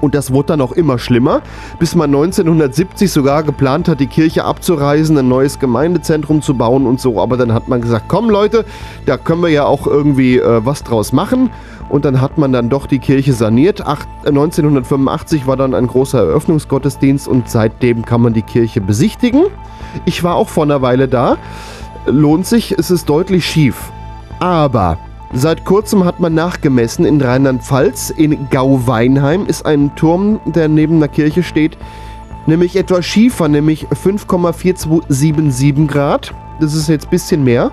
Und 0.01 0.15
das 0.15 0.33
wurde 0.33 0.49
dann 0.49 0.61
auch 0.61 0.73
immer 0.73 0.99
schlimmer, 0.99 1.43
bis 1.79 1.95
man 1.95 2.11
1970 2.11 3.11
sogar 3.11 3.43
geplant 3.43 3.89
hat, 3.89 4.01
die 4.01 4.07
Kirche 4.07 4.45
abzureißen, 4.45 5.17
ein 5.17 5.29
neues 5.29 5.59
Gemeindezentrum 5.59 6.43
zu 6.43 6.55
bauen 6.55 6.87
und 6.87 7.01
so. 7.01 7.21
Aber 7.21 7.37
dann 7.37 7.53
hat 7.53 7.69
man 7.69 7.81
gesagt, 7.81 8.07
komm 8.09 8.31
Leute, 8.31 8.65
da 9.07 9.17
können 9.17 9.43
wir 9.43 9.49
ja 9.49 9.65
auch 9.65 9.87
irgendwie 9.87 10.39
äh, 10.39 10.65
was 10.65 10.85
draus 10.85 11.13
machen. 11.13 11.51
Und 11.89 12.05
dann 12.05 12.21
hat 12.21 12.39
man 12.39 12.53
dann 12.53 12.71
doch 12.71 12.87
die 12.87 12.99
Kirche 12.99 13.33
saniert. 13.35 13.83
Ach, 13.87 14.05
1985 14.25 15.47
war 15.47 15.57
dann 15.57 15.75
ein 15.75 15.87
großer 15.87 16.19
Eröffnungsgottesdienst 16.19 17.29
und 17.29 17.49
seitdem 17.49 18.05
kann 18.05 18.23
man 18.23 18.33
die 18.33 18.43
Kirche 18.43 18.81
besichtigen. 18.81 19.45
Ich 20.07 20.25
war 20.25 20.35
auch 20.35 20.49
vor 20.49 20.65
einer 20.65 20.83
Weile 20.83 21.09
da. 21.09 21.37
Lohnt 22.07 22.47
sich, 22.47 22.73
es 22.73 22.91
ist 22.91 23.09
deutlich 23.09 23.45
schief. 23.45 23.93
Aber 24.41 24.99
seit 25.35 25.64
kurzem 25.64 26.05
hat 26.05 26.20
man 26.20 26.35
nachgemessen 26.35 27.05
in 27.05 27.20
Rheinland-Pfalz. 27.20 28.11
In 28.11 28.49
Gau-Weinheim 28.51 29.47
ist 29.47 29.66
ein 29.66 29.95
Turm, 29.97 30.41
der 30.47 30.68
neben 30.68 31.01
der 31.01 31.09
Kirche 31.09 31.43
steht, 31.43 31.76
nämlich 32.47 32.76
etwas 32.76 33.05
schiefer, 33.05 33.49
nämlich 33.49 33.87
5,4277 33.89 35.87
Grad. 35.87 36.32
Das 36.61 36.74
ist 36.74 36.89
jetzt 36.89 37.07
ein 37.07 37.11
bisschen 37.11 37.45
mehr. 37.45 37.72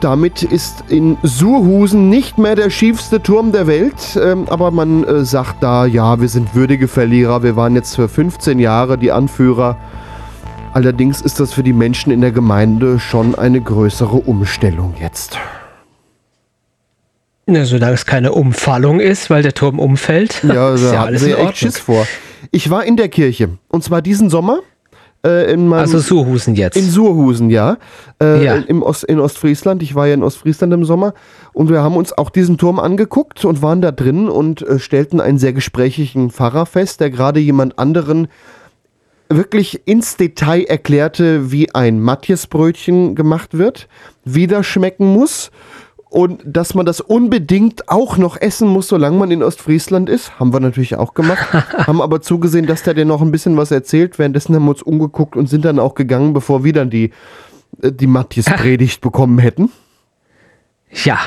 Damit 0.00 0.42
ist 0.42 0.84
in 0.88 1.16
Surhusen 1.22 2.10
nicht 2.10 2.36
mehr 2.38 2.54
der 2.54 2.70
schiefste 2.70 3.22
Turm 3.22 3.52
der 3.52 3.66
Welt, 3.66 4.18
ähm, 4.22 4.44
aber 4.48 4.70
man 4.70 5.04
äh, 5.04 5.24
sagt 5.24 5.62
da, 5.62 5.86
ja, 5.86 6.20
wir 6.20 6.28
sind 6.28 6.54
würdige 6.54 6.86
Verlierer, 6.86 7.42
wir 7.42 7.56
waren 7.56 7.74
jetzt 7.74 7.96
für 7.96 8.08
15 8.08 8.58
Jahre 8.58 8.98
die 8.98 9.10
Anführer. 9.10 9.78
Allerdings 10.74 11.22
ist 11.22 11.40
das 11.40 11.54
für 11.54 11.62
die 11.62 11.72
Menschen 11.72 12.12
in 12.12 12.20
der 12.20 12.32
Gemeinde 12.32 12.98
schon 12.98 13.34
eine 13.34 13.62
größere 13.62 14.16
Umstellung 14.16 14.92
jetzt. 15.00 15.38
Na, 17.46 17.64
solange 17.64 17.94
es 17.94 18.04
keine 18.06 18.32
Umfallung 18.32 18.98
ist, 18.98 19.30
weil 19.30 19.42
der 19.42 19.54
Turm 19.54 19.78
umfällt. 19.78 20.42
Ja, 20.42 20.74
ist 20.74 20.84
da 20.84 20.92
ja 20.94 21.04
alles 21.04 21.22
sie 21.22 21.30
ja 21.30 21.36
echt. 21.38 21.58
Schiss 21.58 21.78
vor. 21.78 22.06
Ich 22.50 22.70
war 22.70 22.84
in 22.84 22.96
der 22.96 23.08
Kirche 23.08 23.50
und 23.68 23.84
zwar 23.84 24.02
diesen 24.02 24.30
Sommer. 24.30 24.60
Äh, 25.24 25.52
in 25.52 25.68
meinem, 25.68 25.80
Also 25.80 25.98
Surhusen 25.98 26.56
jetzt. 26.56 26.76
In 26.76 26.88
Surhusen, 26.90 27.50
ja. 27.50 27.78
Äh, 28.20 28.44
Ja. 28.44 28.54
Im 28.56 28.82
Ost, 28.82 29.04
in 29.04 29.18
Ostfriesland. 29.20 29.82
Ich 29.82 29.94
war 29.94 30.06
ja 30.06 30.14
in 30.14 30.22
Ostfriesland 30.22 30.72
im 30.72 30.84
Sommer. 30.84 31.14
Und 31.52 31.70
wir 31.70 31.82
haben 31.82 31.96
uns 31.96 32.16
auch 32.16 32.30
diesen 32.30 32.58
Turm 32.58 32.78
angeguckt 32.78 33.44
und 33.44 33.62
waren 33.62 33.80
da 33.80 33.92
drin 33.92 34.28
und 34.28 34.62
äh, 34.62 34.78
stellten 34.78 35.20
einen 35.20 35.38
sehr 35.38 35.52
gesprächigen 35.52 36.30
Pfarrer 36.30 36.66
fest, 36.66 37.00
der 37.00 37.10
gerade 37.10 37.40
jemand 37.40 37.78
anderen 37.78 38.28
wirklich 39.28 39.86
ins 39.86 40.16
Detail 40.16 40.64
erklärte, 40.64 41.50
wie 41.50 41.74
ein 41.74 42.00
Matthiasbrötchen 42.00 43.14
gemacht 43.16 43.58
wird, 43.58 43.88
wie 44.24 44.46
das 44.46 44.66
schmecken 44.66 45.06
muss 45.12 45.50
und 46.08 46.42
dass 46.44 46.74
man 46.74 46.86
das 46.86 47.00
unbedingt 47.00 47.88
auch 47.88 48.16
noch 48.16 48.40
essen 48.40 48.68
muss, 48.68 48.88
solange 48.88 49.18
man 49.18 49.30
in 49.30 49.42
Ostfriesland 49.42 50.08
ist. 50.08 50.38
Haben 50.38 50.52
wir 50.52 50.60
natürlich 50.60 50.96
auch 50.96 51.14
gemacht. 51.14 51.46
haben 51.86 52.00
aber 52.00 52.20
zugesehen, 52.22 52.66
dass 52.66 52.82
der 52.84 52.94
dir 52.94 53.04
noch 53.04 53.20
ein 53.22 53.32
bisschen 53.32 53.56
was 53.56 53.70
erzählt. 53.70 54.18
Währenddessen 54.18 54.54
haben 54.54 54.64
wir 54.64 54.70
uns 54.70 54.82
umgeguckt 54.82 55.36
und 55.36 55.48
sind 55.48 55.64
dann 55.64 55.78
auch 55.78 55.94
gegangen, 55.94 56.32
bevor 56.32 56.64
wir 56.64 56.72
dann 56.72 56.90
die, 56.90 57.10
äh, 57.82 57.90
die 57.92 58.06
Matthias-Predigt 58.06 59.00
bekommen 59.00 59.38
hätten. 59.38 59.70
Ja, 61.04 61.18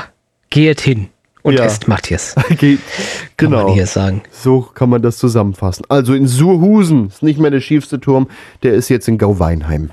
geht 0.48 0.80
hin 0.80 1.08
und 1.42 1.54
Ja. 1.54 1.64
esst 1.64 1.86
Matthias. 1.86 2.34
Geht, 2.58 2.80
Kann 3.36 3.50
genau. 3.50 3.64
man 3.66 3.74
hier 3.74 3.86
sagen. 3.86 4.22
So 4.30 4.62
kann 4.62 4.88
man 4.88 5.02
das 5.02 5.18
zusammenfassen. 5.18 5.84
Also 5.88 6.14
in 6.14 6.26
Surhusen 6.26 7.08
ist 7.08 7.22
nicht 7.22 7.38
mehr 7.38 7.50
der 7.50 7.60
schiefste 7.60 8.00
Turm, 8.00 8.28
der 8.62 8.72
ist 8.74 8.88
jetzt 8.88 9.08
in 9.08 9.18
Gauweinheim. 9.18 9.90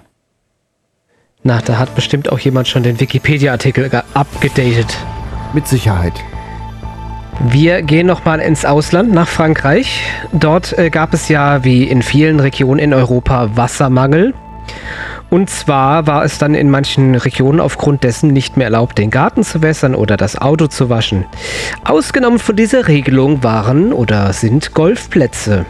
Na, 1.44 1.60
da 1.64 1.78
hat 1.78 1.96
bestimmt 1.96 2.32
auch 2.32 2.40
jemand 2.40 2.68
schon 2.68 2.84
den 2.84 3.00
Wikipedia-Artikel 3.00 3.90
ge- 3.90 4.02
abgedatet. 4.14 4.98
Mit 5.54 5.68
Sicherheit. 5.68 6.14
Wir 7.48 7.84
gehen 7.84 8.08
nochmal 8.08 8.40
ins 8.40 8.66
Ausland, 8.66 9.14
nach 9.14 9.28
Frankreich. 9.28 10.02
Dort 10.34 10.78
äh, 10.78 10.90
gab 10.90 11.14
es 11.14 11.30
ja, 11.30 11.64
wie 11.64 11.84
in 11.84 12.02
vielen 12.02 12.40
Regionen 12.40 12.80
in 12.80 12.94
Europa, 12.94 13.52
Wassermangel. 13.56 14.34
Und 15.30 15.50
zwar 15.50 16.08
war 16.08 16.24
es 16.24 16.38
dann 16.38 16.56
in 16.56 16.70
manchen 16.70 17.14
Regionen 17.16 17.60
aufgrund 17.60 18.04
dessen 18.04 18.32
nicht 18.32 18.58
mehr 18.58 18.66
erlaubt, 18.68 18.98
den 18.98 19.12
Garten 19.12 19.44
zu 19.44 19.62
wässern 19.62 19.94
oder 19.94 20.18
das 20.18 20.38
Auto 20.38 20.68
zu 20.68 20.90
waschen. 20.90 21.26
Ausgenommen 21.84 22.40
von 22.40 22.56
dieser 22.56 22.88
Regelung 22.88 23.44
waren 23.44 23.94
oder 23.94 24.34
sind 24.34 24.74
Golfplätze. 24.74 25.66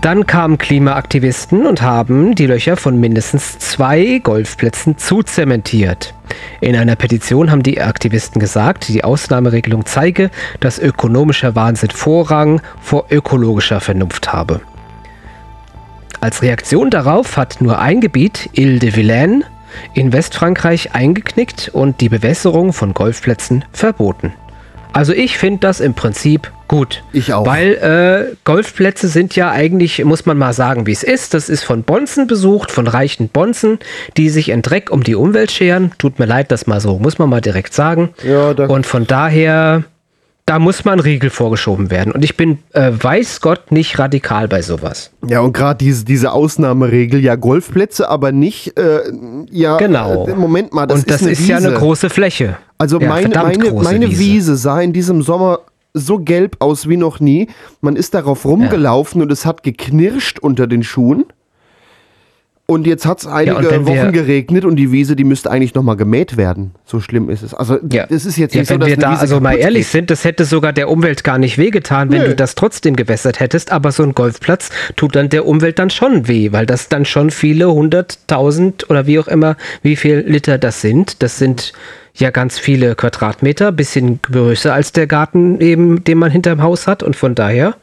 Dann 0.00 0.26
kamen 0.26 0.58
Klimaaktivisten 0.58 1.66
und 1.66 1.82
haben 1.82 2.36
die 2.36 2.46
Löcher 2.46 2.76
von 2.76 3.00
mindestens 3.00 3.58
zwei 3.58 4.20
Golfplätzen 4.22 4.96
zuzementiert. 4.96 6.14
In 6.60 6.76
einer 6.76 6.94
Petition 6.94 7.50
haben 7.50 7.64
die 7.64 7.80
Aktivisten 7.80 8.38
gesagt, 8.38 8.86
die 8.88 9.02
Ausnahmeregelung 9.02 9.86
zeige, 9.86 10.30
dass 10.60 10.78
ökonomischer 10.78 11.56
Wahnsinn 11.56 11.90
Vorrang 11.90 12.60
vor 12.80 13.06
ökologischer 13.10 13.80
Vernunft 13.80 14.32
habe. 14.32 14.60
Als 16.20 16.42
Reaktion 16.42 16.90
darauf 16.90 17.36
hat 17.36 17.60
nur 17.60 17.80
ein 17.80 18.00
Gebiet, 18.00 18.50
Ile-de-Vilaine, 18.52 19.42
in 19.94 20.12
Westfrankreich 20.12 20.94
eingeknickt 20.94 21.70
und 21.72 22.00
die 22.00 22.08
Bewässerung 22.08 22.72
von 22.72 22.94
Golfplätzen 22.94 23.64
verboten. 23.72 24.32
Also 24.92 25.12
ich 25.12 25.38
finde 25.38 25.60
das 25.60 25.80
im 25.80 25.94
Prinzip 25.94 26.52
gut. 26.68 27.02
Ich 27.12 27.32
auch. 27.32 27.46
Weil 27.46 28.30
äh, 28.32 28.36
Golfplätze 28.44 29.08
sind 29.08 29.34
ja 29.34 29.50
eigentlich, 29.50 30.04
muss 30.04 30.26
man 30.26 30.38
mal 30.38 30.52
sagen, 30.52 30.86
wie 30.86 30.92
es 30.92 31.02
ist. 31.02 31.34
Das 31.34 31.48
ist 31.48 31.64
von 31.64 31.82
Bonzen 31.82 32.26
besucht, 32.26 32.70
von 32.70 32.86
reichen 32.86 33.28
Bonzen, 33.28 33.78
die 34.16 34.28
sich 34.28 34.50
in 34.50 34.62
Dreck 34.62 34.90
um 34.90 35.02
die 35.02 35.14
Umwelt 35.14 35.50
scheren. 35.50 35.92
Tut 35.98 36.18
mir 36.18 36.26
leid, 36.26 36.52
das 36.52 36.66
mal 36.66 36.80
so, 36.80 36.98
muss 36.98 37.18
man 37.18 37.28
mal 37.30 37.40
direkt 37.40 37.74
sagen. 37.74 38.10
Ja, 38.22 38.54
da 38.54 38.66
Und 38.66 38.86
von 38.86 39.06
daher, 39.06 39.84
da 40.46 40.58
muss 40.58 40.84
man 40.84 41.00
Riegel 41.00 41.30
vorgeschoben 41.30 41.90
werden. 41.90 42.12
Und 42.12 42.24
ich 42.24 42.36
bin, 42.36 42.58
äh, 42.72 42.90
weiß 42.92 43.40
Gott, 43.40 43.72
nicht 43.72 43.98
radikal 43.98 44.48
bei 44.48 44.62
sowas. 44.62 45.10
Ja, 45.26 45.40
und 45.40 45.52
gerade 45.52 45.78
diese, 45.78 46.04
diese 46.04 46.32
Ausnahmeregel, 46.32 47.22
ja, 47.22 47.36
Golfplätze, 47.36 48.08
aber 48.08 48.32
nicht, 48.32 48.78
äh, 48.78 49.00
ja, 49.50 49.76
Genau. 49.78 50.26
äh, 50.26 50.34
Moment 50.34 50.72
mal, 50.72 50.86
das 50.86 51.00
und 51.00 51.10
das 51.10 51.16
ist 51.16 51.22
eine 51.22 51.32
ist 51.32 51.48
ja 51.48 51.56
eine 51.58 51.72
große 51.72 52.08
Fläche. 52.10 52.56
Also 52.78 53.00
ja, 53.00 53.08
meine, 53.08 53.28
meine, 53.34 53.72
meine 53.72 54.08
Wiese. 54.08 54.20
Wiese. 54.20 54.56
sah 54.56 54.80
in 54.80 54.92
diesem 54.92 55.22
Sommer 55.22 55.60
so 55.98 56.18
gelb 56.18 56.56
aus 56.60 56.88
wie 56.88 56.96
noch 56.96 57.20
nie. 57.20 57.48
Man 57.80 57.96
ist 57.96 58.14
darauf 58.14 58.44
rumgelaufen 58.44 59.22
und 59.22 59.30
es 59.32 59.44
hat 59.46 59.62
geknirscht 59.62 60.38
unter 60.38 60.66
den 60.66 60.82
Schuhen. 60.82 61.24
Und 62.70 62.86
jetzt 62.86 63.06
hat 63.06 63.20
es 63.20 63.26
einige 63.26 63.70
wenn 63.70 63.86
Wochen 63.86 64.12
geregnet 64.12 64.66
und 64.66 64.76
die 64.76 64.92
Wiese, 64.92 65.16
die 65.16 65.24
müsste 65.24 65.50
eigentlich 65.50 65.72
nochmal 65.74 65.96
gemäht 65.96 66.36
werden. 66.36 66.72
So 66.84 67.00
schlimm 67.00 67.30
ist 67.30 67.42
es. 67.42 67.54
Also 67.54 67.78
das 67.82 68.26
ist 68.26 68.36
jetzt 68.36 68.54
Ja, 68.54 68.60
nicht 68.60 68.68
wenn 68.68 68.74
so, 68.74 68.78
dass 68.80 68.88
wir 68.90 68.96
da 68.98 69.10
Wiese 69.12 69.20
also 69.22 69.40
mal 69.40 69.54
ehrlich 69.56 69.84
geht. 69.84 69.92
sind, 69.92 70.10
das 70.10 70.24
hätte 70.24 70.44
sogar 70.44 70.74
der 70.74 70.90
Umwelt 70.90 71.24
gar 71.24 71.38
nicht 71.38 71.56
wehgetan, 71.56 72.10
wenn 72.10 72.20
Nö. 72.20 72.28
du 72.28 72.34
das 72.36 72.56
trotzdem 72.56 72.94
gewässert 72.94 73.40
hättest. 73.40 73.72
Aber 73.72 73.90
so 73.90 74.02
ein 74.02 74.12
Golfplatz 74.14 74.68
tut 74.96 75.16
dann 75.16 75.30
der 75.30 75.46
Umwelt 75.46 75.78
dann 75.78 75.88
schon 75.88 76.28
weh, 76.28 76.52
weil 76.52 76.66
das 76.66 76.90
dann 76.90 77.06
schon 77.06 77.30
viele 77.30 77.72
hunderttausend 77.72 78.90
oder 78.90 79.06
wie 79.06 79.18
auch 79.18 79.28
immer, 79.28 79.56
wie 79.80 79.96
viel 79.96 80.18
Liter 80.26 80.58
das 80.58 80.82
sind. 80.82 81.22
Das 81.22 81.38
sind 81.38 81.72
ja 82.20 82.30
ganz 82.30 82.58
viele 82.58 82.94
Quadratmeter, 82.94 83.72
bisschen 83.72 84.20
größer 84.22 84.72
als 84.72 84.92
der 84.92 85.06
Garten 85.06 85.60
eben, 85.60 86.04
den 86.04 86.18
man 86.18 86.30
hinterm 86.30 86.62
Haus 86.62 86.86
hat. 86.86 87.02
Und 87.02 87.16
von 87.16 87.34
daher, 87.34 87.76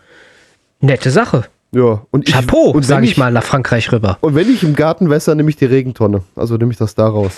nette 0.82 1.12
Sache. 1.12 1.46
Ja, 1.72 2.04
und 2.12 2.28
ich, 2.28 2.34
Chapeau, 2.34 2.70
und 2.70 2.76
wenn 2.76 2.84
sage 2.84 3.06
ich 3.06 3.18
mal, 3.18 3.32
nach 3.32 3.44
Frankreich 3.44 3.92
rüber. 3.92 4.18
Und 4.22 4.36
wenn 4.36 4.50
ich 4.50 4.64
im 4.64 4.76
Garten 4.76 5.10
wässer, 5.10 5.36
nehme 5.36 5.50
ich 5.50 5.58
die 5.58 5.66
Regentonne. 5.66 6.22
Also 6.36 6.56
nehme 6.56 6.72
ich 6.72 6.78
das 6.78 6.96
da 6.96 7.08
raus. 7.08 7.34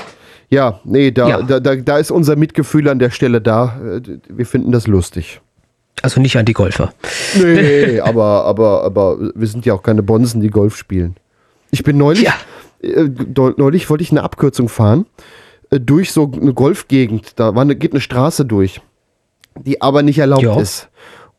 Ja, 0.49 0.79
nee, 0.83 1.11
da, 1.11 1.27
Ja. 1.27 1.41
Da, 1.41 1.59
da, 1.59 1.75
da 1.75 1.97
ist 1.97 2.11
unser 2.11 2.35
Mitgefühl 2.35 2.87
an 2.87 2.99
der 2.99 3.09
Stelle 3.09 3.41
da. 3.41 3.79
Äh, 3.83 4.01
Wir 4.29 4.45
finden 4.45 4.71
das 4.71 4.87
lustig. 4.87 5.41
Also 6.03 6.21
nicht 6.21 6.37
an 6.37 6.45
die 6.45 6.53
Golfer. 6.53 6.93
Nee, 7.35 7.99
aber, 8.01 8.45
aber, 8.45 8.83
aber 8.83 9.17
wir 9.33 9.47
sind 9.47 9.65
ja 9.65 9.73
auch 9.73 9.81
keine 9.81 10.03
Bonsen, 10.03 10.41
die 10.41 10.51
Golf 10.51 10.77
spielen. 10.77 11.15
Ich 11.71 11.83
bin 11.83 11.97
neulich, 11.97 12.23
Ja. 12.23 12.33
äh, 12.81 13.09
neulich 13.57 13.89
wollte 13.89 14.03
ich 14.03 14.11
eine 14.11 14.21
Abkürzung 14.23 14.69
fahren 14.69 15.05
durch 15.69 16.11
so 16.11 16.31
eine 16.39 16.53
Golfgegend. 16.53 17.39
Da 17.39 17.55
war 17.55 17.61
eine, 17.61 17.75
geht 17.75 17.91
eine 17.93 18.01
Straße 18.01 18.45
durch, 18.45 18.81
die 19.59 19.81
aber 19.81 20.01
nicht 20.03 20.19
erlaubt 20.19 20.43
Ja. 20.43 20.59
ist. 20.59 20.89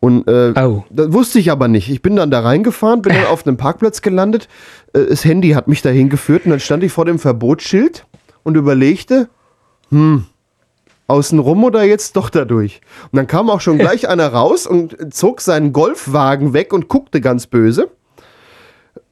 Und 0.01 0.29
äh, 0.29 0.53
Oh. 0.63 0.85
das 0.91 1.13
wusste 1.13 1.39
ich 1.41 1.51
aber 1.51 1.67
nicht. 1.67 1.91
Ich 1.91 2.03
bin 2.03 2.15
dann 2.15 2.31
da 2.31 2.41
reingefahren, 2.41 3.03
bin 3.03 3.15
dann 3.15 3.27
auf 3.31 3.47
einem 3.47 3.57
Parkplatz 3.57 4.01
gelandet. 4.03 4.49
Äh, 4.93 5.07
das 5.07 5.25
Handy 5.25 5.51
hat 5.51 5.67
mich 5.67 5.83
dahin 5.83 6.09
geführt 6.09 6.45
und 6.45 6.51
dann 6.53 6.61
stand 6.61 6.85
ich 6.85 6.93
vor 6.93 7.05
dem 7.05 7.19
Verbotsschild 7.19 8.07
und 8.45 8.57
überlegte, 8.57 9.29
hm, 9.91 10.27
außenrum 11.09 11.65
oder 11.65 11.83
jetzt 11.83 12.15
doch 12.17 12.31
dadurch? 12.31 12.81
Und 13.11 13.17
dann 13.17 13.27
kam 13.27 13.51
auch 13.51 13.61
schon 13.61 13.79
gleich 13.79 14.09
einer 14.09 14.29
raus 14.29 14.67
und 14.69 15.13
zog 15.13 15.41
seinen 15.41 15.73
Golfwagen 15.73 16.53
weg 16.53 16.73
und 16.73 16.87
guckte 16.89 17.21
ganz 17.21 17.47
böse. 17.49 17.91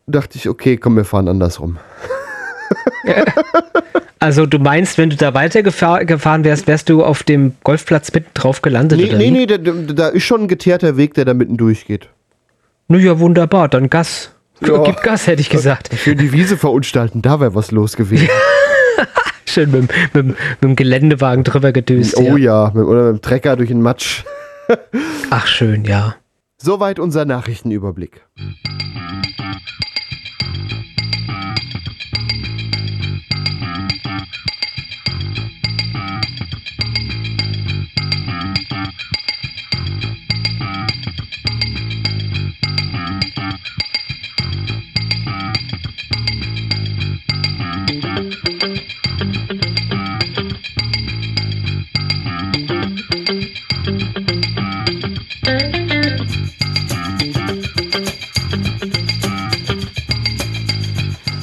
Dachte 0.06 0.38
ich, 0.38 0.48
okay, 0.48 0.76
komm, 0.76 0.94
wir 0.96 1.04
fahren 1.04 1.26
andersrum. 1.26 1.78
Also 4.26 4.44
du 4.44 4.58
meinst, 4.58 4.98
wenn 4.98 5.08
du 5.10 5.14
da 5.14 5.34
weitergefahren 5.34 6.42
wärst, 6.42 6.66
wärst 6.66 6.88
du 6.88 7.04
auf 7.04 7.22
dem 7.22 7.52
Golfplatz 7.62 8.12
mitten 8.12 8.30
drauf 8.34 8.60
gelandet? 8.60 8.98
Nee, 8.98 9.06
oder 9.10 9.18
nee, 9.18 9.30
nee, 9.30 9.46
da, 9.46 9.56
da 9.56 10.08
ist 10.08 10.24
schon 10.24 10.40
ein 10.42 10.48
geteerter 10.48 10.96
Weg, 10.96 11.14
der 11.14 11.24
da 11.24 11.32
mitten 11.32 11.56
durchgeht. 11.56 12.08
Na 12.88 12.98
ja, 12.98 13.20
wunderbar, 13.20 13.68
dann 13.68 13.88
Gas. 13.88 14.32
Ja. 14.66 14.82
Gib 14.82 15.00
Gas, 15.04 15.28
hätte 15.28 15.40
ich 15.42 15.48
gesagt. 15.48 15.90
Schön 15.96 16.18
die 16.18 16.32
Wiese 16.32 16.56
verunstalten, 16.56 17.22
da 17.22 17.38
wäre 17.38 17.54
was 17.54 17.70
los 17.70 17.94
gewesen. 17.94 18.28
Schön 19.44 19.70
mit, 19.70 19.82
dem- 19.92 19.96
mit, 20.12 20.26
mit 20.26 20.36
dem 20.62 20.74
Geländewagen 20.74 21.44
drüber 21.44 21.70
gedüst. 21.70 22.16
oh 22.16 22.36
ja, 22.36 22.72
mit, 22.74 22.82
oder 22.84 23.12
mit 23.12 23.20
dem 23.20 23.22
Trecker 23.22 23.54
durch 23.54 23.68
den 23.68 23.80
Matsch. 23.80 24.24
Ach 25.30 25.46
schön, 25.46 25.84
ja. 25.84 26.16
Soweit 26.60 26.98
unser 26.98 27.24
Nachrichtenüberblick. 27.26 28.22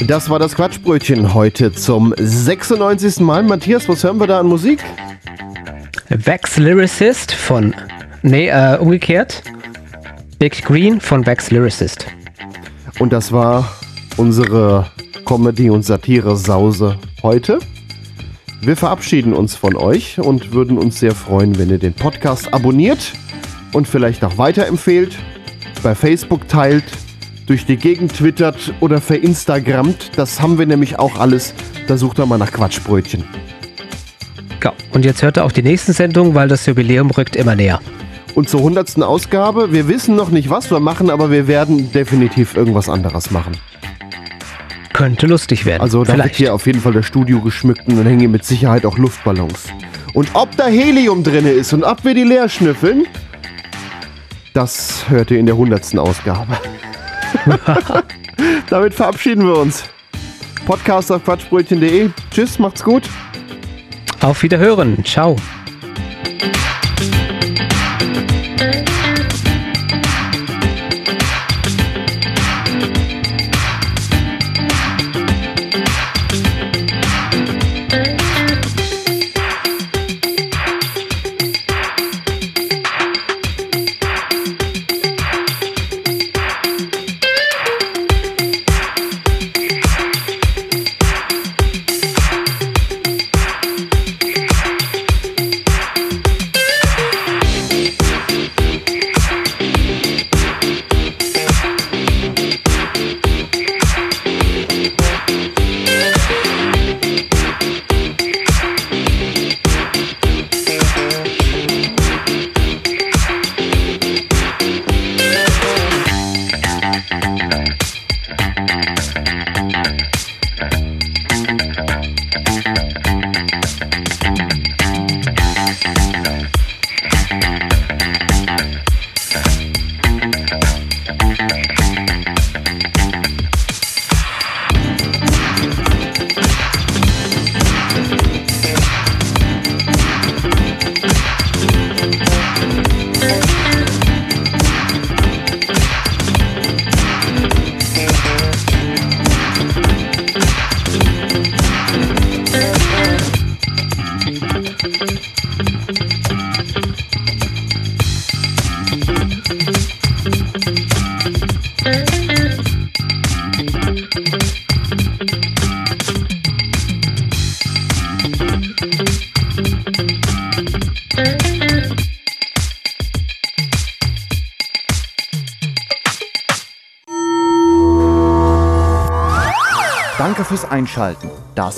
Das 0.07 0.29
war 0.29 0.37
das 0.37 0.55
Quatschbrötchen 0.55 1.33
heute 1.33 1.71
zum 1.71 2.13
96. 2.17 3.21
Mal. 3.21 3.41
Matthias, 3.43 3.87
was 3.87 4.03
hören 4.03 4.17
wir 4.19 4.27
da 4.27 4.41
an 4.41 4.47
Musik? 4.47 4.83
Wax 6.09 6.57
Lyricist 6.57 7.31
von. 7.31 7.73
Nee, 8.21 8.49
äh, 8.49 8.77
umgekehrt. 8.79 9.43
Big 10.39 10.61
Green 10.65 10.99
von 10.99 11.25
Wax 11.25 11.51
Lyricist. 11.51 12.05
Und 12.99 13.13
das 13.13 13.31
war 13.31 13.71
unsere 14.17 14.87
Comedy- 15.25 15.69
und 15.69 15.83
Satire-Sause 15.83 16.97
heute. 17.21 17.59
Wir 18.61 18.75
verabschieden 18.75 19.33
uns 19.33 19.55
von 19.55 19.77
euch 19.77 20.19
und 20.19 20.51
würden 20.51 20.77
uns 20.77 20.99
sehr 20.99 21.15
freuen, 21.15 21.57
wenn 21.57 21.69
ihr 21.69 21.79
den 21.79 21.93
Podcast 21.93 22.53
abonniert 22.53 23.13
und 23.71 23.87
vielleicht 23.87 24.25
auch 24.25 24.37
weiterempfehlt, 24.37 25.17
bei 25.81 25.95
Facebook 25.95 26.47
teilt, 26.49 26.83
durch 27.45 27.65
die 27.65 27.77
Gegend 27.77 28.15
twittert 28.15 28.73
oder 28.79 29.01
verinstagrammt. 29.01 30.11
Das 30.15 30.41
haben 30.41 30.57
wir 30.57 30.65
nämlich 30.65 30.99
auch 30.99 31.19
alles. 31.19 31.53
Da 31.87 31.97
sucht 31.97 32.19
ihr 32.19 32.25
mal 32.25 32.37
nach 32.37 32.51
Quatschbrötchen. 32.51 33.23
Ja, 34.63 34.73
und 34.91 35.03
jetzt 35.03 35.21
hört 35.21 35.37
ihr 35.37 35.43
auch 35.43 35.51
die 35.51 35.63
nächsten 35.63 35.93
Sendungen, 35.93 36.35
weil 36.35 36.47
das 36.47 36.65
Jubiläum 36.65 37.11
rückt 37.11 37.35
immer 37.35 37.55
näher. 37.55 37.81
Und 38.33 38.49
zur 38.49 38.61
100. 38.61 39.01
Ausgabe, 39.03 39.71
wir 39.73 39.87
wissen 39.87 40.15
noch 40.15 40.29
nicht, 40.29 40.49
was 40.49 40.71
wir 40.71 40.79
machen, 40.79 41.09
aber 41.09 41.29
wir 41.29 41.47
werden 41.47 41.91
definitiv 41.91 42.55
irgendwas 42.55 42.89
anderes 42.89 43.29
machen. 43.29 43.57
Könnte 44.93 45.27
lustig 45.27 45.65
werden. 45.65 45.81
Also 45.81 46.03
da 46.03 46.17
wird 46.17 46.35
hier 46.35 46.53
auf 46.53 46.65
jeden 46.65 46.79
Fall 46.79 46.93
das 46.93 47.05
Studio 47.05 47.41
geschmückt 47.41 47.87
und 47.87 47.97
dann 47.97 48.05
hängen 48.05 48.19
hier 48.19 48.29
mit 48.29 48.45
Sicherheit 48.45 48.85
auch 48.85 48.97
Luftballons. 48.97 49.65
Und 50.13 50.29
ob 50.33 50.55
da 50.55 50.67
Helium 50.67 51.23
drin 51.23 51.45
ist 51.45 51.73
und 51.73 51.83
ob 51.83 52.05
wir 52.05 52.13
die 52.13 52.23
leer 52.23 52.47
schnüffeln, 52.47 53.05
das 54.53 55.09
hört 55.09 55.31
ihr 55.31 55.39
in 55.39 55.47
der 55.47 55.55
100. 55.55 55.97
Ausgabe. 55.97 56.57
Damit 58.69 58.93
verabschieden 58.93 59.45
wir 59.45 59.57
uns. 59.57 59.83
Podcast 60.65 61.11
auf 61.11 61.23
quatschbrötchen.de. 61.23 62.09
Tschüss, 62.31 62.59
macht's 62.59 62.83
gut. 62.83 63.03
Auf 64.21 64.41
Wiederhören. 64.43 65.03
Ciao. 65.03 65.35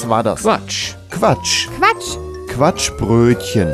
Das 0.06 0.12
war 0.12 0.22
das 0.22 0.44
Quatsch. 0.44 0.94
Quatsch. 1.10 1.68
Quatsch. 1.80 2.18
Quatschbrötchen. 2.50 3.68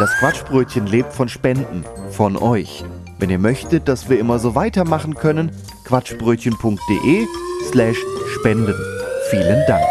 Das 0.00 0.10
Quatschbrötchen 0.18 0.88
lebt 0.88 1.12
von 1.12 1.28
Spenden. 1.28 1.84
Von 2.10 2.36
euch. 2.36 2.84
Wenn 3.20 3.30
ihr 3.30 3.38
möchtet, 3.38 3.86
dass 3.86 4.10
wir 4.10 4.18
immer 4.18 4.40
so 4.40 4.56
weitermachen 4.56 5.14
können, 5.14 5.52
quatschbrötchen.de 5.84 7.26
slash 7.70 7.96
spenden. 8.40 8.74
Vielen 9.30 9.62
Dank. 9.68 9.84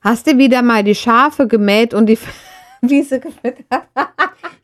Hast 0.00 0.28
du 0.28 0.38
wieder 0.38 0.62
mal 0.62 0.84
die 0.84 0.94
Schafe 0.94 1.48
gemäht 1.48 1.92
und 1.92 2.06
die 2.06 2.20
Wiese 2.82 3.18
gefüttert? 3.18 3.88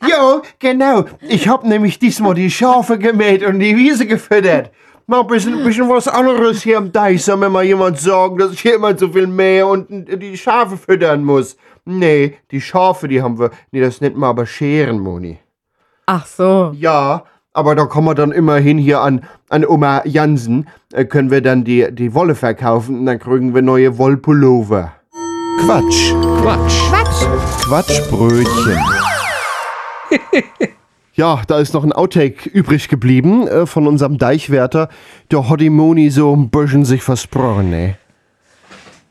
Jo, 0.08 0.42
genau. 0.60 1.06
Ich 1.22 1.48
hab 1.48 1.64
nämlich 1.64 1.98
diesmal 1.98 2.34
die 2.34 2.52
Schafe 2.52 3.00
gemäht 3.00 3.42
und 3.42 3.58
die 3.58 3.76
Wiese 3.76 4.06
gefüttert. 4.06 4.70
Mal 5.06 5.20
ein 5.20 5.26
bisschen, 5.26 5.62
bisschen 5.64 5.88
was 5.88 6.08
anderes 6.08 6.62
hier 6.62 6.78
am 6.78 6.92
Deich. 6.92 7.24
Soll 7.24 7.36
mir 7.36 7.50
mal 7.50 7.64
jemand 7.64 7.98
sagen, 7.98 8.38
dass 8.38 8.52
ich 8.52 8.60
hier 8.60 8.76
immer 8.76 8.96
so 8.96 9.08
viel 9.08 9.26
mähe 9.26 9.66
und 9.66 9.88
die 9.90 10.36
Schafe 10.36 10.76
füttern 10.76 11.24
muss. 11.24 11.56
Nee, 11.84 12.36
die 12.50 12.60
Schafe, 12.60 13.08
die 13.08 13.20
haben 13.20 13.38
wir. 13.38 13.50
Nee, 13.72 13.80
das 13.80 14.00
nennt 14.00 14.16
man 14.16 14.30
aber 14.30 14.46
Scheren, 14.46 15.00
Moni. 15.00 15.38
Ach 16.06 16.26
so. 16.26 16.72
Ja, 16.76 17.24
Aber 17.54 17.74
da 17.74 17.84
kommen 17.84 18.06
wir 18.06 18.14
dann 18.14 18.32
immerhin 18.32 18.78
hier 18.78 19.00
an, 19.02 19.24
an 19.50 19.66
Oma 19.66 20.02
Jansen, 20.06 20.68
äh, 20.92 21.04
können 21.04 21.30
wir 21.30 21.42
dann 21.42 21.64
die, 21.64 21.86
die 21.92 22.14
Wolle 22.14 22.34
verkaufen 22.34 23.00
und 23.00 23.06
dann 23.06 23.18
kriegen 23.18 23.54
wir 23.54 23.60
neue 23.60 23.98
Wollpullover. 23.98 24.92
Quatsch. 25.60 26.14
Quatsch. 26.40 26.80
Quatsch. 26.88 27.26
Quatschbrötchen. 27.66 28.78
Ja, 31.14 31.42
da 31.46 31.58
ist 31.58 31.74
noch 31.74 31.84
ein 31.84 31.92
Outtake 31.92 32.48
übrig 32.48 32.88
geblieben 32.88 33.46
äh, 33.46 33.66
von 33.66 33.86
unserem 33.86 34.16
Deichwärter. 34.18 34.88
Der 35.30 35.48
hat 35.48 35.60
die 35.60 35.68
Moni 35.70 36.08
so 36.10 36.34
ein 36.34 36.48
bisschen 36.48 36.84
sich 36.86 37.02
versprochen, 37.02 37.70
ne? 37.70 37.96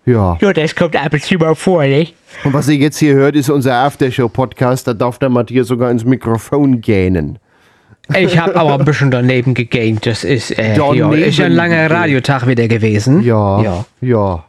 Ja. 0.06 0.36
Ja, 0.42 0.52
das 0.52 0.76
kommt 0.76 0.96
ab 0.96 1.14
und 1.14 1.22
zu 1.24 1.36
mal 1.36 1.54
vor, 1.54 1.84
nicht? 1.84 2.16
Und 2.44 2.54
was 2.54 2.68
ihr 2.70 2.78
jetzt 2.78 2.98
hier 2.98 3.14
hört, 3.14 3.36
ist 3.36 3.50
unser 3.52 3.76
Aftershow-Podcast. 3.76 4.88
Da 4.88 4.94
darf 4.96 5.20
der 5.20 5.30
Matthias 5.30 5.68
sogar 5.68 5.92
ins 5.92 6.04
Mikrofon 6.04 6.82
gähnen. 6.82 7.38
Ich 8.18 8.38
habe 8.40 8.56
aber 8.56 8.80
ein 8.80 8.84
bisschen 8.86 9.12
daneben 9.12 9.54
gegaint. 9.54 10.06
Das 10.08 10.24
ist, 10.24 10.58
äh, 10.58 10.76
ja, 10.76 11.14
ist 11.14 11.38
ja 11.38 11.46
ein 11.46 11.52
langer 11.54 11.84
gegähnt. 11.84 11.92
Radiotag 11.92 12.48
wieder 12.48 12.68
gewesen. 12.68 13.22
Ja. 13.22 13.62
Ja. 13.62 13.86
Ja. 14.02 14.44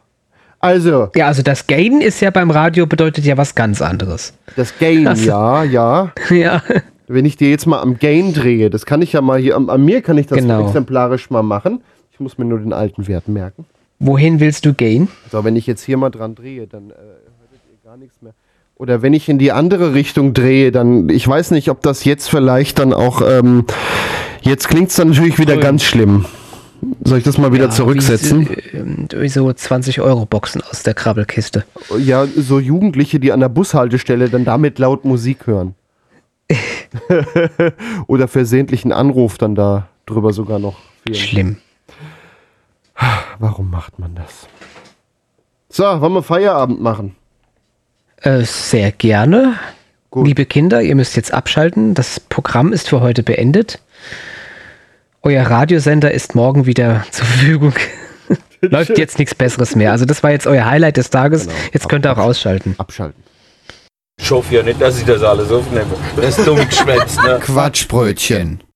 Also, 0.59 1.09
Ja, 1.15 1.27
also 1.27 1.43
das 1.43 1.67
Gain 1.67 2.01
ist 2.01 2.19
ja 2.21 2.31
beim 2.31 2.49
Radio 2.49 2.87
bedeutet 2.87 3.23
ja 3.25 3.37
was 3.37 3.53
ganz 3.53 3.81
anderes. 3.81 4.33
das 4.55 4.77
Gain, 4.79 5.07
Also- 5.07 5.25
ja, 5.27 5.63
ja. 5.63 6.11
Ja. 6.31 6.61
Wenn 7.13 7.25
ich 7.25 7.37
dir 7.37 7.49
jetzt 7.49 7.65
mal 7.67 7.81
am 7.81 7.99
Gain 7.99 8.33
drehe, 8.33 8.69
das 8.69 8.85
kann 8.85 9.01
ich 9.01 9.13
ja 9.13 9.21
mal 9.21 9.39
hier, 9.39 9.55
am, 9.55 9.69
an 9.69 9.83
mir 9.85 10.01
kann 10.01 10.17
ich 10.17 10.27
das 10.27 10.39
Genau. 10.39 10.65
exemplarisch 10.65 11.29
mal 11.29 11.43
machen. 11.43 11.81
Ich 12.11 12.19
muss 12.19 12.37
mir 12.37 12.45
nur 12.45 12.59
den 12.59 12.73
alten 12.73 13.07
Wert 13.07 13.27
merken. 13.27 13.65
Wohin 13.99 14.39
willst 14.39 14.65
du 14.65 14.73
gehen? 14.73 15.07
So, 15.31 15.43
wenn 15.43 15.55
ich 15.55 15.67
jetzt 15.67 15.83
hier 15.83 15.97
mal 15.97 16.09
dran 16.09 16.35
drehe, 16.35 16.67
dann 16.67 16.89
äh, 16.89 16.93
hörtet 16.93 17.61
ihr 17.71 17.89
gar 17.89 17.97
nichts 17.97 18.21
mehr. 18.21 18.33
Oder 18.75 19.01
wenn 19.01 19.13
ich 19.13 19.29
in 19.29 19.37
die 19.37 19.51
andere 19.51 19.93
Richtung 19.93 20.33
drehe, 20.33 20.71
dann, 20.71 21.09
ich 21.09 21.27
weiß 21.27 21.51
nicht, 21.51 21.69
ob 21.69 21.81
das 21.81 22.03
jetzt 22.03 22.29
vielleicht 22.29 22.79
dann 22.79 22.93
auch, 22.93 23.21
ähm, 23.21 23.65
jetzt 24.41 24.67
klingt 24.67 24.89
es 24.89 24.95
dann 24.95 25.09
natürlich 25.09 25.37
wieder 25.37 25.57
ganz 25.57 25.83
schlimm. 25.83 26.25
Soll 27.03 27.19
ich 27.19 27.23
das 27.23 27.37
mal 27.37 27.53
wieder 27.53 27.69
zurücksetzen? 27.69 28.49
Wie, 28.49 29.15
äh, 29.15 29.27
so 29.29 29.51
20 29.53 30.01
Euro 30.01 30.25
Boxen 30.25 30.61
aus 30.69 30.83
der 30.83 30.93
Krabbelkiste. 30.93 31.63
Ja, 31.97 32.25
so 32.35 32.59
Jugendliche, 32.59 33.19
die 33.19 33.31
an 33.31 33.39
der 33.39 33.49
Bushaltestelle 33.49 34.29
dann 34.29 34.43
damit 34.43 34.79
laut 34.79 35.05
Musik 35.05 35.47
hören. 35.47 35.75
Oder 38.07 38.27
versehentlich 38.27 38.83
einen 38.83 38.93
Anruf 38.93 39.37
dann 39.37 39.55
da 39.55 39.87
drüber 40.05 40.33
sogar 40.33 40.59
noch. 40.59 40.75
wählen. 41.05 41.15
Schlimm. 41.15 41.57
Warum 43.39 43.69
macht 43.69 43.99
man 43.99 44.15
das? 44.15 44.47
So, 45.69 45.83
wollen 45.83 46.13
wir 46.13 46.23
Feierabend 46.23 46.81
machen? 46.81 47.15
Äh, 48.21 48.43
sehr 48.43 48.91
gerne. 48.91 49.55
Liebe 50.15 50.45
Kinder, 50.45 50.81
ihr 50.81 50.95
müsst 50.95 51.15
jetzt 51.15 51.33
abschalten. 51.33 51.95
Das 51.95 52.19
Programm 52.19 52.71
ist 52.71 52.87
für 52.89 53.01
heute 53.01 53.23
beendet. 53.23 53.79
Euer 55.23 55.43
Radiosender 55.43 56.11
ist 56.11 56.35
morgen 56.35 56.65
wieder 56.67 57.03
zur 57.11 57.25
Verfügung. 57.25 57.73
Läuft 58.61 58.97
jetzt 58.97 59.17
nichts 59.19 59.35
Besseres 59.35 59.75
mehr. 59.75 59.91
Also 59.91 60.05
das 60.05 60.21
war 60.23 60.31
jetzt 60.31 60.47
euer 60.47 60.65
Highlight 60.65 60.97
des 60.97 61.09
Tages. 61.09 61.47
Jetzt 61.73 61.89
könnt 61.89 62.05
ihr 62.05 62.13
auch 62.13 62.17
ausschalten. 62.17 62.75
Abschalten. 62.77 63.21
Ich 64.23 64.31
hoffe 64.31 64.55
ja 64.55 64.63
nicht, 64.63 64.81
dass 64.81 64.97
ich 64.97 65.03
das 65.05 65.21
alles 65.21 65.51
aufnehme. 65.51 65.85
Das 66.15 66.37
ist 66.37 66.47
dumm 66.47 66.55
geschwätzt, 66.65 67.21
ne? 67.23 67.41
Quatschbrötchen. 67.41 68.63